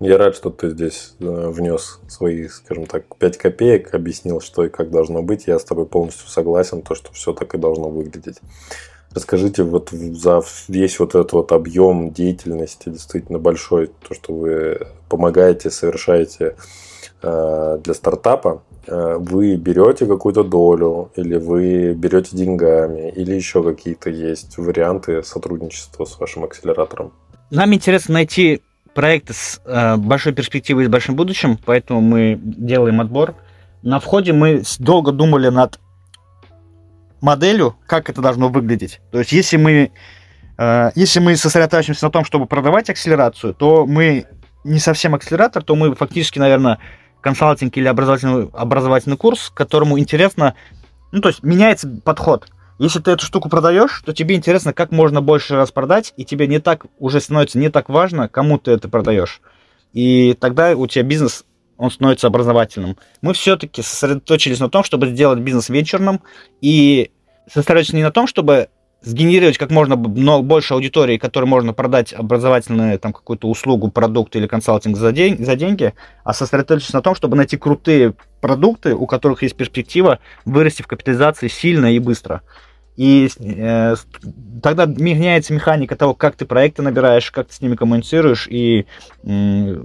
Я 0.00 0.16
рад, 0.16 0.36
что 0.36 0.50
ты 0.50 0.70
здесь 0.70 1.14
э, 1.18 1.48
внес 1.48 1.98
свои, 2.06 2.46
скажем 2.46 2.86
так, 2.86 3.16
5 3.16 3.36
копеек, 3.36 3.92
объяснил, 3.94 4.40
что 4.40 4.64
и 4.64 4.68
как 4.68 4.90
должно 4.90 5.22
быть. 5.22 5.48
Я 5.48 5.58
с 5.58 5.64
тобой 5.64 5.86
полностью 5.86 6.28
согласен, 6.28 6.82
то, 6.82 6.94
что 6.94 7.12
все 7.12 7.32
так 7.32 7.52
и 7.54 7.58
должно 7.58 7.90
выглядеть. 7.90 8.36
Расскажите 9.18 9.64
вот 9.64 9.90
за 9.90 10.42
весь 10.68 11.00
вот 11.00 11.16
этот 11.16 11.32
вот 11.32 11.50
объем 11.50 12.12
деятельности 12.12 12.88
действительно 12.88 13.40
большой, 13.40 13.90
то, 14.08 14.14
что 14.14 14.32
вы 14.32 14.86
помогаете, 15.08 15.72
совершаете 15.72 16.54
э, 17.22 17.78
для 17.82 17.94
стартапа, 17.94 18.62
э, 18.86 19.16
вы 19.18 19.56
берете 19.56 20.06
какую-то 20.06 20.44
долю, 20.44 21.10
или 21.16 21.34
вы 21.34 21.94
берете 21.94 22.36
деньгами, 22.36 23.10
или 23.10 23.34
еще 23.34 23.64
какие-то 23.64 24.08
есть 24.08 24.56
варианты 24.56 25.24
сотрудничества 25.24 26.04
с 26.04 26.16
вашим 26.20 26.44
акселератором? 26.44 27.12
Нам 27.50 27.74
интересно 27.74 28.14
найти 28.14 28.62
проекты 28.94 29.32
с 29.32 29.60
э, 29.64 29.96
большой 29.96 30.32
перспективой 30.32 30.84
и 30.84 30.86
с 30.86 30.88
большим 30.88 31.16
будущим, 31.16 31.58
поэтому 31.66 32.00
мы 32.00 32.38
делаем 32.40 33.00
отбор. 33.00 33.34
На 33.82 33.98
входе 33.98 34.32
мы 34.32 34.62
долго 34.78 35.10
думали 35.10 35.48
над 35.48 35.80
моделью, 37.20 37.76
как 37.86 38.10
это 38.10 38.20
должно 38.20 38.48
выглядеть. 38.48 39.00
То 39.10 39.18
есть, 39.18 39.32
если 39.32 39.56
мы, 39.56 39.90
э, 40.56 40.90
если 40.94 41.20
мы 41.20 41.36
сосредотачиваемся 41.36 42.04
на 42.04 42.10
том, 42.10 42.24
чтобы 42.24 42.46
продавать 42.46 42.90
акселерацию, 42.90 43.54
то 43.54 43.86
мы 43.86 44.26
не 44.64 44.78
совсем 44.78 45.14
акселератор, 45.14 45.62
то 45.62 45.74
мы 45.74 45.94
фактически, 45.94 46.38
наверное, 46.38 46.78
консалтинг 47.20 47.76
или 47.76 47.86
образовательный, 47.86 48.48
образовательный 48.52 49.16
курс, 49.16 49.50
которому 49.50 49.98
интересно, 49.98 50.54
ну, 51.12 51.20
то 51.20 51.28
есть 51.28 51.42
меняется 51.42 51.88
подход. 52.04 52.48
Если 52.78 53.00
ты 53.00 53.10
эту 53.10 53.24
штуку 53.24 53.48
продаешь, 53.48 54.02
то 54.04 54.12
тебе 54.12 54.36
интересно, 54.36 54.72
как 54.72 54.92
можно 54.92 55.20
больше 55.20 55.56
раз 55.56 55.72
продать, 55.72 56.14
и 56.16 56.24
тебе 56.24 56.46
не 56.46 56.60
так 56.60 56.86
уже 56.98 57.20
становится 57.20 57.58
не 57.58 57.70
так 57.70 57.88
важно, 57.88 58.28
кому 58.28 58.58
ты 58.58 58.70
это 58.70 58.88
продаешь. 58.88 59.40
И 59.92 60.34
тогда 60.34 60.76
у 60.76 60.86
тебя 60.86 61.02
бизнес 61.02 61.44
он 61.78 61.90
становится 61.90 62.26
образовательным. 62.26 62.96
Мы 63.22 63.32
все-таки 63.32 63.82
сосредоточились 63.82 64.60
на 64.60 64.68
том, 64.68 64.84
чтобы 64.84 65.08
сделать 65.08 65.38
бизнес 65.38 65.68
вечерным 65.68 66.20
и 66.60 67.12
сосредоточились 67.46 67.94
не 67.94 68.02
на 68.02 68.10
том, 68.10 68.26
чтобы 68.26 68.68
сгенерировать 69.00 69.58
как 69.58 69.70
можно 69.70 69.96
больше 69.96 70.74
аудитории, 70.74 71.18
которой 71.18 71.44
можно 71.44 71.72
продать 71.72 72.12
образовательную 72.12 72.98
там 72.98 73.12
какую-то 73.12 73.48
услугу, 73.48 73.92
продукт 73.92 74.34
или 74.34 74.48
консалтинг 74.48 74.96
за, 74.96 75.12
день, 75.12 75.42
за 75.44 75.54
деньги, 75.54 75.94
а 76.24 76.34
сосредоточиться 76.34 76.96
на 76.96 77.02
том, 77.02 77.14
чтобы 77.14 77.36
найти 77.36 77.56
крутые 77.56 78.14
продукты, 78.40 78.94
у 78.94 79.06
которых 79.06 79.42
есть 79.42 79.54
перспектива 79.54 80.18
вырасти 80.44 80.82
в 80.82 80.88
капитализации 80.88 81.46
сильно 81.46 81.94
и 81.94 82.00
быстро. 82.00 82.42
И 82.98 83.30
э, 83.38 83.94
тогда 84.60 84.86
меняется 84.86 85.54
механика 85.54 85.94
того, 85.94 86.14
как 86.14 86.34
ты 86.34 86.44
проекты 86.44 86.82
набираешь, 86.82 87.30
как 87.30 87.46
ты 87.46 87.54
с 87.54 87.60
ними 87.60 87.76
коммуницируешь 87.76 88.48
и 88.50 88.86
э, 89.22 89.82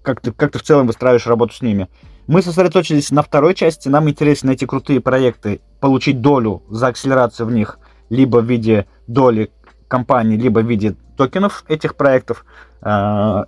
как, 0.00 0.22
ты, 0.22 0.32
как 0.32 0.52
ты 0.52 0.58
в 0.58 0.62
целом 0.62 0.86
выстраиваешь 0.86 1.26
работу 1.26 1.52
с 1.52 1.60
ними. 1.60 1.88
Мы 2.26 2.40
сосредоточились 2.40 3.10
на 3.10 3.20
второй 3.20 3.54
части. 3.54 3.90
Нам 3.90 4.08
интересно 4.08 4.46
найти 4.46 4.64
крутые 4.64 5.02
проекты, 5.02 5.60
получить 5.78 6.22
долю 6.22 6.62
за 6.70 6.86
акселерацию 6.86 7.46
в 7.46 7.52
них, 7.52 7.78
либо 8.08 8.38
в 8.38 8.46
виде 8.46 8.86
доли 9.06 9.50
компании, 9.86 10.38
либо 10.38 10.60
в 10.60 10.66
виде 10.66 10.94
токенов 11.18 11.66
этих 11.68 11.96
проектов, 11.96 12.46
э, 12.80 13.44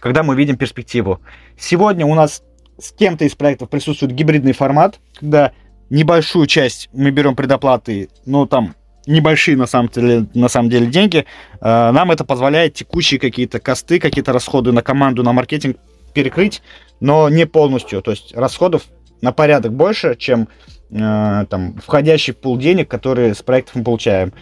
когда 0.00 0.22
мы 0.22 0.34
видим 0.34 0.56
перспективу. 0.56 1.20
Сегодня 1.58 2.06
у 2.06 2.14
нас 2.14 2.42
с 2.78 2.90
кем-то 2.92 3.26
из 3.26 3.34
проектов 3.34 3.68
присутствует 3.68 4.12
гибридный 4.12 4.52
формат, 4.52 4.98
когда 5.20 5.52
небольшую 5.90 6.46
часть 6.46 6.88
мы 6.92 7.10
берем 7.10 7.36
предоплаты, 7.36 8.08
ну, 8.24 8.46
там, 8.46 8.74
небольшие 9.06 9.56
на 9.56 9.66
самом 9.66 9.88
деле, 9.88 10.26
на 10.34 10.48
самом 10.48 10.68
деле 10.68 10.86
деньги, 10.86 11.24
э, 11.60 11.90
нам 11.90 12.10
это 12.10 12.24
позволяет 12.24 12.74
текущие 12.74 13.20
какие-то 13.20 13.60
косты, 13.60 13.98
какие-то 13.98 14.32
расходы 14.32 14.72
на 14.72 14.82
команду, 14.82 15.22
на 15.22 15.32
маркетинг 15.32 15.76
перекрыть, 16.12 16.62
но 17.00 17.28
не 17.28 17.46
полностью. 17.46 18.02
То 18.02 18.10
есть 18.10 18.34
расходов 18.34 18.82
на 19.20 19.32
порядок 19.32 19.72
больше, 19.72 20.16
чем 20.16 20.48
э, 20.90 21.46
там, 21.48 21.76
входящий 21.78 22.32
пул 22.32 22.56
денег, 22.58 22.88
которые 22.88 23.34
с 23.34 23.42
проектов 23.42 23.76
мы 23.76 23.84
получаем. 23.84 24.32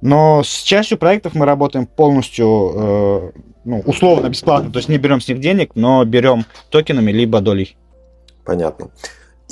Но 0.00 0.42
с 0.42 0.62
частью 0.62 0.98
проектов 0.98 1.34
мы 1.34 1.46
работаем 1.46 1.86
полностью, 1.86 2.72
э, 2.74 3.30
ну, 3.64 3.80
условно 3.86 4.28
бесплатно, 4.28 4.70
то 4.70 4.78
есть 4.78 4.88
не 4.88 4.98
берем 4.98 5.20
с 5.20 5.28
них 5.28 5.40
денег, 5.40 5.72
но 5.74 6.04
берем 6.04 6.44
токенами 6.70 7.12
либо 7.12 7.40
долей. 7.40 7.76
Понятно. 8.44 8.90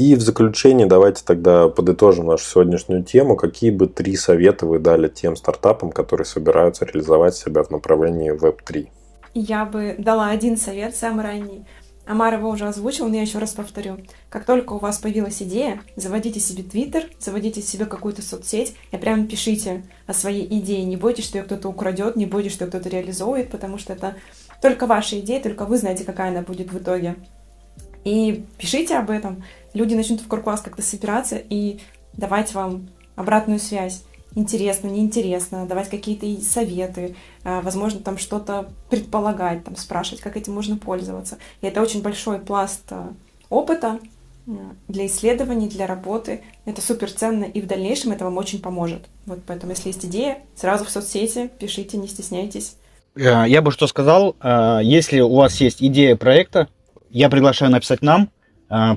И 0.00 0.14
в 0.14 0.22
заключение 0.22 0.86
давайте 0.86 1.22
тогда 1.22 1.68
подытожим 1.68 2.24
нашу 2.24 2.46
сегодняшнюю 2.46 3.04
тему. 3.04 3.36
Какие 3.36 3.70
бы 3.70 3.86
три 3.86 4.16
совета 4.16 4.64
вы 4.64 4.78
дали 4.78 5.08
тем 5.08 5.36
стартапам, 5.36 5.92
которые 5.92 6.24
собираются 6.24 6.86
реализовать 6.86 7.34
себя 7.34 7.62
в 7.62 7.70
направлении 7.70 8.32
Web3? 8.34 8.88
Я 9.34 9.66
бы 9.66 9.96
дала 9.98 10.30
один 10.30 10.56
совет, 10.56 10.96
самый 10.96 11.22
ранний. 11.22 11.66
Амар 12.06 12.32
его 12.32 12.48
уже 12.48 12.66
озвучил, 12.66 13.08
но 13.08 13.16
я 13.16 13.20
еще 13.20 13.36
раз 13.36 13.52
повторю. 13.52 13.98
Как 14.30 14.46
только 14.46 14.72
у 14.72 14.78
вас 14.78 14.96
появилась 14.96 15.42
идея, 15.42 15.82
заводите 15.96 16.40
себе 16.40 16.62
Твиттер, 16.62 17.04
заводите 17.18 17.60
себе 17.60 17.84
какую-то 17.84 18.22
соцсеть 18.22 18.76
и 18.92 18.96
прямо 18.96 19.26
пишите 19.26 19.82
о 20.06 20.14
своей 20.14 20.46
идее. 20.46 20.82
Не 20.86 20.96
бойтесь, 20.96 21.26
что 21.26 21.36
ее 21.36 21.44
кто-то 21.44 21.68
украдет, 21.68 22.16
не 22.16 22.24
бойтесь, 22.24 22.52
что 22.52 22.66
кто-то 22.66 22.88
реализует, 22.88 23.50
потому 23.50 23.76
что 23.76 23.92
это 23.92 24.14
только 24.62 24.86
ваша 24.86 25.20
идея, 25.20 25.42
только 25.42 25.66
вы 25.66 25.76
знаете, 25.76 26.04
какая 26.04 26.30
она 26.30 26.40
будет 26.40 26.72
в 26.72 26.78
итоге. 26.78 27.16
И 28.04 28.46
пишите 28.56 28.96
об 28.96 29.10
этом. 29.10 29.44
Люди 29.74 29.94
начнут 29.94 30.22
вокруг 30.22 30.46
вас 30.46 30.60
как-то 30.60 30.82
собираться 30.82 31.36
и 31.36 31.80
давать 32.14 32.54
вам 32.54 32.88
обратную 33.16 33.60
связь 33.60 34.02
интересно, 34.34 34.88
неинтересно, 34.88 35.66
давать 35.66 35.88
какие-то 35.88 36.26
советы, 36.44 37.16
а, 37.44 37.60
возможно, 37.60 38.00
там 38.00 38.18
что-то 38.18 38.68
предполагать, 38.88 39.64
там 39.64 39.76
спрашивать, 39.76 40.20
как 40.20 40.36
этим 40.36 40.54
можно 40.54 40.76
пользоваться. 40.76 41.38
И 41.60 41.66
это 41.66 41.80
очень 41.80 42.02
большой 42.02 42.38
пласт 42.38 42.84
а, 42.90 43.12
опыта 43.48 43.98
а, 44.46 44.52
для 44.88 45.06
исследований, 45.06 45.68
для 45.68 45.86
работы. 45.86 46.42
Это 46.64 46.80
супер 46.80 47.10
ценно, 47.10 47.44
и 47.44 47.60
в 47.60 47.66
дальнейшем 47.66 48.12
это 48.12 48.24
вам 48.24 48.36
очень 48.36 48.60
поможет. 48.60 49.06
Вот 49.26 49.40
поэтому, 49.46 49.72
если 49.72 49.88
есть 49.88 50.04
идея, 50.04 50.38
сразу 50.54 50.84
в 50.84 50.90
соцсети 50.90 51.50
пишите, 51.58 51.96
не 51.96 52.06
стесняйтесь. 52.06 52.76
Э, 53.16 53.44
я 53.46 53.62
бы 53.62 53.72
что 53.72 53.86
сказал, 53.86 54.36
если 54.82 55.20
у 55.20 55.34
вас 55.34 55.60
есть 55.60 55.82
идея 55.82 56.16
проекта, 56.16 56.68
я 57.10 57.28
приглашаю 57.28 57.72
написать 57.72 58.02
нам. 58.02 58.30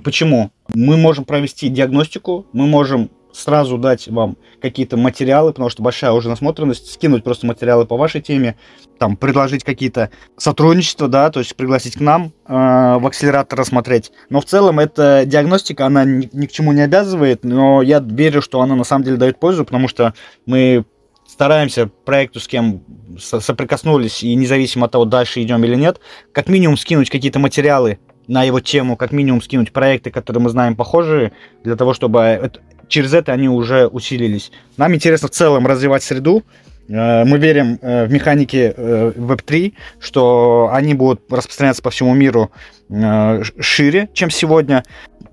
Почему? 0.03 0.51
Мы 0.73 0.97
можем 0.97 1.25
провести 1.25 1.67
диагностику, 1.69 2.45
мы 2.53 2.67
можем 2.67 3.09
сразу 3.33 3.77
дать 3.77 4.07
вам 4.07 4.37
какие-то 4.61 4.95
материалы, 4.95 5.51
потому 5.51 5.69
что 5.69 5.83
большая 5.83 6.11
уже 6.11 6.29
насмотренность, 6.29 6.91
скинуть 6.91 7.23
просто 7.23 7.45
материалы 7.47 7.85
по 7.85 7.97
вашей 7.97 8.21
теме, 8.21 8.55
там, 8.99 9.17
предложить 9.17 9.63
какие-то 9.63 10.11
сотрудничества, 10.37 11.07
да, 11.07 11.29
то 11.29 11.39
есть 11.39 11.55
пригласить 11.55 11.95
к 11.95 11.99
нам 11.99 12.33
э, 12.47 12.53
в 12.53 13.07
акселератор 13.07 13.59
рассмотреть. 13.59 14.11
Но 14.29 14.39
в 14.39 14.45
целом 14.45 14.79
эта 14.79 15.23
диагностика, 15.25 15.85
она 15.85 16.05
ни, 16.05 16.29
ни 16.31 16.45
к 16.45 16.51
чему 16.51 16.71
не 16.71 16.81
обязывает, 16.81 17.43
но 17.43 17.81
я 17.81 17.99
верю, 17.99 18.41
что 18.41 18.61
она 18.61 18.75
на 18.75 18.83
самом 18.83 19.03
деле 19.03 19.17
дает 19.17 19.39
пользу, 19.39 19.65
потому 19.65 19.87
что 19.87 20.13
мы 20.45 20.85
стараемся 21.27 21.87
проекту, 21.87 22.39
с 22.39 22.47
кем 22.47 22.83
соприкоснулись, 23.17 24.23
и 24.23 24.35
независимо 24.35 24.85
от 24.85 24.91
того, 24.91 25.05
дальше 25.05 25.41
идем 25.41 25.63
или 25.63 25.75
нет, 25.75 25.99
как 26.31 26.47
минимум 26.47 26.77
скинуть 26.77 27.09
какие-то 27.09 27.39
материалы 27.39 27.99
на 28.27 28.43
его 28.43 28.59
тему, 28.59 28.95
как 28.95 29.11
минимум 29.11 29.41
скинуть 29.41 29.71
проекты, 29.71 30.11
которые 30.11 30.41
мы 30.41 30.49
знаем 30.49 30.75
похожие, 30.75 31.33
для 31.63 31.75
того, 31.75 31.93
чтобы 31.93 32.51
через 32.87 33.13
это 33.13 33.33
они 33.33 33.49
уже 33.49 33.87
усилились. 33.87 34.51
Нам 34.77 34.93
интересно 34.95 35.27
в 35.27 35.31
целом 35.31 35.67
развивать 35.67 36.03
среду. 36.03 36.43
Э, 36.89 37.23
мы 37.25 37.37
верим 37.37 37.79
э, 37.81 38.05
в 38.05 38.11
механики 38.11 38.73
э, 38.75 39.11
Web3, 39.15 39.73
что 39.99 40.69
они 40.71 40.93
будут 40.93 41.21
распространяться 41.31 41.81
по 41.81 41.89
всему 41.89 42.13
миру 42.13 42.51
шире, 43.59 44.09
чем 44.13 44.29
сегодня. 44.29 44.83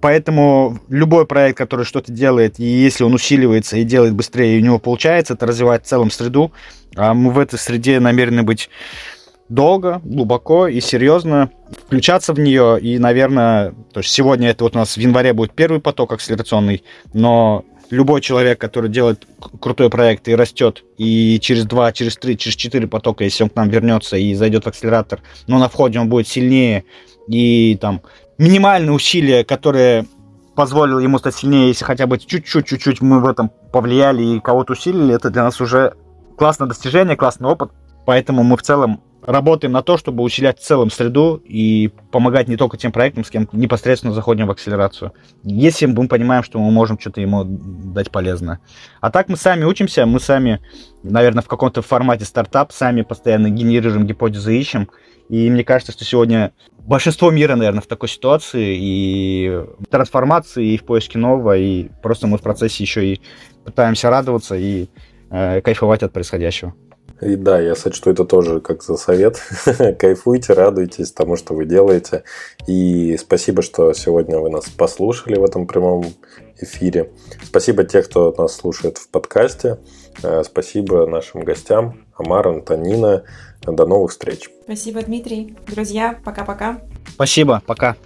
Поэтому 0.00 0.78
любой 0.88 1.26
проект, 1.26 1.58
который 1.58 1.84
что-то 1.84 2.10
делает, 2.10 2.58
и 2.58 2.64
если 2.64 3.04
он 3.04 3.12
усиливается 3.12 3.76
и 3.76 3.84
делает 3.84 4.14
быстрее, 4.14 4.56
и 4.56 4.62
у 4.62 4.64
него 4.64 4.78
получается, 4.78 5.34
это 5.34 5.46
развивает 5.46 5.84
в 5.84 5.88
целом 5.88 6.10
среду. 6.10 6.52
А 6.96 7.12
мы 7.12 7.30
в 7.32 7.38
этой 7.38 7.58
среде 7.58 8.00
намерены 8.00 8.42
быть 8.42 8.70
долго, 9.50 10.00
глубоко 10.04 10.68
и 10.68 10.80
серьезно 10.80 11.50
включаться 11.86 12.32
в 12.32 12.38
нее. 12.38 12.78
И, 12.80 12.98
наверное, 12.98 13.74
то 13.92 14.00
есть 14.00 14.10
сегодня 14.10 14.48
это 14.48 14.64
вот 14.64 14.74
у 14.74 14.78
нас 14.78 14.96
в 14.96 15.00
январе 15.00 15.34
будет 15.34 15.52
первый 15.52 15.80
поток 15.80 16.12
акселерационный, 16.12 16.82
но 17.12 17.64
любой 17.90 18.20
человек, 18.20 18.60
который 18.60 18.88
делает 18.88 19.26
крутой 19.60 19.90
проект 19.90 20.28
и 20.28 20.36
растет, 20.36 20.84
и 20.96 21.38
через 21.40 21.66
два, 21.66 21.92
через 21.92 22.16
три, 22.16 22.38
через 22.38 22.56
четыре 22.56 22.86
потока, 22.86 23.24
если 23.24 23.42
он 23.42 23.50
к 23.50 23.56
нам 23.56 23.68
вернется 23.68 24.16
и 24.16 24.32
зайдет 24.34 24.64
в 24.64 24.68
акселератор, 24.68 25.20
но 25.48 25.58
на 25.58 25.68
входе 25.68 25.98
он 25.98 26.08
будет 26.08 26.28
сильнее, 26.28 26.84
и 27.26 27.76
там 27.80 28.02
минимальные 28.38 28.92
усилия, 28.92 29.44
которые 29.44 30.06
позволило 30.54 31.00
ему 31.00 31.18
стать 31.18 31.34
сильнее, 31.34 31.68
если 31.68 31.84
хотя 31.84 32.06
бы 32.06 32.18
чуть-чуть, 32.18 32.66
чуть-чуть 32.66 33.00
мы 33.00 33.20
в 33.20 33.26
этом 33.26 33.50
повлияли 33.72 34.22
и 34.22 34.40
кого-то 34.40 34.74
усилили, 34.74 35.14
это 35.14 35.30
для 35.30 35.42
нас 35.42 35.60
уже 35.60 35.94
классное 36.38 36.68
достижение, 36.68 37.16
классный 37.16 37.48
опыт. 37.48 37.72
Поэтому 38.06 38.42
мы 38.42 38.56
в 38.56 38.62
целом 38.62 39.02
работаем 39.22 39.72
на 39.72 39.82
то, 39.82 39.96
чтобы 39.96 40.22
усилять 40.22 40.58
в 40.58 40.62
целом 40.62 40.90
среду 40.90 41.42
и 41.44 41.90
помогать 42.10 42.48
не 42.48 42.56
только 42.56 42.76
тем 42.76 42.92
проектам, 42.92 43.24
с 43.24 43.30
кем 43.30 43.48
непосредственно 43.52 44.12
заходим 44.12 44.46
в 44.46 44.50
акселерацию. 44.50 45.12
Если 45.42 45.86
мы 45.86 46.08
понимаем, 46.08 46.42
что 46.42 46.58
мы 46.58 46.70
можем 46.70 46.98
что-то 46.98 47.20
ему 47.20 47.44
дать 47.44 48.10
полезное. 48.10 48.60
А 49.00 49.10
так 49.10 49.28
мы 49.28 49.36
сами 49.36 49.64
учимся, 49.64 50.06
мы 50.06 50.20
сами, 50.20 50.60
наверное, 51.02 51.42
в 51.42 51.48
каком-то 51.48 51.82
формате 51.82 52.24
стартап, 52.24 52.72
сами 52.72 53.02
постоянно 53.02 53.50
генерируем 53.50 54.06
гипотезы, 54.06 54.58
ищем. 54.58 54.88
И 55.28 55.48
мне 55.48 55.62
кажется, 55.62 55.92
что 55.92 56.04
сегодня 56.04 56.52
большинство 56.78 57.30
мира, 57.30 57.54
наверное, 57.54 57.82
в 57.82 57.86
такой 57.86 58.08
ситуации 58.08 58.76
и 58.80 59.64
трансформации, 59.90 60.74
и 60.74 60.78
в 60.78 60.84
поиске 60.84 61.18
нового, 61.18 61.56
и 61.56 61.88
просто 62.02 62.26
мы 62.26 62.38
в 62.38 62.42
процессе 62.42 62.82
еще 62.82 63.06
и 63.06 63.20
пытаемся 63.64 64.10
радоваться 64.10 64.56
и 64.56 64.88
э, 65.30 65.60
кайфовать 65.60 66.02
от 66.02 66.12
происходящего. 66.12 66.74
И 67.20 67.36
да, 67.36 67.60
я 67.60 67.74
сочту 67.74 68.10
это 68.10 68.24
тоже 68.24 68.60
как 68.60 68.82
за 68.82 68.96
совет. 68.96 69.40
Кайфуйте, 69.98 70.54
радуйтесь 70.54 71.12
тому, 71.12 71.36
что 71.36 71.54
вы 71.54 71.66
делаете. 71.66 72.24
И 72.66 73.16
спасибо, 73.18 73.62
что 73.62 73.92
сегодня 73.92 74.38
вы 74.38 74.50
нас 74.50 74.68
послушали 74.70 75.36
в 75.36 75.44
этом 75.44 75.66
прямом 75.66 76.04
эфире. 76.58 77.12
Спасибо 77.42 77.84
тех, 77.84 78.08
кто 78.08 78.34
нас 78.36 78.54
слушает 78.54 78.98
в 78.98 79.08
подкасте. 79.08 79.78
Э, 80.22 80.42
спасибо 80.44 81.06
нашим 81.06 81.42
гостям 81.42 82.06
Амар, 82.16 82.48
Антонина. 82.48 83.24
До 83.62 83.86
новых 83.86 84.12
встреч. 84.12 84.48
Спасибо, 84.64 85.02
Дмитрий. 85.02 85.54
Друзья, 85.66 86.18
пока-пока. 86.24 86.80
Спасибо, 87.12 87.62
пока. 87.66 87.96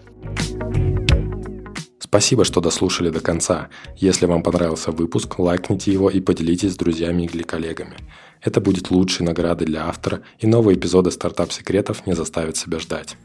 Спасибо, 2.00 2.44
что 2.44 2.60
дослушали 2.60 3.10
до 3.10 3.20
конца. 3.20 3.68
Если 3.96 4.26
вам 4.26 4.42
понравился 4.42 4.90
выпуск, 4.90 5.38
лайкните 5.38 5.92
его 5.92 6.10
и 6.10 6.20
поделитесь 6.20 6.72
с 6.72 6.76
друзьями 6.76 7.22
или 7.24 7.42
коллегами. 7.42 7.96
Это 8.44 8.60
будет 8.60 8.90
лучшей 8.90 9.24
наградой 9.24 9.66
для 9.66 9.88
автора, 9.88 10.20
и 10.38 10.46
новые 10.46 10.76
эпизоды 10.76 11.10
стартап-секретов 11.10 12.06
не 12.06 12.14
заставят 12.14 12.56
себя 12.56 12.78
ждать. 12.78 13.16